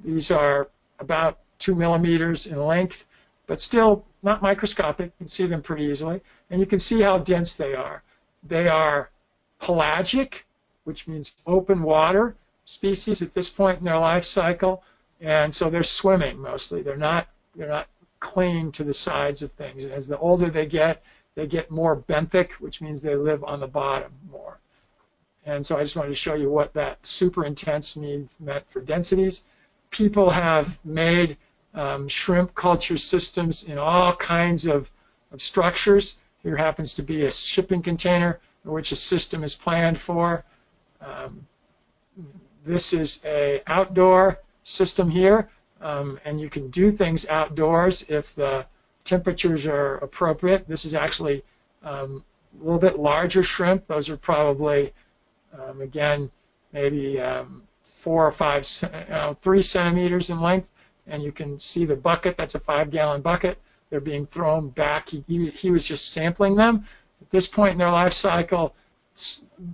These 0.05 0.30
are 0.30 0.68
about 0.99 1.38
two 1.59 1.74
millimeters 1.74 2.47
in 2.47 2.62
length, 2.64 3.05
but 3.47 3.61
still 3.61 4.05
not 4.22 4.42
microscopic. 4.42 5.07
You 5.07 5.18
can 5.18 5.26
see 5.26 5.47
them 5.47 5.62
pretty 5.62 5.84
easily. 5.84 6.20
And 6.51 6.61
you 6.61 6.66
can 6.66 6.78
see 6.78 7.01
how 7.01 7.18
dense 7.18 7.55
they 7.55 7.74
are. 7.74 8.03
They 8.42 8.68
are 8.68 9.11
pelagic, 9.59 10.47
which 10.84 11.09
means 11.09 11.42
open 11.47 11.82
water 11.82 12.36
species 12.64 13.22
at 13.22 13.34
this 13.34 13.49
point 13.49 13.78
in 13.78 13.84
their 13.84 13.99
life 13.99 14.24
cycle. 14.24 14.82
And 15.20 15.55
so 15.55 15.70
they're 15.70 15.82
swimming 15.82 16.38
mostly. 16.40 16.82
They're 16.82 16.97
not 16.97 17.28
they're 17.55 17.68
not 17.68 17.88
clinging 18.20 18.72
to 18.72 18.84
the 18.84 18.92
sides 18.92 19.42
of 19.42 19.53
things. 19.53 19.84
And 19.84 19.92
as 19.92 20.07
the 20.07 20.18
older 20.18 20.51
they 20.51 20.66
get, 20.66 21.03
they 21.34 21.47
get 21.47 21.70
more 21.70 21.97
benthic, 21.97 22.53
which 22.53 22.80
means 22.80 23.01
they 23.01 23.14
live 23.14 23.44
on 23.44 23.61
the 23.61 23.66
bottom 23.66 24.12
more. 24.30 24.59
And 25.47 25.64
so 25.64 25.76
I 25.76 25.82
just 25.82 25.97
wanted 25.97 26.09
to 26.09 26.14
show 26.14 26.34
you 26.34 26.51
what 26.51 26.74
that 26.74 27.07
super 27.07 27.44
intense 27.44 27.97
mean, 27.97 28.28
meant 28.40 28.68
for 28.70 28.80
densities. 28.80 29.42
People 29.90 30.30
have 30.30 30.78
made 30.84 31.36
um, 31.77 32.09
shrimp 32.09 32.55
culture 32.55 32.97
systems 32.97 33.62
in 33.62 33.79
all 33.79 34.14
kinds 34.16 34.66
of, 34.66 34.91
of 35.31 35.41
structures. 35.41 36.16
Here 36.43 36.57
happens 36.57 36.95
to 36.95 37.03
be 37.03 37.24
a 37.24 37.31
shipping 37.31 37.83
container 37.83 38.41
in 38.64 38.72
which 38.72 38.91
a 38.93 38.97
system 38.97 39.45
is 39.45 39.55
planned 39.55 39.99
for. 39.99 40.45
Um, 41.01 41.47
this 42.64 42.93
is 42.93 43.20
a 43.24 43.62
outdoor 43.66 44.41
system 44.64 45.11
here, 45.11 45.49
um, 45.81 46.18
and 46.24 46.41
you 46.41 46.49
can 46.49 46.70
do 46.70 46.91
things 46.91 47.29
outdoors 47.29 48.11
if 48.11 48.35
the 48.35 48.66
temperatures 49.05 49.66
are 49.66 49.97
appropriate. 49.97 50.66
This 50.66 50.85
is 50.85 50.95
actually 50.95 51.45
um, 51.85 52.24
a 52.59 52.64
little 52.64 52.81
bit 52.81 52.99
larger 52.99 53.43
shrimp. 53.43 53.87
Those 53.87 54.11
are 54.11 54.16
probably, 54.16 54.93
um, 55.57 55.81
again, 55.81 56.31
maybe 56.72 57.20
um, 57.20 57.62
four 57.83 58.27
or 58.27 58.33
five, 58.33 58.66
uh, 59.11 59.35
three 59.35 59.62
centimeters 59.62 60.31
in 60.31 60.41
length, 60.41 60.70
and 61.07 61.23
you 61.23 61.33
can 61.33 61.59
see 61.59 61.85
the 61.85 61.97
bucket. 61.97 62.37
That's 62.37 62.55
a 62.55 62.61
five-gallon 62.61 63.23
bucket. 63.23 63.59
They're 63.91 64.01
being 64.01 64.27
thrown 64.27 64.71
back. 64.71 65.11
He, 65.11 65.25
he, 65.27 65.51
he 65.51 65.71
was 65.71 65.87
just 65.87 66.13
sampling 66.13 66.57
them. 66.57 66.85
At 67.21 67.31
this 67.31 67.47
point 67.47 67.73
in 67.73 67.79
their 67.79 67.91
life 67.91 68.13
cycle, 68.13 68.75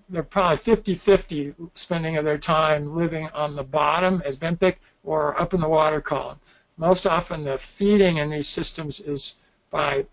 they're 0.09 0.23
probably 0.23 0.59
50-50 0.59 1.55
spending 1.75 2.17
of 2.17 2.25
their 2.25 2.39
time 2.39 2.95
living 2.95 3.29
on 3.31 3.57
the 3.57 3.65
bottom 3.65 4.23
as 4.25 4.39
benthic 4.39 4.77
or 5.03 5.41
up 5.41 5.55
in 5.55 5.61
the 5.61 5.69
water 5.69 6.01
column. 6.01 6.39
Most 6.77 7.07
often 7.07 7.45
the 7.45 7.59
feeding 7.59 8.19
in 8.19 8.31
these 8.31 8.49
systems 8.49 9.01
is 9.01 9.35
by 9.71 10.07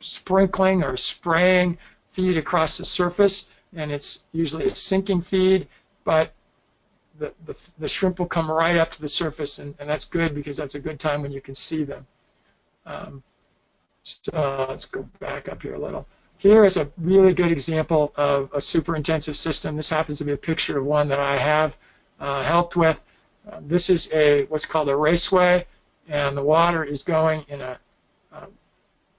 sprinkling 0.00 0.82
or 0.82 0.96
spraying 0.96 1.78
feed 2.08 2.36
across 2.36 2.78
the 2.78 2.84
surface, 2.84 3.46
and 3.74 3.92
it's 3.92 4.24
usually 4.32 4.66
a 4.66 4.70
sinking 4.70 5.20
feed, 5.20 5.68
but 6.04 6.32
the, 7.18 7.32
the, 7.44 7.70
the 7.78 7.88
shrimp 7.88 8.18
will 8.18 8.26
come 8.26 8.50
right 8.50 8.76
up 8.76 8.92
to 8.92 9.00
the 9.00 9.08
surface, 9.08 9.58
and, 9.58 9.74
and, 9.78 9.88
that's 9.88 10.04
good 10.04 10.34
because 10.34 10.56
that's 10.56 10.74
a 10.74 10.80
good 10.80 11.00
time 11.00 11.22
when 11.22 11.32
you 11.32 11.40
can 11.40 11.54
see 11.54 11.84
them. 11.84 12.06
Um, 12.84 13.22
so 14.02 14.66
let's 14.68 14.84
go 14.84 15.08
back 15.18 15.48
up 15.48 15.62
here 15.62 15.74
a 15.74 15.78
little. 15.78 16.06
Here 16.38 16.64
is 16.64 16.76
a 16.76 16.90
really 16.98 17.32
good 17.32 17.50
example 17.50 18.12
of 18.16 18.50
a 18.52 18.60
super 18.60 18.94
intensive 18.94 19.36
system. 19.36 19.76
This 19.76 19.90
happens 19.90 20.18
to 20.18 20.24
be 20.24 20.32
a 20.32 20.36
picture 20.36 20.78
of 20.78 20.84
one 20.84 21.08
that 21.08 21.18
I 21.18 21.36
have 21.36 21.76
uh, 22.20 22.42
helped 22.42 22.76
with. 22.76 23.02
Uh, 23.50 23.60
this 23.62 23.90
is 23.90 24.12
a 24.12 24.44
what's 24.44 24.66
called 24.66 24.88
a 24.88 24.96
raceway, 24.96 25.66
and 26.08 26.36
the 26.36 26.42
water 26.42 26.84
is 26.84 27.02
going 27.02 27.44
in 27.48 27.60
a 27.60 27.78
uh, 28.32 28.46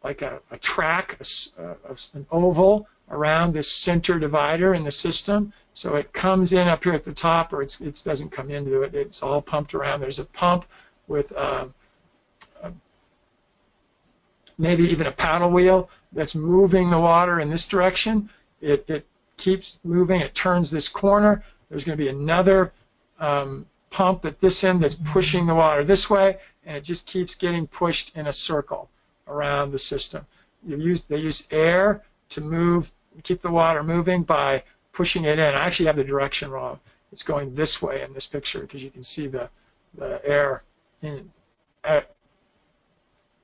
like 0.03 0.21
a, 0.21 0.41
a 0.51 0.57
track, 0.57 1.17
a, 1.19 1.63
a, 1.63 1.97
an 2.13 2.27
oval 2.31 2.87
around 3.09 3.53
this 3.53 3.71
center 3.71 4.19
divider 4.19 4.73
in 4.73 4.83
the 4.83 4.91
system. 4.91 5.53
So 5.73 5.95
it 5.95 6.11
comes 6.11 6.53
in 6.53 6.67
up 6.67 6.83
here 6.83 6.93
at 6.93 7.03
the 7.03 7.13
top, 7.13 7.53
or 7.53 7.61
it 7.61 8.01
doesn't 8.03 8.31
come 8.31 8.51
into 8.51 8.81
it. 8.81 8.93
It's 8.95 9.23
all 9.23 9.41
pumped 9.41 9.73
around. 9.73 10.01
There's 10.01 10.19
a 10.19 10.25
pump 10.25 10.65
with 11.07 11.31
um, 11.37 11.73
maybe 14.57 14.83
even 14.85 15.07
a 15.07 15.11
paddle 15.11 15.51
wheel 15.51 15.89
that's 16.11 16.35
moving 16.35 16.89
the 16.89 16.99
water 16.99 17.39
in 17.39 17.49
this 17.49 17.65
direction. 17.65 18.29
It, 18.59 18.89
it 18.89 19.05
keeps 19.37 19.79
moving. 19.83 20.21
It 20.21 20.33
turns 20.33 20.71
this 20.71 20.89
corner. 20.89 21.43
There's 21.69 21.83
going 21.83 21.97
to 21.97 22.03
be 22.03 22.09
another 22.09 22.73
um, 23.19 23.67
pump 23.89 24.25
at 24.25 24.39
this 24.39 24.63
end 24.63 24.81
that's 24.81 24.95
pushing 24.95 25.45
the 25.45 25.55
water 25.55 25.83
this 25.83 26.09
way, 26.09 26.37
and 26.65 26.75
it 26.75 26.83
just 26.83 27.05
keeps 27.05 27.35
getting 27.35 27.67
pushed 27.67 28.15
in 28.15 28.27
a 28.27 28.33
circle 28.33 28.89
around 29.27 29.71
the 29.71 29.77
system. 29.77 30.25
You 30.65 30.77
use, 30.77 31.03
they 31.03 31.17
use 31.17 31.47
air 31.51 32.03
to 32.29 32.41
move, 32.41 32.91
keep 33.23 33.41
the 33.41 33.51
water 33.51 33.83
moving 33.83 34.23
by 34.23 34.63
pushing 34.91 35.25
it 35.25 35.39
in. 35.39 35.53
I 35.53 35.65
actually 35.65 35.87
have 35.87 35.95
the 35.95 36.03
direction 36.03 36.51
wrong. 36.51 36.79
It's 37.11 37.23
going 37.23 37.53
this 37.53 37.81
way 37.81 38.01
in 38.01 38.13
this 38.13 38.27
picture 38.27 38.59
because 38.59 38.83
you 38.83 38.89
can 38.89 39.03
see 39.03 39.27
the, 39.27 39.49
the 39.95 40.21
air 40.25 40.63
in, 41.01 41.31
uh, 41.83 42.01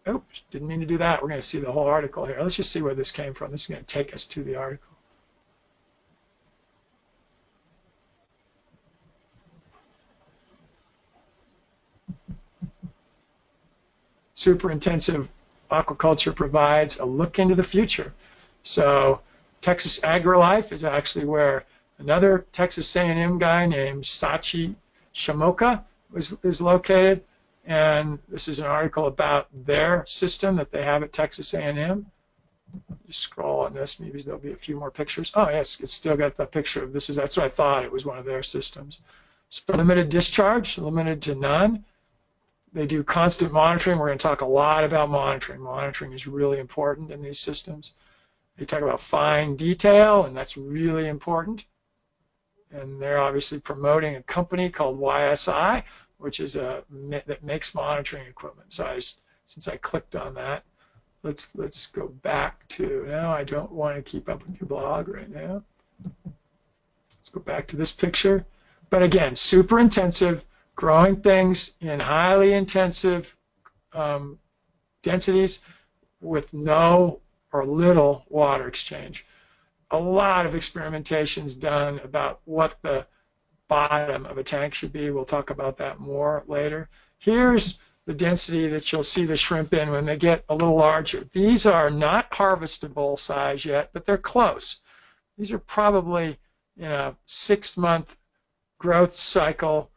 oops, 0.07 0.43
didn't 0.51 0.67
mean 0.67 0.81
to 0.81 0.85
do 0.85 0.97
that. 0.97 1.21
We're 1.21 1.29
going 1.29 1.39
to 1.39 1.47
see 1.47 1.59
the 1.59 1.71
whole 1.71 1.87
article 1.87 2.25
here. 2.25 2.37
Let's 2.41 2.55
just 2.55 2.71
see 2.71 2.81
where 2.81 2.95
this 2.95 3.11
came 3.11 3.33
from. 3.33 3.51
This 3.51 3.61
is 3.61 3.67
going 3.67 3.83
to 3.83 3.85
take 3.85 4.13
us 4.13 4.25
to 4.27 4.43
the 4.43 4.57
article. 4.57 4.89
Super 14.33 14.71
intensive 14.71 15.31
aquaculture 15.71 16.35
provides 16.35 16.99
a 16.99 17.05
look 17.05 17.39
into 17.39 17.55
the 17.55 17.63
future. 17.63 18.13
So 18.63 19.21
Texas 19.61 19.99
AgriLife 19.99 20.71
is 20.71 20.83
actually 20.83 21.25
where 21.25 21.65
another 21.97 22.45
Texas 22.51 22.95
A&M 22.95 23.37
guy 23.37 23.65
named 23.65 24.03
Tzachi 24.03 24.75
Samocha 25.13 25.83
was, 26.11 26.37
is 26.43 26.61
located 26.61 27.23
and 27.65 28.19
this 28.27 28.47
is 28.47 28.59
an 28.59 28.65
article 28.65 29.05
about 29.05 29.47
their 29.53 30.05
system 30.05 30.57
that 30.57 30.71
they 30.71 30.83
have 30.83 31.03
at 31.03 31.13
Texas 31.13 31.53
A&M. 31.53 32.05
Just 33.07 33.19
scroll 33.19 33.61
on 33.61 33.73
this, 33.73 33.99
maybe 33.99 34.19
there'll 34.19 34.39
be 34.39 34.51
a 34.51 34.57
few 34.57 34.77
more 34.77 34.91
pictures. 34.91 35.31
Oh 35.35 35.49
yes, 35.49 35.79
it's 35.79 35.93
still 35.93 36.17
got 36.17 36.35
the 36.35 36.45
picture 36.45 36.83
of 36.83 36.91
this. 36.91 37.09
Is 37.09 37.15
that's 37.15 37.37
what 37.37 37.45
I 37.45 37.49
thought 37.49 37.85
it 37.85 37.91
was 37.91 38.05
one 38.05 38.17
of 38.17 38.25
their 38.25 38.43
systems. 38.43 38.99
So 39.49 39.73
limited 39.73 40.09
discharge, 40.09 40.77
limited 40.77 41.21
to 41.23 41.35
none. 41.35 41.85
They 42.73 42.87
do 42.87 43.03
constant 43.03 43.53
monitoring. 43.53 43.99
We're 43.99 44.07
going 44.07 44.17
to 44.17 44.23
talk 44.23 44.41
a 44.41 44.47
lot 44.47 44.83
about 44.83 45.11
monitoring. 45.11 45.61
Monitoring 45.61 46.11
is 46.13 46.25
really 46.25 46.57
important 46.57 47.11
in 47.11 47.21
these 47.21 47.39
systems. 47.39 47.93
They 48.57 48.65
talk 48.65 48.81
about 48.81 48.99
fine 48.99 49.55
detail, 49.55 50.25
and 50.25 50.37
that's 50.37 50.57
really 50.57 51.07
important. 51.07 51.65
And 52.71 53.01
they're 53.01 53.19
obviously 53.19 53.59
promoting 53.59 54.15
a 54.15 54.23
company 54.23 54.69
called 54.69 54.99
YSI, 54.99 55.83
which 56.17 56.39
is 56.39 56.55
a 56.55 56.83
that 57.25 57.43
makes 57.43 57.75
monitoring 57.75 58.27
equipment. 58.27 58.73
So 58.73 58.85
I, 58.85 58.99
since 59.45 59.67
I 59.67 59.77
clicked 59.77 60.15
on 60.15 60.35
that, 60.35 60.63
let's 61.23 61.55
let's 61.55 61.87
go 61.87 62.07
back 62.07 62.67
to 62.69 63.05
now. 63.07 63.31
I 63.31 63.43
don't 63.43 63.71
want 63.71 63.95
to 63.95 64.01
keep 64.01 64.29
up 64.29 64.45
with 64.45 64.59
your 64.59 64.67
blog 64.67 65.07
right 65.07 65.29
now. 65.29 65.63
Let's 66.25 67.29
go 67.29 67.39
back 67.39 67.67
to 67.67 67.77
this 67.77 67.91
picture. 67.91 68.45
But 68.89 69.01
again, 69.01 69.33
super 69.33 69.79
intensive, 69.79 70.45
growing 70.75 71.21
things 71.21 71.75
in 71.81 71.99
highly 71.99 72.53
intensive 72.53 73.35
um, 73.93 74.37
densities 75.01 75.59
with 76.21 76.53
no 76.53 77.21
or 77.53 77.65
little 77.65 78.25
water 78.27 78.67
exchange. 78.67 79.25
A 79.91 79.99
lot 79.99 80.45
of 80.45 80.55
experimentations 80.55 81.57
done 81.57 82.01
about 82.03 82.41
what 82.45 82.81
the 82.81 83.05
bottom 83.67 84.25
of 84.25 84.37
a 84.37 84.43
tank 84.43 84.73
should 84.73 84.91
be. 84.91 85.11
We'll 85.11 85.23
talk 85.23 85.51
about 85.51 85.77
that 85.77 85.99
more 85.99 86.43
later. 86.47 86.89
Here's 87.19 87.79
the 88.05 88.13
density 88.13 88.67
that 88.67 88.91
you'll 88.91 89.03
see 89.03 89.25
the 89.25 89.37
shrimp 89.37 89.73
in 89.73 89.91
when 89.91 90.05
they 90.05 90.17
get 90.17 90.43
a 90.49 90.55
little 90.55 90.75
larger. 90.75 91.23
These 91.31 91.65
are 91.65 91.89
not 91.89 92.31
harvestable 92.31 93.17
size 93.17 93.63
yet, 93.63 93.91
but 93.93 94.03
they're 94.03 94.17
close. 94.17 94.79
These 95.37 95.53
are 95.53 95.59
probably 95.59 96.37
in 96.75 96.91
a 96.91 97.15
six-month 97.25 98.17
growth 98.79 99.13
cycle, 99.13 99.91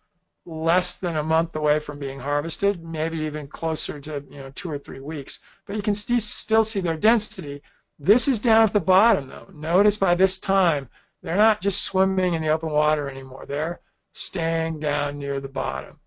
less 0.47 0.97
than 0.97 1.17
a 1.17 1.23
month 1.23 1.57
away 1.57 1.81
from 1.81 1.99
being 1.99 2.21
harvested, 2.21 2.83
maybe 2.83 3.19
even 3.19 3.49
closer 3.49 4.01
to 4.01 4.25
you 4.31 4.39
know 4.39 4.51
two 4.51 4.71
or 4.71 4.79
three 4.79 5.01
weeks. 5.01 5.41
But 5.67 5.77
you 5.77 5.83
can 5.83 5.95
st 5.95 6.23
still 6.23 6.65
see 6.65 6.81
their 6.81 6.97
density. 6.97 7.63
This 7.99 8.29
is 8.29 8.41
down 8.41 8.63
at 8.63 8.73
the 8.73 8.81
bottom, 8.81 9.29
though. 9.29 9.51
Notice 9.53 9.97
by 9.97 10.15
this 10.15 10.39
time 10.39 10.89
they're 11.23 11.37
not 11.37 11.61
just 11.61 11.83
swimming 11.83 12.35
in 12.35 12.43
the 12.43 12.51
open 12.51 12.71
water 12.71 13.11
anymore. 13.11 13.45
They're 13.47 13.81
staying 14.13 14.81
down 14.81 15.19
near 15.19 15.41
the 15.41 15.49
bottom. 15.49 15.99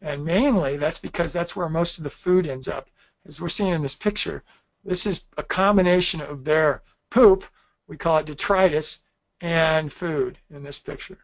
And 0.00 0.24
mainly 0.24 0.76
that's 0.76 0.98
because 0.98 1.32
that's 1.32 1.56
where 1.56 1.68
most 1.68 1.98
of 1.98 2.04
the 2.04 2.10
food 2.10 2.46
ends 2.46 2.68
up. 2.68 2.88
As 3.26 3.40
we're 3.40 3.48
seeing 3.48 3.72
in 3.72 3.82
this 3.82 3.96
picture, 3.96 4.44
this 4.84 5.06
is 5.06 5.24
a 5.36 5.42
combination 5.42 6.20
of 6.20 6.44
their 6.44 6.82
poop, 7.10 7.44
we 7.88 7.96
call 7.96 8.18
it 8.18 8.26
detritus, 8.26 9.02
and 9.40 9.92
food 9.92 10.38
in 10.50 10.62
this 10.62 10.78
picture. 10.78 11.18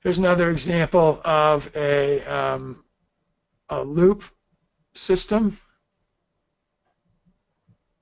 Here's 0.00 0.18
another 0.18 0.50
example 0.50 1.20
of 1.24 1.70
a, 1.76 2.24
um, 2.24 2.84
a 3.68 3.82
loop 3.82 4.24
system 4.94 5.58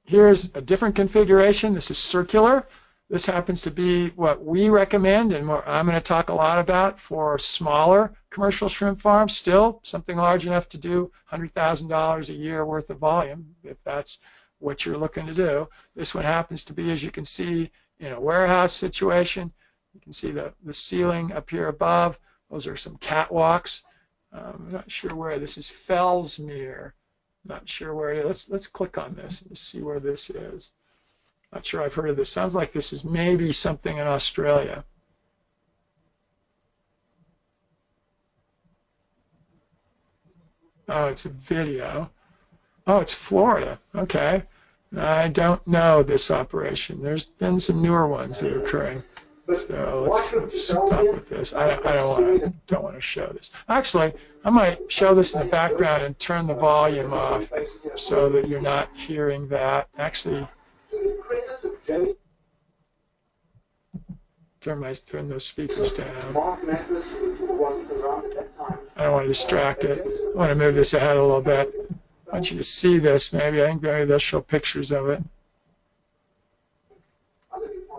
Here's 0.06 0.54
a 0.54 0.60
different 0.60 0.94
configuration. 0.94 1.74
This 1.74 1.90
is 1.90 1.98
circular. 1.98 2.64
This 3.10 3.26
happens 3.26 3.62
to 3.62 3.72
be 3.72 4.10
what 4.10 4.44
we 4.44 4.68
recommend 4.68 5.32
and 5.32 5.48
what 5.48 5.66
I'm 5.66 5.86
going 5.86 5.96
to 5.96 6.00
talk 6.00 6.28
a 6.28 6.34
lot 6.34 6.60
about 6.60 7.00
for 7.00 7.40
smaller 7.40 8.14
commercial 8.30 8.68
shrimp 8.68 9.00
farms. 9.00 9.36
Still, 9.36 9.80
something 9.82 10.16
large 10.16 10.46
enough 10.46 10.68
to 10.70 10.78
do 10.78 11.10
$100,000 11.32 12.28
a 12.28 12.32
year 12.32 12.64
worth 12.64 12.90
of 12.90 12.98
volume, 12.98 13.56
if 13.64 13.82
that's 13.82 14.20
what 14.60 14.86
you're 14.86 14.96
looking 14.96 15.26
to 15.26 15.34
do. 15.34 15.68
This 15.96 16.14
one 16.14 16.24
happens 16.24 16.64
to 16.66 16.72
be, 16.72 16.92
as 16.92 17.02
you 17.02 17.10
can 17.10 17.24
see, 17.24 17.72
in 17.98 18.12
a 18.12 18.20
warehouse 18.20 18.72
situation. 18.72 19.52
You 19.96 20.00
can 20.02 20.12
see 20.12 20.30
the, 20.30 20.52
the 20.62 20.74
ceiling 20.74 21.32
up 21.32 21.48
here 21.48 21.68
above. 21.68 22.18
Those 22.50 22.66
are 22.66 22.76
some 22.76 22.98
catwalks. 22.98 23.82
Um, 24.30 24.66
I'm 24.66 24.70
not 24.70 24.90
sure 24.90 25.14
where 25.14 25.38
this 25.38 25.56
is. 25.56 25.70
Fellsmere. 25.70 26.92
Not 27.46 27.66
sure 27.66 27.94
where 27.94 28.12
it 28.12 28.18
is. 28.18 28.26
Let's, 28.26 28.50
let's 28.50 28.66
click 28.66 28.98
on 28.98 29.14
this 29.14 29.40
and 29.40 29.56
see 29.56 29.80
where 29.80 29.98
this 29.98 30.28
is. 30.28 30.72
Not 31.50 31.64
sure 31.64 31.82
I've 31.82 31.94
heard 31.94 32.10
of 32.10 32.16
this. 32.16 32.28
Sounds 32.28 32.54
like 32.54 32.72
this 32.72 32.92
is 32.92 33.06
maybe 33.06 33.52
something 33.52 33.96
in 33.96 34.06
Australia. 34.06 34.84
Oh, 40.88 41.06
it's 41.06 41.24
a 41.24 41.30
video. 41.30 42.10
Oh, 42.86 43.00
it's 43.00 43.14
Florida. 43.14 43.78
Okay. 43.94 44.42
I 44.94 45.28
don't 45.28 45.66
know 45.66 46.02
this 46.02 46.30
operation. 46.30 47.02
There's 47.02 47.24
been 47.24 47.58
some 47.58 47.80
newer 47.80 48.06
ones 48.06 48.40
that 48.40 48.52
are 48.52 48.62
occurring. 48.62 49.02
So 49.52 50.08
let's, 50.10 50.32
let's 50.32 50.60
stop 50.60 50.90
with 50.90 51.28
this. 51.28 51.54
I, 51.54 51.76
I 51.76 51.92
don't 51.94 52.08
want 52.08 52.40
to 52.42 52.52
don't 52.66 52.82
want 52.82 52.96
to 52.96 53.00
show 53.00 53.26
this. 53.28 53.52
Actually, 53.68 54.12
I 54.44 54.50
might 54.50 54.90
show 54.90 55.14
this 55.14 55.34
in 55.34 55.40
the 55.40 55.46
background 55.46 56.02
and 56.02 56.18
turn 56.18 56.48
the 56.48 56.54
volume 56.54 57.12
off 57.12 57.52
so 57.94 58.28
that 58.30 58.48
you're 58.48 58.60
not 58.60 58.88
hearing 58.96 59.46
that. 59.48 59.88
Actually, 59.98 60.48
turn 64.60 64.80
my 64.80 64.92
turn 64.92 65.28
those 65.28 65.46
speakers 65.46 65.92
down. 65.92 66.36
I 68.96 69.04
don't 69.04 69.12
want 69.12 69.24
to 69.24 69.28
distract 69.28 69.84
it. 69.84 70.04
I 70.34 70.36
want 70.36 70.50
to 70.50 70.56
move 70.56 70.74
this 70.74 70.92
ahead 70.92 71.16
a 71.16 71.22
little 71.22 71.40
bit. 71.40 71.72
I 72.28 72.32
want 72.32 72.50
you 72.50 72.56
to 72.56 72.64
see 72.64 72.98
this 72.98 73.32
maybe. 73.32 73.62
I 73.62 73.66
think 73.68 73.82
maybe 73.82 74.06
they'll 74.06 74.18
show 74.18 74.40
pictures 74.40 74.90
of 74.90 75.08
it. 75.08 75.22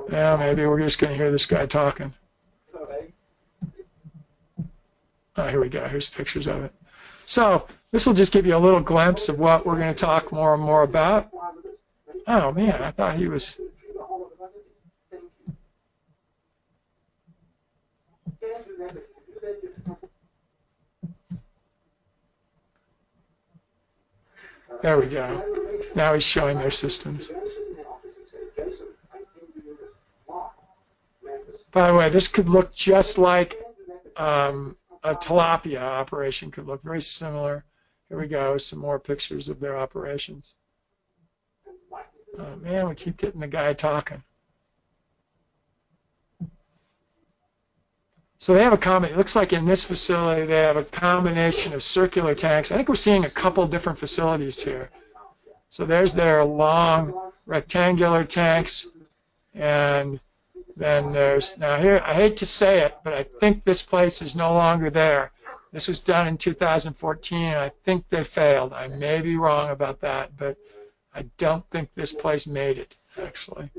Yeah, 0.10 0.38
maybe 0.38 0.66
we're 0.66 0.80
just 0.80 1.00
going 1.00 1.12
to 1.12 1.18
hear 1.18 1.32
this 1.32 1.46
guy 1.46 1.66
talking. 1.66 2.14
Oh, 5.36 5.48
here 5.48 5.62
we 5.62 5.70
go. 5.70 5.88
Here's 5.88 6.08
pictures 6.08 6.48
of 6.48 6.64
it. 6.64 6.74
So 7.26 7.68
this 7.92 8.08
will 8.08 8.16
just 8.16 8.34
give 8.34 8.48
you 8.48 8.56
a 8.56 8.58
little 8.58 8.80
glimpse 8.80 9.30
of 9.30 9.38
what 9.38 9.66
we're 9.66 9.78
going 9.78 9.94
to 9.94 10.06
talk 10.06 10.32
more 10.32 10.54
and 10.54 10.64
more 10.64 10.82
about. 10.82 11.30
Oh, 12.26 12.52
man, 12.52 12.82
I 12.82 12.92
thought 12.92 13.18
he 13.18 13.28
was... 13.28 13.60
There 24.82 25.00
we 25.00 25.08
go. 25.08 25.82
Now 25.96 26.14
he's 26.14 26.24
showing 26.24 26.60
their 26.60 26.72
systems. 26.72 27.30
By 31.72 31.88
the 31.88 31.94
way, 31.94 32.10
this 32.10 32.28
could 32.28 32.50
look 32.50 32.74
just 32.74 33.18
like 33.18 33.60
um, 34.16 34.76
a 35.04 35.16
tilapia 35.16 35.82
operation 35.82 36.52
could 36.52 36.66
look 36.66 36.82
very 36.84 37.02
similar. 37.02 37.64
Here 38.10 38.20
we 38.20 38.28
go, 38.28 38.58
some 38.58 38.80
more 38.80 39.00
pictures 39.00 39.50
of 39.50 39.60
their 39.60 39.78
operations. 39.78 40.56
Oh, 42.40 42.56
man, 42.58 42.88
we 42.88 42.96
keep 42.96 43.18
getting 43.18 43.42
the 43.42 43.48
guy 43.48 43.74
talking. 43.74 44.24
So 48.40 48.54
they 48.54 48.64
have 48.64 48.74
a 48.74 48.78
common, 48.78 49.12
it 49.12 49.18
looks 49.18 49.36
like 49.36 49.52
in 49.52 49.66
this 49.66 49.84
facility 49.84 50.46
they 50.46 50.62
have 50.62 50.78
a 50.78 50.84
combination 50.84 51.74
of 51.74 51.82
circular 51.82 52.36
tanks. 52.36 52.72
I 52.72 52.76
think 52.76 52.88
we're 52.88 52.96
seeing 52.96 53.26
a 53.26 53.30
couple 53.30 53.66
different 53.66 53.98
facilities 53.98 54.62
here. 54.62 54.92
So 55.70 55.86
there's 55.86 56.14
their 56.14 56.46
long 56.46 57.32
rectangular 57.48 58.24
tanks 58.24 58.88
and 59.56 60.20
then 60.78 61.12
there's, 61.12 61.58
now 61.58 61.78
here, 61.78 62.02
I 62.06 62.14
hate 62.14 62.38
to 62.38 62.46
say 62.46 62.82
it, 62.82 62.96
but 63.04 63.14
I 63.14 63.24
think 63.24 63.64
this 63.64 63.82
place 63.82 64.22
is 64.22 64.36
no 64.36 64.54
longer 64.54 64.92
there. 64.92 65.32
This 65.72 65.88
was 65.88 66.00
done 66.00 66.28
in 66.28 66.38
2014, 66.38 67.42
and 67.42 67.58
I 67.58 67.72
think 67.84 68.08
they 68.08 68.24
failed. 68.24 68.74
I 68.74 68.88
may 68.88 69.22
be 69.22 69.38
wrong 69.38 69.72
about 69.72 70.02
that, 70.02 70.38
but 70.38 70.56
I 71.16 71.24
don't 71.38 71.68
think 71.72 71.94
this 71.94 72.14
place 72.14 72.46
made 72.46 72.78
it, 72.78 72.96
actually. 73.20 73.72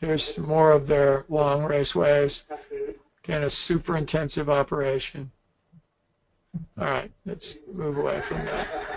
Here's 0.00 0.38
more 0.38 0.72
of 0.72 0.88
their 0.88 1.24
long 1.28 1.62
raceways. 1.62 2.42
Again, 3.24 3.44
a 3.44 3.50
super 3.50 3.96
intensive 3.96 4.50
operation. 4.50 5.30
All 6.78 6.84
right, 6.84 7.12
let's 7.24 7.58
move 7.72 7.96
away 7.96 8.20
from 8.22 8.44
that. 8.44 8.87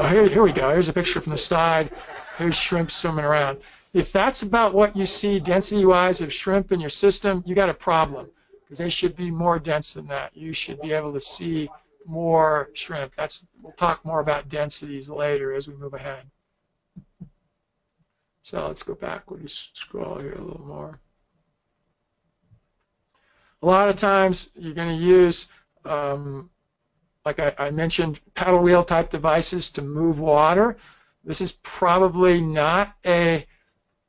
Oh, 0.00 0.06
here, 0.06 0.28
here 0.28 0.42
we 0.42 0.52
go. 0.52 0.70
Here's 0.70 0.88
a 0.88 0.92
picture 0.92 1.20
from 1.20 1.32
the 1.32 1.38
side. 1.38 1.90
Here's 2.36 2.56
shrimp 2.56 2.92
swimming 2.92 3.24
around. 3.24 3.58
If 3.92 4.12
that's 4.12 4.42
about 4.42 4.72
what 4.72 4.94
you 4.94 5.06
see 5.06 5.40
density-wise 5.40 6.20
of 6.20 6.32
shrimp 6.32 6.70
in 6.70 6.78
your 6.78 6.90
system, 6.90 7.42
you 7.44 7.56
got 7.56 7.68
a 7.68 7.74
problem 7.74 8.28
because 8.62 8.78
they 8.78 8.90
should 8.90 9.16
be 9.16 9.32
more 9.32 9.58
dense 9.58 9.94
than 9.94 10.06
that. 10.06 10.36
You 10.36 10.52
should 10.52 10.80
be 10.80 10.92
able 10.92 11.14
to 11.14 11.20
see 11.20 11.68
more 12.06 12.70
shrimp. 12.74 13.16
That's 13.16 13.44
we'll 13.60 13.72
talk 13.72 14.04
more 14.04 14.20
about 14.20 14.48
densities 14.48 15.10
later 15.10 15.52
as 15.52 15.66
we 15.66 15.74
move 15.74 15.94
ahead. 15.94 16.22
So 18.42 18.68
let's 18.68 18.84
go 18.84 18.94
back. 18.94 19.28
We'll 19.28 19.40
just 19.40 19.76
scroll 19.76 20.18
here 20.18 20.34
a 20.34 20.40
little 20.40 20.64
more. 20.64 21.00
A 23.62 23.66
lot 23.66 23.88
of 23.88 23.96
times 23.96 24.52
you're 24.54 24.74
going 24.74 24.96
to 24.96 25.04
use 25.04 25.48
um, 25.84 26.50
like 27.24 27.40
I, 27.40 27.54
I 27.58 27.70
mentioned, 27.70 28.20
paddle 28.34 28.62
wheel 28.62 28.82
type 28.82 29.10
devices 29.10 29.70
to 29.70 29.82
move 29.82 30.18
water. 30.18 30.76
This 31.24 31.40
is 31.40 31.52
probably 31.52 32.40
not 32.40 32.94
a 33.04 33.46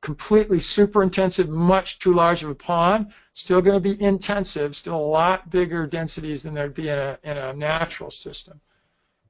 completely 0.01 0.59
super 0.59 1.03
intensive, 1.03 1.49
much 1.49 1.99
too 1.99 2.13
large 2.13 2.43
of 2.43 2.49
a 2.49 2.55
pond. 2.55 3.11
Still 3.33 3.61
going 3.61 3.81
to 3.81 3.95
be 3.95 4.01
intensive, 4.01 4.75
still 4.75 4.95
a 4.95 4.97
lot 4.97 5.49
bigger 5.49 5.85
densities 5.85 6.43
than 6.43 6.53
there'd 6.53 6.73
be 6.73 6.89
in 6.89 6.97
a, 6.97 7.19
in 7.23 7.37
a 7.37 7.53
natural 7.53 8.11
system. 8.11 8.61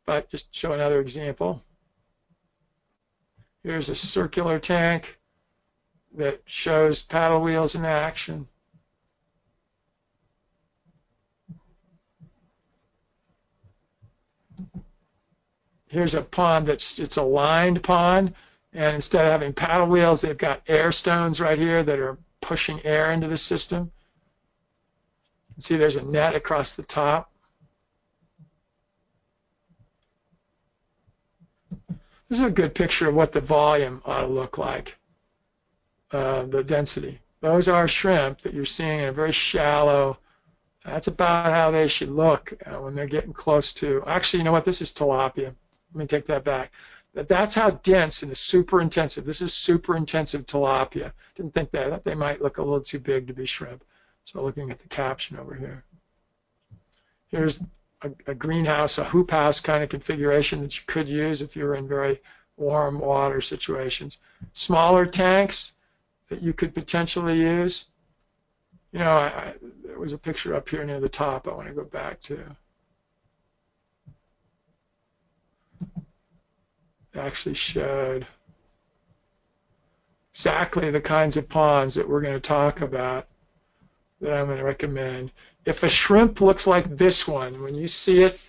But 0.05 0.29
just 0.29 0.53
show 0.53 0.73
another 0.73 0.99
example. 0.99 1.63
Here's 3.63 3.89
a 3.89 3.95
circular 3.95 4.59
tank 4.59 5.17
that 6.15 6.41
shows 6.45 7.01
paddle 7.01 7.41
wheels 7.41 7.75
in 7.75 7.85
action. 7.85 8.47
Here's 15.89 16.15
a 16.15 16.21
pond 16.21 16.67
that's 16.67 16.99
it's 16.99 17.17
a 17.17 17.23
lined 17.23 17.83
pond, 17.83 18.33
and 18.73 18.95
instead 18.95 19.25
of 19.25 19.31
having 19.31 19.53
paddle 19.53 19.87
wheels, 19.87 20.21
they've 20.21 20.37
got 20.37 20.61
air 20.67 20.91
stones 20.91 21.41
right 21.41 21.57
here 21.57 21.83
that 21.83 21.99
are 21.99 22.17
pushing 22.41 22.83
air 22.85 23.11
into 23.11 23.27
the 23.27 23.37
system. 23.37 23.91
see 25.57 25.75
there's 25.75 25.97
a 25.97 26.03
net 26.03 26.35
across 26.35 26.75
the 26.75 26.83
top. 26.83 27.31
This 32.29 32.39
is 32.39 32.41
a 32.41 32.51
good 32.51 32.75
picture 32.75 33.09
of 33.09 33.15
what 33.15 33.31
the 33.31 33.41
volume 33.41 34.03
ought 34.05 34.21
to 34.21 34.27
look 34.27 34.59
like, 34.59 34.97
uh, 36.11 36.43
the 36.43 36.63
density. 36.63 37.19
Those 37.41 37.67
are 37.67 37.87
shrimp 37.87 38.41
that 38.41 38.53
you're 38.53 38.65
seeing 38.65 38.99
in 38.99 39.09
a 39.09 39.11
very 39.11 39.31
shallow, 39.31 40.19
that's 40.85 41.07
about 41.07 41.51
how 41.51 41.71
they 41.71 41.87
should 41.87 42.09
look 42.09 42.53
uh, 42.65 42.75
when 42.75 42.95
they're 42.95 43.07
getting 43.07 43.33
close 43.33 43.73
to, 43.73 44.03
actually, 44.05 44.39
you 44.39 44.43
know 44.43 44.51
what, 44.51 44.65
this 44.65 44.81
is 44.81 44.91
tilapia. 44.91 45.53
Let 45.93 45.99
me 45.99 46.05
take 46.05 46.25
that 46.27 46.43
back. 46.43 46.71
That's 47.13 47.55
how 47.55 47.71
dense 47.71 48.21
and 48.21 48.35
super 48.37 48.79
intensive. 48.79 49.25
This 49.25 49.41
is 49.41 49.53
super 49.53 49.97
intensive 49.97 50.45
tilapia. 50.45 51.11
Didn't 51.35 51.53
think 51.53 51.71
that. 51.71 51.89
that 51.89 52.03
they 52.03 52.15
might 52.15 52.41
look 52.41 52.59
a 52.59 52.63
little 52.63 52.81
too 52.81 52.99
big 52.99 53.27
to 53.27 53.33
be 53.33 53.45
shrimp. 53.45 53.83
So 54.25 54.43
looking 54.43 54.69
at 54.69 54.79
the 54.79 54.87
caption 54.87 55.37
over 55.37 55.55
here. 55.55 55.83
Here's 57.29 57.63
a, 58.03 58.11
a 58.27 58.35
greenhouse, 58.35 58.99
a 58.99 59.03
hoop 59.03 59.31
house 59.31 59.59
kind 59.59 59.83
of 59.83 59.89
configuration 59.89 60.61
that 60.61 60.77
you 60.77 60.83
could 60.85 61.09
use 61.09 61.41
if 61.41 61.55
you 61.55 61.65
were 61.65 61.75
in 61.75 61.87
very 61.87 62.21
warm 62.57 62.99
water 62.99 63.41
situations. 63.41 64.19
Smaller 64.53 65.05
tanks 65.05 65.73
that 66.27 66.43
you 66.43 66.53
could 66.53 66.75
potentially 66.75 67.39
use. 67.39 67.85
You 68.91 68.99
know, 68.99 69.17
I, 69.17 69.27
I, 69.27 69.53
there 69.83 69.99
was 69.99 70.13
a 70.13 70.17
picture 70.17 70.55
up 70.55 70.69
here 70.69 70.83
near 70.83 70.99
the 70.99 71.09
top 71.09 71.47
I 71.47 71.53
want 71.53 71.67
to 71.67 71.73
go 71.73 71.83
back 71.83 72.21
to. 72.23 72.55
Actually 77.15 77.55
showed 77.55 78.25
exactly 80.31 80.91
the 80.91 81.01
kinds 81.01 81.37
of 81.37 81.49
ponds 81.49 81.95
that 81.95 82.07
we're 82.07 82.21
going 82.21 82.35
to 82.35 82.39
talk 82.39 82.81
about 82.81 83.27
that 84.21 84.33
I'm 84.33 84.45
going 84.45 84.57
to 84.57 84.63
recommend. 84.63 85.31
If 85.65 85.83
a 85.83 85.89
shrimp 85.89 86.41
looks 86.41 86.67
like 86.67 86.95
this 86.95 87.27
one, 87.27 87.61
when 87.61 87.75
you 87.75 87.87
see 87.87 88.23
it 88.23 88.39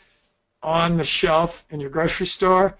on 0.62 0.96
the 0.96 1.04
shelf 1.04 1.64
in 1.70 1.80
your 1.80 1.90
grocery 1.90 2.26
store, 2.26 2.76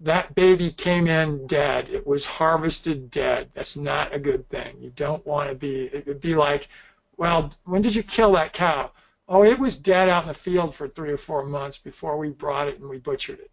that 0.00 0.34
baby 0.34 0.70
came 0.70 1.06
in 1.06 1.46
dead. 1.46 1.88
It 1.88 2.06
was 2.06 2.26
harvested 2.26 3.10
dead. 3.10 3.50
That's 3.52 3.76
not 3.76 4.14
a 4.14 4.18
good 4.18 4.48
thing. 4.48 4.76
You 4.80 4.90
don't 4.90 5.24
want 5.24 5.48
to 5.48 5.54
be, 5.54 5.84
it 5.84 6.06
would 6.06 6.20
be 6.20 6.34
like, 6.34 6.68
well, 7.16 7.50
when 7.64 7.82
did 7.82 7.94
you 7.94 8.02
kill 8.02 8.32
that 8.32 8.52
cow? 8.52 8.90
Oh, 9.28 9.44
it 9.44 9.58
was 9.58 9.76
dead 9.76 10.08
out 10.08 10.24
in 10.24 10.28
the 10.28 10.34
field 10.34 10.74
for 10.74 10.88
three 10.88 11.12
or 11.12 11.16
four 11.16 11.44
months 11.44 11.78
before 11.78 12.18
we 12.18 12.30
brought 12.30 12.68
it 12.68 12.80
and 12.80 12.88
we 12.88 12.98
butchered 12.98 13.38
it 13.38 13.50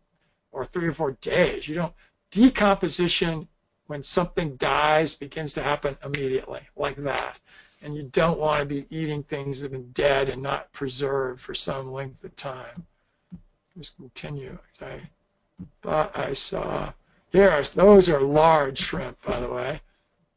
or 0.51 0.65
three 0.65 0.87
or 0.87 0.93
four 0.93 1.11
days. 1.13 1.67
You 1.67 1.75
don't 1.75 1.93
decomposition 2.31 3.47
when 3.87 4.03
something 4.03 4.55
dies 4.55 5.15
begins 5.15 5.53
to 5.53 5.63
happen 5.63 5.97
immediately 6.03 6.61
like 6.75 6.95
that. 6.97 7.39
And 7.81 7.95
you 7.95 8.03
don't 8.03 8.39
want 8.39 8.59
to 8.59 8.65
be 8.65 8.85
eating 8.89 9.23
things 9.23 9.59
that 9.59 9.65
have 9.65 9.71
been 9.71 9.91
dead 9.91 10.29
and 10.29 10.43
not 10.43 10.71
preserved 10.73 11.41
for 11.41 11.53
some 11.53 11.91
length 11.91 12.23
of 12.23 12.35
time. 12.35 12.85
Just 13.77 13.95
continue. 13.95 14.57
I 14.81 15.01
thought 15.81 16.17
I 16.17 16.33
saw 16.33 16.91
here. 17.31 17.61
Those 17.73 18.09
are 18.09 18.21
large 18.21 18.77
shrimp, 18.79 19.21
by 19.21 19.39
the 19.39 19.47
way, 19.47 19.81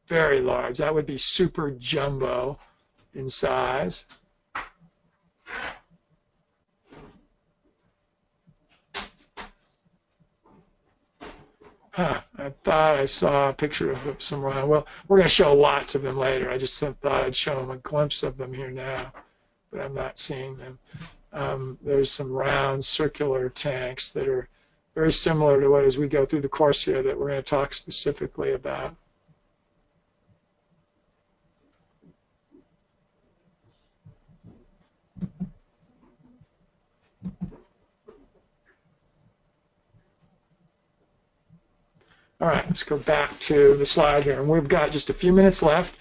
very 0.06 0.40
large. 0.40 0.78
That 0.78 0.94
would 0.94 1.06
be 1.06 1.18
super 1.18 1.70
jumbo 1.72 2.58
in 3.14 3.28
size. 3.28 4.06
Huh, 11.92 12.22
I 12.38 12.48
thought 12.64 12.98
I 12.98 13.04
saw 13.04 13.50
a 13.50 13.52
picture 13.52 13.92
of 13.92 14.22
some 14.22 14.40
round. 14.40 14.70
Well, 14.70 14.86
we're 15.06 15.18
going 15.18 15.28
to 15.28 15.34
show 15.34 15.54
lots 15.54 15.94
of 15.94 16.00
them 16.00 16.16
later. 16.16 16.50
I 16.50 16.56
just 16.56 16.80
thought 16.80 17.24
I'd 17.24 17.36
show 17.36 17.60
them 17.60 17.70
a 17.70 17.76
glimpse 17.76 18.22
of 18.22 18.38
them 18.38 18.54
here 18.54 18.70
now, 18.70 19.12
but 19.70 19.82
I'm 19.82 19.92
not 19.94 20.18
seeing 20.18 20.56
them. 20.56 20.78
Um, 21.34 21.78
there's 21.82 22.10
some 22.10 22.32
round 22.32 22.82
circular 22.82 23.50
tanks 23.50 24.14
that 24.14 24.26
are 24.26 24.48
very 24.94 25.12
similar 25.12 25.60
to 25.60 25.68
what 25.68 25.84
as 25.84 25.98
we 25.98 26.08
go 26.08 26.24
through 26.24 26.40
the 26.40 26.48
course 26.48 26.82
here 26.82 27.02
that 27.02 27.18
we're 27.18 27.28
going 27.28 27.40
to 27.40 27.42
talk 27.42 27.74
specifically 27.74 28.52
about. 28.52 28.96
All 42.42 42.48
right, 42.48 42.66
let's 42.66 42.82
go 42.82 42.98
back 42.98 43.38
to 43.38 43.76
the 43.76 43.86
slide 43.86 44.24
here. 44.24 44.40
And 44.40 44.48
we've 44.48 44.66
got 44.66 44.90
just 44.90 45.10
a 45.10 45.14
few 45.14 45.32
minutes 45.32 45.62
left. 45.62 45.96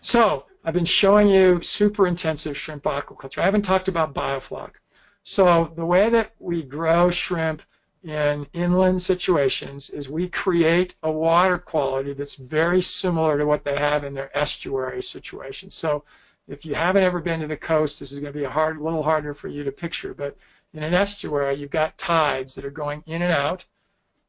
So 0.00 0.46
I've 0.64 0.74
been 0.74 0.84
showing 0.84 1.28
you 1.28 1.62
super 1.62 2.04
intensive 2.04 2.56
shrimp 2.56 2.82
aquaculture. 2.82 3.38
I 3.38 3.44
haven't 3.44 3.62
talked 3.62 3.86
about 3.86 4.12
biofloc. 4.12 4.74
So 5.22 5.70
the 5.76 5.86
way 5.86 6.10
that 6.10 6.32
we 6.40 6.64
grow 6.64 7.12
shrimp 7.12 7.62
in 8.02 8.48
inland 8.52 9.00
situations 9.00 9.90
is 9.90 10.08
we 10.08 10.28
create 10.28 10.96
a 11.04 11.12
water 11.12 11.58
quality 11.58 12.12
that's 12.12 12.34
very 12.34 12.80
similar 12.80 13.38
to 13.38 13.46
what 13.46 13.62
they 13.62 13.76
have 13.76 14.02
in 14.02 14.14
their 14.14 14.36
estuary 14.36 15.00
situations. 15.00 15.74
So 15.74 16.02
if 16.48 16.66
you 16.66 16.74
haven't 16.74 17.04
ever 17.04 17.20
been 17.20 17.38
to 17.38 17.46
the 17.46 17.56
coast, 17.56 18.00
this 18.00 18.10
is 18.10 18.18
going 18.18 18.32
to 18.32 18.38
be 18.38 18.46
a 18.46 18.50
hard, 18.50 18.80
little 18.80 19.04
harder 19.04 19.32
for 19.32 19.46
you 19.46 19.62
to 19.62 19.70
picture. 19.70 20.12
But 20.12 20.36
in 20.72 20.82
an 20.82 20.94
estuary, 20.94 21.54
you've 21.54 21.70
got 21.70 21.96
tides 21.96 22.56
that 22.56 22.64
are 22.64 22.70
going 22.70 23.04
in 23.06 23.22
and 23.22 23.32
out, 23.32 23.64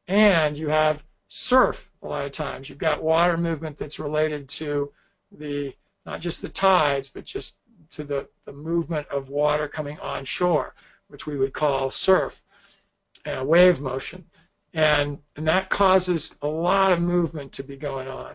and 0.06 0.56
you 0.56 0.68
have 0.68 1.02
surf 1.30 1.90
a 2.02 2.08
lot 2.08 2.26
of 2.26 2.32
times. 2.32 2.68
You've 2.68 2.78
got 2.78 3.02
water 3.02 3.36
movement 3.36 3.76
that's 3.76 4.00
related 4.00 4.48
to 4.50 4.92
the 5.30 5.72
not 6.04 6.20
just 6.20 6.42
the 6.42 6.48
tides, 6.48 7.08
but 7.08 7.24
just 7.24 7.56
to 7.90 8.04
the, 8.04 8.28
the 8.44 8.52
movement 8.52 9.06
of 9.08 9.28
water 9.28 9.68
coming 9.68 9.98
onshore, 10.00 10.74
which 11.08 11.26
we 11.26 11.36
would 11.36 11.52
call 11.52 11.88
surf, 11.88 12.42
uh, 13.26 13.44
wave 13.44 13.80
motion. 13.80 14.24
And, 14.74 15.18
and 15.36 15.46
that 15.46 15.70
causes 15.70 16.34
a 16.42 16.48
lot 16.48 16.92
of 16.92 17.00
movement 17.00 17.52
to 17.54 17.62
be 17.62 17.76
going 17.76 18.08
on. 18.08 18.34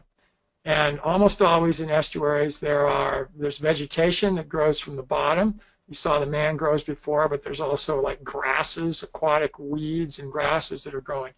And 0.63 0.99
almost 1.01 1.41
always 1.41 1.81
in 1.81 1.91
estuaries 1.91 2.59
there 2.59 2.87
are 2.87 3.29
there's 3.35 3.57
vegetation 3.57 4.35
that 4.35 4.49
grows 4.49 4.79
from 4.79 4.95
the 4.95 5.03
bottom. 5.03 5.57
You 5.87 5.93
saw 5.93 6.19
the 6.19 6.25
mangroves 6.25 6.83
before, 6.83 7.29
but 7.29 7.43
there's 7.43 7.61
also 7.61 8.01
like 8.01 8.23
grasses, 8.23 9.03
aquatic 9.03 9.59
weeds 9.59 10.19
and 10.19 10.31
grasses 10.31 10.85
that 10.85 10.95
are 10.95 11.01
growing. 11.01 11.33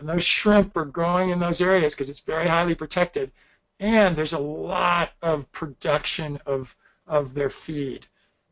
And 0.00 0.08
those 0.08 0.24
shrimp 0.24 0.76
are 0.76 0.86
growing 0.86 1.30
in 1.30 1.38
those 1.38 1.60
areas 1.60 1.94
because 1.94 2.10
it's 2.10 2.20
very 2.20 2.48
highly 2.48 2.74
protected. 2.74 3.30
And 3.78 4.16
there's 4.16 4.32
a 4.32 4.38
lot 4.38 5.12
of 5.22 5.50
production 5.52 6.40
of, 6.46 6.74
of 7.06 7.34
their 7.34 7.50
feed. 7.50 8.06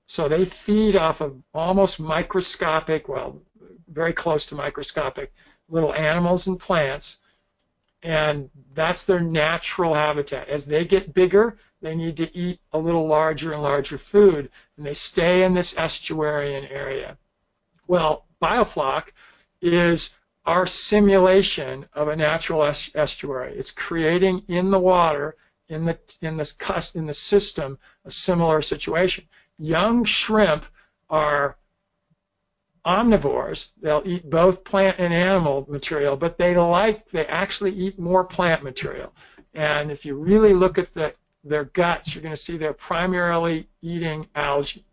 So 0.06 0.28
they 0.28 0.44
feed 0.44 0.94
off 0.94 1.20
of 1.20 1.42
almost 1.52 2.00
microscopic, 2.00 3.08
well, 3.08 3.42
very 3.88 4.12
close 4.12 4.46
to 4.46 4.54
microscopic 4.54 5.32
little 5.68 5.92
animals 5.92 6.46
and 6.46 6.58
plants. 6.60 7.18
And 8.02 8.50
that's 8.74 9.04
their 9.04 9.20
natural 9.20 9.94
habitat. 9.94 10.48
As 10.48 10.66
they 10.66 10.84
get 10.84 11.14
bigger, 11.14 11.56
they 11.80 11.96
need 11.96 12.18
to 12.18 12.36
eat 12.36 12.60
a 12.72 12.78
little 12.78 13.06
larger 13.06 13.52
and 13.52 13.62
larger 13.62 13.98
food, 13.98 14.50
and 14.76 14.86
they 14.86 14.94
stay 14.94 15.44
in 15.44 15.54
this 15.54 15.74
estuarian 15.74 16.70
area. 16.70 17.18
Well, 17.86 18.26
biofloc 18.40 19.10
is 19.60 20.10
our 20.48 20.66
simulation 20.66 21.84
of 21.92 22.08
a 22.08 22.16
natural 22.16 22.62
estuary. 22.62 23.52
It's 23.52 23.70
creating 23.70 24.44
in 24.48 24.70
the 24.70 24.78
water, 24.78 25.36
in 25.68 25.84
the 25.84 25.98
in 26.22 26.38
this 26.38 26.56
in 26.94 27.04
the 27.04 27.12
system, 27.12 27.78
a 28.06 28.10
similar 28.10 28.62
situation. 28.62 29.26
Young 29.58 30.04
shrimp 30.04 30.64
are 31.10 31.58
omnivores. 32.82 33.72
They'll 33.82 34.02
eat 34.06 34.30
both 34.30 34.64
plant 34.64 34.96
and 34.98 35.12
animal 35.12 35.66
material, 35.68 36.16
but 36.16 36.38
they 36.38 36.56
like 36.56 37.10
they 37.10 37.26
actually 37.26 37.72
eat 37.72 37.98
more 37.98 38.24
plant 38.24 38.62
material. 38.62 39.12
And 39.52 39.90
if 39.90 40.06
you 40.06 40.14
really 40.14 40.54
look 40.54 40.78
at 40.78 40.94
the 40.94 41.14
their 41.44 41.64
guts, 41.64 42.14
you're 42.14 42.22
going 42.22 42.34
to 42.34 42.40
see 42.40 42.56
they're 42.56 42.72
primarily 42.72 43.68
eating 43.82 44.28
algae. 44.34 44.86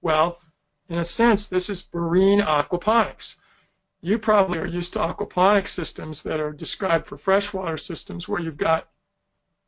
Well, 0.00 0.40
in 0.88 0.98
a 0.98 1.04
sense, 1.04 1.46
this 1.46 1.70
is 1.70 1.88
marine 1.94 2.40
aquaponics 2.40 3.36
you 4.02 4.18
probably 4.18 4.58
are 4.58 4.66
used 4.66 4.94
to 4.94 4.98
aquaponic 4.98 5.68
systems 5.68 6.24
that 6.24 6.40
are 6.40 6.52
described 6.52 7.06
for 7.06 7.16
freshwater 7.16 7.76
systems 7.76 8.28
where 8.28 8.40
you've 8.40 8.58
got 8.58 8.88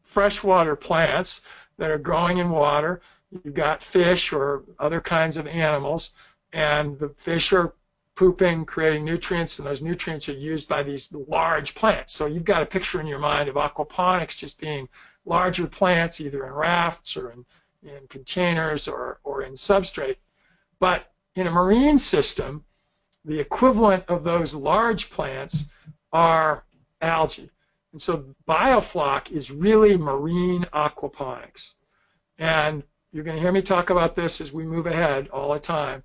freshwater 0.03 0.75
plants 0.77 1.41
that 1.79 1.91
are 1.91 1.99
growing 1.99 2.39
in 2.39 2.51
water. 2.51 3.01
You've 3.31 3.55
got 3.55 3.83
fish 3.83 4.33
or 4.33 4.65
other 4.79 5.01
kinds 5.01 5.37
of 5.37 5.47
animals, 5.47 6.11
and 6.53 6.99
the 6.99 7.09
fish 7.11 7.53
are 7.53 7.75
pooping, 8.17 8.65
creating 8.65 9.05
nutrients, 9.05 9.59
and 9.59 9.67
those 9.67 9.83
nutrients 9.83 10.29
are 10.29 10.35
used 10.35 10.69
by 10.69 10.83
these 10.83 11.13
large 11.13 11.75
plants. 11.75 12.13
So 12.13 12.27
you've 12.27 12.45
got 12.45 12.63
a 12.63 12.67
picture 12.67 13.01
in 13.01 13.07
your 13.07 13.19
mind 13.19 13.49
of 13.49 13.57
aquaponics 13.57 14.37
just 14.37 14.61
being 14.61 14.89
larger 15.25 15.67
plants, 15.67 16.21
either 16.21 16.45
in 16.45 16.53
rafts 16.53 17.17
or 17.17 17.31
in, 17.31 17.45
in 17.83 18.07
containers 18.09 18.89
or, 18.89 19.21
or 19.25 19.43
in 19.43 19.55
substrate. 19.55 20.17
But 20.79 21.11
in 21.35 21.47
a 21.47 21.51
marine 21.51 21.99
system, 21.99 22.65
the 23.25 23.41
equivalent 23.41 24.05
of 24.09 24.25
those 24.25 24.55
large 24.55 25.11
plants 25.11 25.67
are 26.13 26.65
algae. 27.01 27.51
And 27.93 28.01
so 28.01 28.35
biofloc 28.47 29.31
is 29.31 29.51
really 29.51 29.97
marine 29.97 30.65
aquaponics. 30.73 31.75
And 32.39 32.83
you're 33.13 33.25
going 33.25 33.37
to 33.37 33.43
hear 33.43 33.53
me 33.53 33.63
talk 33.63 33.91
about 33.91 34.15
this 34.15 34.41
as 34.41 34.53
we 34.53 34.65
move 34.65 34.87
ahead 34.87 35.29
all 35.29 35.53
the 35.53 35.61
time. 35.61 36.03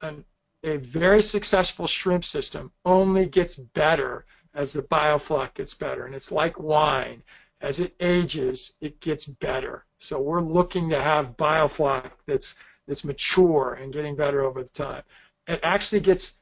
And 0.00 0.24
a 0.62 0.76
very 0.76 1.22
successful 1.22 1.86
shrimp 1.86 2.24
system 2.24 2.72
only 2.84 3.26
gets 3.26 3.56
better 3.56 4.26
as 4.54 4.72
the 4.72 4.82
biofloc 4.82 5.54
gets 5.54 5.74
better. 5.74 6.04
And 6.04 6.14
it's 6.14 6.30
like 6.30 6.60
wine. 6.60 7.22
As 7.60 7.80
it 7.80 7.94
ages, 8.00 8.74
it 8.82 9.00
gets 9.00 9.24
better. 9.24 9.86
So 9.96 10.20
we're 10.20 10.42
looking 10.42 10.90
to 10.90 11.00
have 11.00 11.38
biofloc 11.38 12.10
that's 12.26 12.54
that's 12.86 13.04
mature 13.04 13.72
and 13.80 13.92
getting 13.92 14.14
better 14.14 14.42
over 14.44 14.62
the 14.62 14.68
time 14.68 15.02
it 15.46 15.60
actually 15.62 16.00
gets 16.00 16.38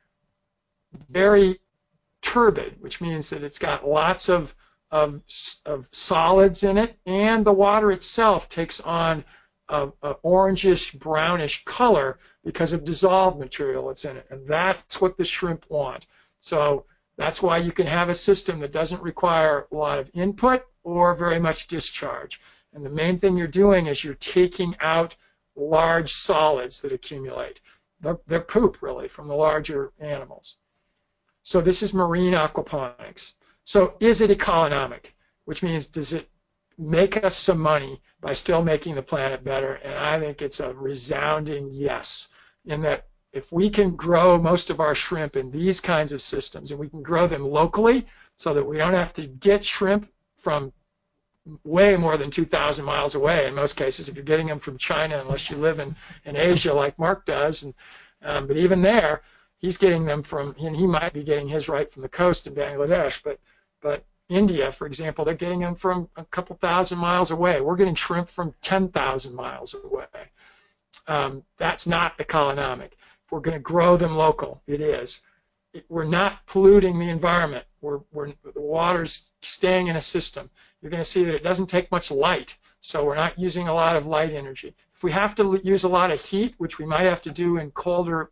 very 1.09 1.61
turbid, 2.23 2.81
which 2.81 3.01
means 3.01 3.31
that 3.31 3.45
it's 3.45 3.59
got 3.59 3.87
lots 3.87 4.29
of, 4.29 4.55
of, 4.91 5.23
of 5.67 5.89
solids 5.93 6.65
in 6.65 6.79
it, 6.79 6.99
and 7.07 7.45
the 7.45 7.53
water 7.53 7.93
itself 7.93 8.49
takes 8.49 8.81
on 8.81 9.25
a, 9.69 9.89
a, 10.03 10.15
orangish, 10.25 10.99
brownish 10.99 11.65
color 11.65 12.19
because 12.45 12.73
of 12.73 12.85
dissolved 12.85 13.39
material 13.39 13.89
that's 13.89 14.05
in 14.05 14.17
it, 14.17 14.27
and 14.31 14.47
that's 14.47 15.01
what 15.01 15.17
the 15.17 15.25
shrimp 15.25 15.65
want. 15.69 16.07
So 16.41 16.87
that's 17.17 17.43
why 17.43 17.59
you 17.59 17.73
can 17.73 17.87
have 17.87 18.09
a 18.09 18.15
system 18.15 18.61
that 18.61 18.73
doesn't 18.73 19.03
require 19.03 19.67
a 19.71 19.75
lot 19.75 19.99
of 19.99 20.11
input 20.15 20.65
or 20.83 21.15
very 21.15 21.39
much 21.39 21.69
discharge. 21.69 22.41
And 22.73 22.85
the 22.85 22.91
main 22.91 23.19
thing 23.19 23.37
you're 23.37 23.47
doing 23.47 23.87
is 23.87 24.03
you're 24.03 24.15
taking 24.15 24.77
out 24.81 25.17
large 25.57 26.13
solids 26.13 26.83
that 26.83 26.93
accumulate 26.93 27.61
their, 28.05 28.19
their 28.27 28.41
poop 28.41 28.83
really 28.83 29.09
from 29.09 29.29
the 29.29 29.35
larger 29.35 29.93
animals. 29.99 30.57
So 31.43 31.61
this 31.61 31.83
is 31.83 31.93
marine 31.93 32.35
aquaponics. 32.35 33.35
So 33.65 33.95
is 34.01 34.21
it 34.21 34.31
ecolonomic? 34.31 35.13
Which 35.45 35.63
means 35.63 35.87
does 35.87 36.13
it 36.13 36.29
make 36.79 37.23
us 37.23 37.37
some 37.37 37.61
money 37.61 38.01
by 38.21 38.33
still 38.33 38.63
making 38.63 38.95
the 38.95 39.03
planet 39.03 39.45
better? 39.45 39.75
And 39.75 39.95
I 39.95 40.19
think 40.21 40.41
it's 40.41 40.61
a 40.61 40.73
resounding 40.73 41.71
yes. 41.73 42.29
In 42.65 42.83
that 42.83 43.07
if 43.33 43.53
we 43.53 43.69
can 43.69 43.97
grow 43.97 44.39
most 44.39 44.71
of 44.71 44.81
our 44.81 44.95
shrimp 44.95 45.37
in 45.37 45.51
these 45.51 45.81
kinds 45.81 46.13
of 46.13 46.23
systems 46.23 46.71
and 46.71 46.81
we 46.81 46.89
can 46.89 47.03
grow 47.03 47.27
them 47.27 47.45
locally 47.45 48.07
so 48.37 48.55
that 48.55 48.65
we 48.65 48.79
don't 48.79 48.95
have 48.95 49.13
to 49.15 49.27
get 49.27 49.65
shrimp 49.65 50.09
from 50.39 50.73
way 51.62 51.97
more 51.97 52.16
than 52.16 52.30
2,000 52.30 52.84
miles 52.84 53.14
away 53.14 53.47
in 53.47 53.55
most 53.55 53.76
cases 53.76 54.09
if 54.09 54.16
you're 54.16 54.24
getting 54.24 54.47
them 54.47 54.59
from 54.59 54.78
China, 54.78 55.18
unless 55.18 55.51
you 55.51 55.57
live 55.57 55.78
in, 55.78 55.95
in 56.24 56.36
Asia 56.36 56.72
like 56.72 56.99
Mark 56.99 57.26
does. 57.26 57.62
And, 57.62 57.74
um, 58.22 58.47
but 58.47 58.57
even 58.57 58.82
there, 58.82 59.22
he's 59.59 59.76
getting 59.76 60.05
them 60.05 60.22
from, 60.22 60.55
and 60.61 60.74
he 60.74 60.86
might 60.86 61.12
be 61.12 61.22
getting 61.22 61.49
his 61.49 61.68
right 61.68 61.90
from 61.90 62.03
the 62.03 62.09
coast 62.09 62.47
in 62.47 62.55
Bangladesh, 62.55 63.22
but, 63.22 63.38
but 63.82 64.05
India, 64.28 64.72
for 64.72 64.86
example, 64.86 65.24
they're 65.24 65.34
getting 65.34 65.61
them 65.61 65.74
from 65.74 66.09
a 66.16 66.24
couple 66.24 66.57
thousand 66.57 66.99
miles 66.99 67.30
away. 67.30 67.61
We're 67.61 67.76
getting 67.76 67.95
shrimp 67.95 68.28
from 68.28 68.55
10,000 68.62 69.34
miles 69.34 69.74
away. 69.74 70.07
Um, 71.07 71.45
that's 71.59 71.86
not 71.86 72.16
ecolonomic. 72.16 72.92
If 72.92 73.32
we're 73.32 73.40
going 73.40 73.57
to 73.57 73.62
grow 73.62 73.99
them 73.99 74.16
local, 74.16 74.62
it 74.66 74.80
is 74.80 75.20
we're 75.88 76.05
not 76.05 76.47
polluting 76.47 76.99
the 76.99 77.09
environment. 77.09 77.64
We're, 77.85 78.01
we're, 78.12 78.32
the 78.55 78.61
water's 78.61 79.30
staying 79.43 79.89
in 79.89 79.97
a 79.97 80.01
system. 80.01 80.51
You're 80.80 80.91
going 80.91 81.03
to 81.03 81.09
see 81.09 81.24
that 81.24 81.35
it 81.35 81.43
doesn't 81.43 81.66
take 81.66 81.91
much 81.93 82.11
light, 82.11 82.57
so 82.80 83.05
we're 83.05 83.14
not 83.14 83.39
using 83.39 83.68
a 83.68 83.74
lot 83.74 83.97
of 83.97 84.07
light 84.07 84.32
energy. 84.32 84.74
If 84.95 85.05
we 85.05 85.12
have 85.12 85.35
to 85.35 85.61
use 85.62 85.85
a 85.85 85.89
lot 85.89 86.11
of 86.11 86.24
heat, 86.24 86.55
which 86.57 86.78
we 86.78 86.87
might 86.87 87.05
have 87.05 87.20
to 87.22 87.30
do 87.30 87.59
in 87.59 87.70
colder 87.72 88.30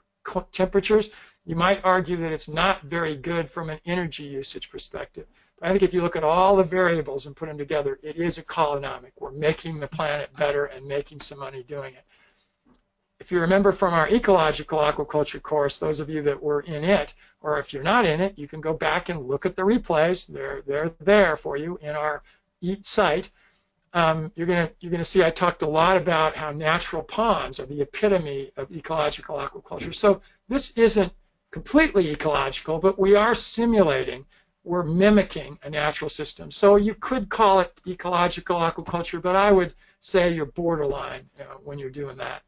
temperatures, 0.52 1.10
you 1.44 1.54
might 1.54 1.84
argue 1.84 2.16
that 2.16 2.32
it's 2.32 2.48
not 2.48 2.82
very 2.84 3.14
good 3.14 3.50
from 3.50 3.68
an 3.68 3.80
energy 3.84 4.24
usage 4.24 4.70
perspective. 4.70 5.26
But 5.58 5.68
I 5.68 5.72
think 5.72 5.82
if 5.82 5.92
you 5.92 6.00
look 6.00 6.16
at 6.16 6.24
all 6.24 6.56
the 6.56 6.64
variables 6.64 7.26
and 7.26 7.36
put 7.36 7.48
them 7.48 7.58
together, 7.58 7.98
it 8.02 8.16
is 8.16 8.38
ecolonomic. 8.38 9.12
We're 9.18 9.32
making 9.32 9.80
the 9.80 9.88
planet 9.88 10.34
better 10.36 10.66
and 10.66 10.86
making 10.86 11.18
some 11.18 11.40
money 11.40 11.62
doing 11.62 11.94
it. 11.94 12.04
If 13.22 13.30
you 13.30 13.38
remember 13.38 13.70
from 13.70 13.94
our 13.94 14.08
ecological 14.08 14.80
aquaculture 14.80 15.40
course, 15.40 15.78
those 15.78 16.00
of 16.00 16.10
you 16.10 16.22
that 16.22 16.42
were 16.42 16.62
in 16.62 16.82
it, 16.82 17.14
or 17.40 17.60
if 17.60 17.72
you're 17.72 17.84
not 17.84 18.04
in 18.04 18.20
it, 18.20 18.36
you 18.36 18.48
can 18.48 18.60
go 18.60 18.74
back 18.74 19.10
and 19.10 19.28
look 19.28 19.46
at 19.46 19.54
the 19.54 19.62
replays. 19.62 20.26
They're, 20.26 20.62
they're 20.66 20.90
there 20.98 21.36
for 21.36 21.56
you 21.56 21.78
in 21.80 21.90
our 21.90 22.24
EAT 22.62 22.84
site. 22.84 23.30
Um, 23.92 24.32
you're 24.34 24.48
gonna 24.48 24.72
you're 24.80 24.90
gonna 24.90 25.04
see 25.04 25.22
I 25.22 25.30
talked 25.30 25.62
a 25.62 25.68
lot 25.68 25.96
about 25.96 26.34
how 26.34 26.50
natural 26.50 27.04
ponds 27.04 27.60
are 27.60 27.66
the 27.66 27.82
epitome 27.82 28.50
of 28.56 28.72
ecological 28.72 29.36
aquaculture. 29.36 29.94
So 29.94 30.20
this 30.48 30.76
isn't 30.76 31.12
completely 31.52 32.10
ecological, 32.10 32.80
but 32.80 32.98
we 32.98 33.14
are 33.14 33.36
simulating, 33.36 34.26
we're 34.64 34.82
mimicking 34.82 35.60
a 35.62 35.70
natural 35.70 36.08
system. 36.08 36.50
So 36.50 36.74
you 36.74 36.96
could 36.96 37.28
call 37.28 37.60
it 37.60 37.72
ecological 37.86 38.58
aquaculture, 38.58 39.22
but 39.22 39.36
I 39.36 39.52
would 39.52 39.74
say 40.00 40.34
you're 40.34 40.46
borderline 40.46 41.30
you 41.38 41.44
know, 41.44 41.60
when 41.62 41.78
you're 41.78 41.88
doing 41.88 42.16
that 42.16 42.42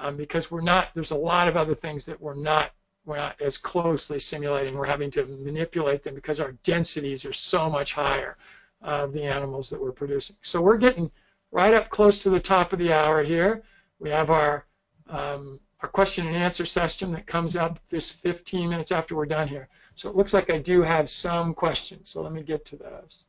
um, 0.00 0.16
because 0.16 0.50
we're 0.50 0.62
not. 0.62 0.88
There's 0.94 1.12
a 1.12 1.16
lot 1.16 1.46
of 1.46 1.56
other 1.56 1.74
things 1.74 2.06
that 2.06 2.20
we're 2.20 2.34
not 2.34 2.72
we're 3.04 3.16
not 3.16 3.40
as 3.40 3.56
closely 3.56 4.18
simulating. 4.18 4.74
We're 4.74 4.86
having 4.86 5.10
to 5.12 5.24
manipulate 5.26 6.02
them 6.02 6.14
because 6.14 6.40
our 6.40 6.52
densities 6.64 7.24
are 7.24 7.32
so 7.32 7.70
much 7.70 7.92
higher 7.92 8.36
of 8.82 9.12
the 9.12 9.24
animals 9.24 9.70
that 9.70 9.80
we're 9.80 9.92
producing. 9.92 10.36
So 10.42 10.60
we're 10.60 10.78
getting 10.78 11.10
right 11.50 11.74
up 11.74 11.90
close 11.90 12.20
to 12.20 12.30
the 12.30 12.40
top 12.40 12.72
of 12.72 12.78
the 12.78 12.92
hour 12.92 13.22
here. 13.22 13.62
We 13.98 14.10
have 14.10 14.30
our 14.30 14.66
um, 15.08 15.60
our 15.80 15.88
question 15.88 16.26
and 16.26 16.36
answer 16.36 16.66
session 16.66 17.12
that 17.12 17.26
comes 17.26 17.56
up 17.56 17.80
just 17.88 18.14
15 18.22 18.68
minutes 18.68 18.92
after 18.92 19.16
we're 19.16 19.26
done 19.26 19.48
here. 19.48 19.68
So 19.94 20.10
it 20.10 20.16
looks 20.16 20.34
like 20.34 20.50
I 20.50 20.58
do 20.58 20.82
have 20.82 21.08
some 21.08 21.54
questions. 21.54 22.10
So 22.10 22.22
let 22.22 22.32
me 22.32 22.42
get 22.42 22.66
to 22.66 22.76
those. 22.76 23.24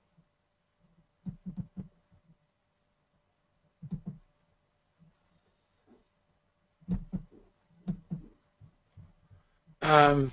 Um, 9.82 10.32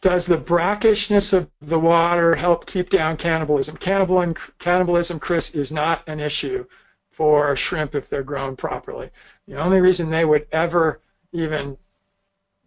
does 0.00 0.26
the 0.26 0.38
brackishness 0.38 1.32
of 1.32 1.50
the 1.60 1.78
water 1.78 2.34
help 2.34 2.66
keep 2.66 2.90
down 2.90 3.16
cannibalism? 3.16 3.76
Cannibalism, 3.76 5.18
Chris, 5.18 5.54
is 5.54 5.72
not 5.72 6.08
an 6.08 6.20
issue 6.20 6.66
for 7.10 7.56
shrimp 7.56 7.94
if 7.94 8.08
they're 8.08 8.22
grown 8.22 8.56
properly. 8.56 9.10
The 9.48 9.56
only 9.56 9.80
reason 9.80 10.10
they 10.10 10.24
would 10.24 10.46
ever 10.52 11.00
even 11.32 11.78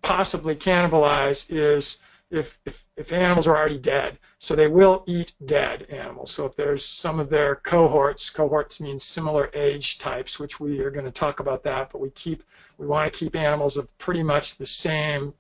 possibly 0.02 0.56
cannibalize 0.56 1.46
is 1.50 2.00
if, 2.32 2.60
if, 2.66 2.86
if 2.96 3.12
animals 3.12 3.48
are 3.48 3.56
already 3.56 3.80
dead. 3.80 4.18
So 4.38 4.56
they 4.56 4.68
will 4.68 5.04
eat 5.08 5.34
dead 5.46 5.84
animals. 5.90 6.32
So 6.32 6.46
if 6.46 6.56
there's 6.56 6.86
some 6.86 7.20
of 7.20 7.30
their 7.30 7.56
cohorts, 7.56 8.30
cohorts 8.30 8.80
means 8.80 9.04
similar 9.04 9.50
age 9.54 9.98
types, 9.98 10.40
which 10.40 10.60
we 10.60 10.80
are 10.82 10.92
going 10.92 11.06
to 11.06 11.12
talk 11.12 11.40
about 11.40 11.64
that, 11.64 11.92
but 11.92 12.02
we 12.02 12.10
keep 12.12 12.44
we 12.78 12.88
want 12.88 13.14
to 13.14 13.26
keep 13.26 13.36
animals 13.36 13.78
of 13.78 13.96
pretty 13.98 14.24
much 14.24 14.58
the 14.58 14.66
same 14.66 15.34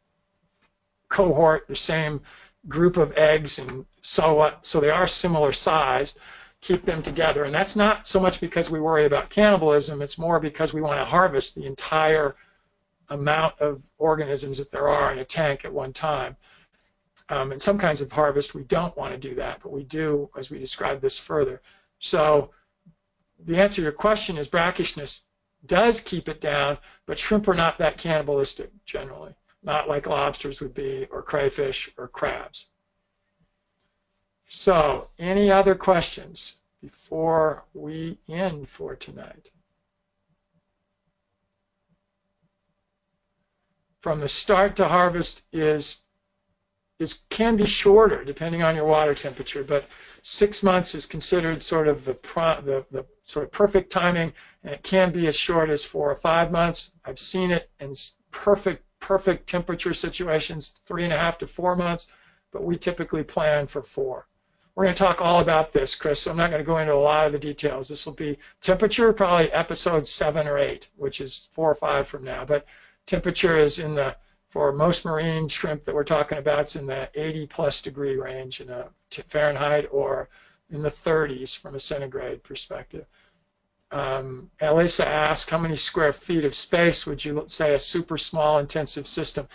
cohort, 1.10 1.68
the 1.68 1.76
same 1.76 2.22
group 2.68 2.97
of 2.97 3.18
eggs, 3.18 3.60
and 3.60 3.86
so 4.01 4.36
what? 4.36 4.66
So 4.66 4.80
they 4.80 4.89
are 4.89 5.07
similar 5.07 5.51
size. 5.51 6.18
Keep 6.62 6.84
them 6.84 7.01
together, 7.01 7.43
and 7.43 7.55
that's 7.55 7.76
not 7.76 8.05
so 8.05 8.20
much 8.20 8.41
because 8.41 8.70
we 8.70 8.80
worry 8.80 9.05
about 9.05 9.30
cannibalism. 9.30 10.01
It's 10.01 10.18
more 10.18 10.39
because 10.39 10.74
we 10.74 10.82
want 10.82 10.99
to 10.99 11.05
harvest 11.05 11.55
the 11.55 11.66
entire 11.66 12.36
amount 13.10 13.60
of 13.60 13.82
organisms 13.97 14.57
that 14.57 14.70
there 14.70 14.88
are 14.88 15.12
in 15.12 15.20
a 15.20 15.26
tank 15.26 15.66
at 15.66 15.74
one 15.74 15.93
time. 15.93 16.36
Um, 17.30 17.51
in 17.51 17.60
some 17.60 17.78
kinds 17.78 18.01
of 18.01 18.12
harvest, 18.12 18.53
we 18.53 18.64
don't 18.64 18.95
want 18.97 19.14
to 19.14 19.30
do 19.30 19.36
that, 19.36 19.62
but 19.64 19.72
we 19.72 19.84
do 19.84 20.30
as 20.38 20.49
we 20.49 20.60
describe 20.60 20.99
this 20.99 21.18
further. 21.18 21.62
So 21.99 22.51
the 23.39 23.62
answer 23.62 23.78
to 23.78 23.84
your 23.84 23.91
question 23.91 24.38
is 24.38 24.47
brackishness 24.47 25.22
does 25.66 26.01
keep 26.01 26.28
it 26.28 26.41
down, 26.41 26.78
but 27.05 27.20
shrimp 27.20 27.47
are 27.47 27.53
not 27.53 27.78
that 27.78 27.97
cannibalistic 27.97 28.72
generally 28.86 29.34
not 29.64 29.88
like 29.88 30.07
lobsters 30.07 30.62
would 30.62 30.74
be, 30.74 31.07
or 31.12 31.22
crayfish, 31.22 31.89
or 31.97 32.07
crabs. 32.07 32.68
So, 34.47 35.10
any 35.20 35.51
other 35.51 35.76
questions 35.76 36.55
before 36.82 37.66
we 37.74 38.18
end 38.28 38.70
for 38.70 38.95
tonight? 38.95 39.51
From 43.99 44.22
the 44.22 44.30
start 44.30 44.78
to 44.78 44.88
harvest 44.88 45.43
is 45.51 46.03
is 46.99 47.24
can 47.30 47.55
be 47.55 47.66
shorter 47.66 48.26
depending 48.26 48.62
on 48.62 48.76
your 48.76 48.86
water 48.86 49.16
temperature, 49.16 49.64
but 49.64 49.88
six 50.22 50.64
months 50.64 50.95
is 50.95 51.05
considered 51.05 51.62
sort 51.62 51.88
of 51.88 52.03
the, 52.03 52.14
the, 52.14 52.86
the 52.91 53.05
sort 53.24 53.45
of 53.45 53.51
perfect 53.51 53.89
timing, 53.89 54.34
and 54.64 54.74
it 54.74 54.84
can 54.84 55.12
be 55.12 55.28
as 55.28 55.36
short 55.36 55.70
as 55.70 55.86
four 55.86 56.12
or 56.12 56.16
five 56.16 56.51
months. 56.51 56.93
I've 57.05 57.20
seen 57.20 57.51
it 57.51 57.70
in 57.80 57.93
perfect 58.32 58.84
perfect 58.99 59.47
temperature 59.47 59.93
situations, 59.93 60.69
three 60.69 61.03
and 61.03 61.13
a 61.13 61.17
half 61.17 61.37
to 61.39 61.47
four 61.47 61.75
months, 61.75 62.13
but 62.51 62.63
we 62.63 62.77
typically 62.77 63.23
plan 63.23 63.67
for 63.67 63.81
four. 63.81 64.27
We're 64.75 64.85
going 64.85 64.95
to 64.95 65.03
talk 65.03 65.21
all 65.21 65.41
about 65.41 65.73
this, 65.73 65.95
Chris, 65.95 66.21
so 66.21 66.31
I'm 66.31 66.37
not 66.37 66.51
going 66.51 66.61
to 66.61 66.65
go 66.65 66.77
into 66.77 66.93
a 66.93 66.95
lot 66.95 67.25
of 67.25 67.33
the 67.33 67.39
details. 67.39 67.89
This 67.89 68.05
will 68.05 68.13
be 68.13 68.37
temperature, 68.61 69.11
probably 69.11 69.51
episode 69.51 70.07
seven 70.07 70.47
or 70.47 70.57
eight, 70.57 70.89
which 70.95 71.19
is 71.19 71.49
four 71.51 71.69
or 71.69 71.75
five 71.75 72.07
from 72.07 72.23
now. 72.23 72.45
But 72.45 72.65
temperature 73.05 73.57
is 73.57 73.79
in 73.79 73.95
the, 73.95 74.15
for 74.47 74.71
most 74.71 75.05
marine 75.05 75.49
shrimp 75.49 75.83
that 75.83 75.95
we're 75.95 76.03
talking 76.05 76.37
about, 76.37 76.59
it's 76.59 76.75
in 76.75 76.87
the 76.87 77.09
80 77.13 77.47
plus 77.47 77.81
degree 77.81 78.15
range 78.15 78.61
in 78.61 78.69
a 78.69 78.89
Fahrenheit 79.27 79.89
or 79.91 80.29
in 80.69 80.81
the 80.81 80.89
30s 80.89 81.57
from 81.57 81.75
a 81.75 81.79
centigrade 81.79 82.43
perspective. 82.43 83.05
Um, 83.91 84.51
Elisa 84.61 85.07
asked, 85.07 85.49
how 85.49 85.57
many 85.57 85.75
square 85.75 86.13
feet 86.13 86.45
of 86.45 86.53
space 86.53 87.05
would 87.07 87.23
you 87.23 87.43
say 87.47 87.73
a 87.73 87.79
super 87.79 88.17
small 88.17 88.59
intensive 88.59 89.07
system? 89.07 89.47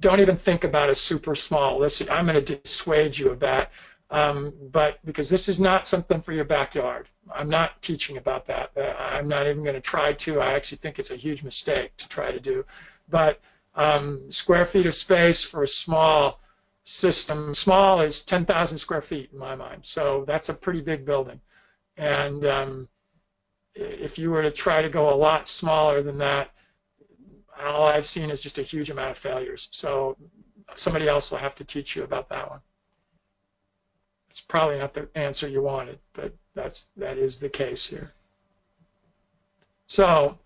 Don't 0.00 0.20
even 0.20 0.36
think 0.36 0.64
about 0.64 0.90
a 0.90 0.94
super 0.94 1.34
small. 1.34 1.78
Listen, 1.78 2.10
I'm 2.10 2.26
going 2.26 2.42
to 2.42 2.58
dissuade 2.58 3.16
you 3.16 3.30
of 3.30 3.40
that. 3.40 3.72
Um, 4.10 4.52
but 4.70 4.98
because 5.04 5.30
this 5.30 5.48
is 5.48 5.58
not 5.58 5.86
something 5.86 6.20
for 6.20 6.32
your 6.32 6.44
backyard. 6.44 7.08
I'm 7.34 7.48
not 7.48 7.80
teaching 7.80 8.16
about 8.16 8.46
that. 8.46 8.70
Uh, 8.76 8.94
I'm 8.98 9.28
not 9.28 9.46
even 9.46 9.62
going 9.62 9.74
to 9.74 9.80
try 9.80 10.12
to. 10.12 10.40
I 10.40 10.52
actually 10.52 10.78
think 10.78 10.98
it's 10.98 11.10
a 11.10 11.16
huge 11.16 11.42
mistake 11.42 11.96
to 11.96 12.08
try 12.08 12.30
to 12.30 12.38
do. 12.38 12.64
But 13.08 13.40
um, 13.74 14.30
square 14.30 14.66
feet 14.66 14.86
of 14.86 14.94
space 14.94 15.42
for 15.42 15.62
a 15.62 15.68
small 15.68 16.40
system, 16.84 17.54
small 17.54 18.02
is 18.02 18.22
10,000 18.22 18.78
square 18.78 19.00
feet 19.00 19.30
in 19.32 19.38
my 19.38 19.54
mind. 19.54 19.84
So 19.84 20.24
that's 20.26 20.50
a 20.50 20.54
pretty 20.54 20.82
big 20.82 21.04
building. 21.04 21.40
And 21.96 22.44
um, 22.44 22.88
if 23.74 24.18
you 24.18 24.30
were 24.30 24.42
to 24.42 24.50
try 24.50 24.82
to 24.82 24.88
go 24.88 25.12
a 25.12 25.16
lot 25.16 25.48
smaller 25.48 26.02
than 26.02 26.18
that, 26.18 26.50
all 27.62 27.86
I've 27.86 28.06
seen 28.06 28.30
is 28.30 28.42
just 28.42 28.58
a 28.58 28.62
huge 28.62 28.90
amount 28.90 29.12
of 29.12 29.18
failures. 29.18 29.68
So 29.70 30.16
somebody 30.74 31.08
else 31.08 31.30
will 31.30 31.38
have 31.38 31.54
to 31.56 31.64
teach 31.64 31.96
you 31.96 32.02
about 32.02 32.28
that 32.30 32.50
one. 32.50 32.60
It's 34.28 34.40
probably 34.40 34.78
not 34.78 34.94
the 34.94 35.08
answer 35.14 35.46
you 35.48 35.62
wanted, 35.62 35.98
but 36.12 36.34
that's 36.54 36.88
that 36.96 37.18
is 37.18 37.38
the 37.38 37.48
case 37.48 37.86
here. 37.86 38.12
So 39.86 40.38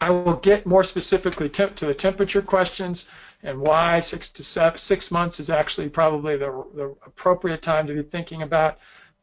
I 0.00 0.10
will 0.10 0.36
get 0.36 0.66
more 0.66 0.82
specifically 0.82 1.48
to 1.50 1.86
the 1.86 1.94
temperature 1.94 2.42
questions 2.42 3.08
and 3.42 3.60
why 3.60 4.00
six 4.00 4.30
to 4.30 4.42
six 4.76 5.10
months 5.10 5.40
is 5.40 5.50
actually 5.50 5.90
probably 5.90 6.36
the, 6.36 6.64
the 6.74 6.96
appropriate 7.04 7.60
time 7.60 7.86
to 7.86 7.94
be 7.94 8.02
thinking 8.02 8.42
about 8.42 8.78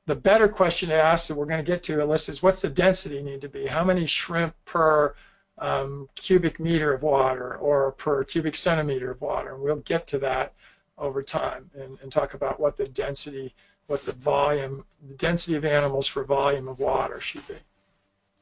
the 0.10 0.16
better 0.16 0.48
question 0.48 0.90
to 0.90 0.96
ask 0.96 1.28
that 1.28 1.36
we're 1.36 1.46
going 1.46 1.64
to 1.64 1.72
get 1.72 1.84
to, 1.84 1.98
Alyssa, 1.98 2.30
is 2.30 2.42
what's 2.42 2.64
the 2.64 2.70
density 2.70 3.22
need 3.22 3.42
to 3.42 3.48
be? 3.48 3.68
How 3.68 3.84
many 3.84 4.08
shrimp 4.08 4.56
per 4.66 5.14
um, 5.60 6.10
cubic 6.16 6.60
meter 6.60 6.92
of 6.92 7.04
water 7.04 7.56
or 7.56 7.92
per 7.92 8.24
cubic 8.24 8.56
centimeter 8.56 9.12
of 9.12 9.22
water? 9.22 9.54
And 9.54 9.62
we'll 9.62 9.76
get 9.76 10.08
to 10.08 10.20
that 10.20 10.54
over 10.98 11.22
time 11.22 11.70
and, 11.80 12.00
and 12.02 12.12
talk 12.12 12.34
about 12.34 12.60
what 12.60 12.76
the 12.76 12.88
density, 12.88 13.54
what 13.86 14.04
the 14.04 14.14
volume, 14.14 14.84
the 15.08 15.14
density 15.14 15.56
of 15.58 15.64
animals 15.64 16.08
for 16.08 16.24
volume 16.24 16.68
of 16.68 16.80
water 16.80 17.22
should 17.22 17.48
be. 17.48 17.58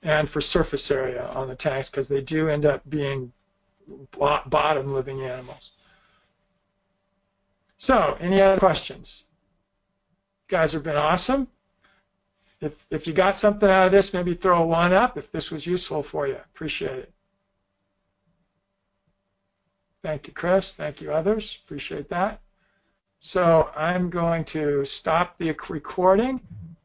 And 0.01 0.29
for 0.29 0.39
surface 0.39 0.89
area 0.89 1.27
on 1.27 1.49
the 1.49 1.55
tanks, 1.55 1.89
because 1.89 2.07
they 2.07 2.21
do 2.21 2.47
end 2.47 2.65
up 2.65 2.89
being 2.89 3.33
bottom 4.17 4.93
living 4.93 5.21
animals. 5.21 5.73
So, 7.75 8.15
any 8.21 8.41
other 8.41 8.57
questions? 8.57 9.25
You 10.47 10.57
guys 10.57 10.71
have 10.71 10.83
been 10.83 10.95
awesome. 10.95 11.49
If, 12.59 12.87
if 12.89 13.05
you 13.07 13.13
got 13.13 13.37
something 13.37 13.69
out 13.69 13.85
of 13.85 13.91
this, 13.91 14.13
maybe 14.13 14.33
throw 14.33 14.63
a 14.63 14.65
one 14.65 14.93
up 14.93 15.17
if 15.17 15.31
this 15.31 15.51
was 15.51 15.67
useful 15.67 16.01
for 16.01 16.27
you. 16.27 16.35
Appreciate 16.35 16.99
it. 16.99 17.13
Thank 20.01 20.27
you, 20.27 20.33
Chris. 20.33 20.73
Thank 20.73 21.01
you, 21.01 21.11
others. 21.11 21.59
Appreciate 21.65 22.09
that. 22.09 22.41
So 23.19 23.69
I'm 23.75 24.09
going 24.09 24.45
to 24.45 24.85
stop 24.85 25.37
the 25.37 25.55
recording, 25.69 26.39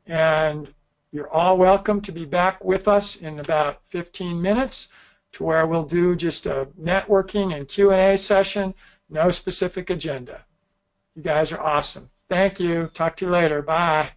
and 0.06 0.72
you're 1.10 1.30
all 1.30 1.56
welcome 1.58 2.00
to 2.02 2.12
be 2.12 2.24
back 2.24 2.64
with 2.64 2.88
us 2.88 3.16
in 3.16 3.38
about 3.38 3.86
15 3.86 4.40
minutes 4.40 4.88
to 5.32 5.44
where 5.44 5.66
we'll 5.66 5.84
do 5.84 6.16
just 6.16 6.46
a 6.46 6.68
networking 6.80 7.54
and 7.54 7.68
Q&A 7.68 8.16
session. 8.16 8.74
No 9.08 9.30
specific 9.30 9.90
agenda. 9.90 10.44
You 11.14 11.22
guys 11.22 11.52
are 11.52 11.60
awesome. 11.60 12.10
Thank 12.28 12.60
you. 12.60 12.90
Talk 12.94 13.16
to 13.16 13.26
you 13.26 13.30
later. 13.30 13.60
Bye. 13.60 14.10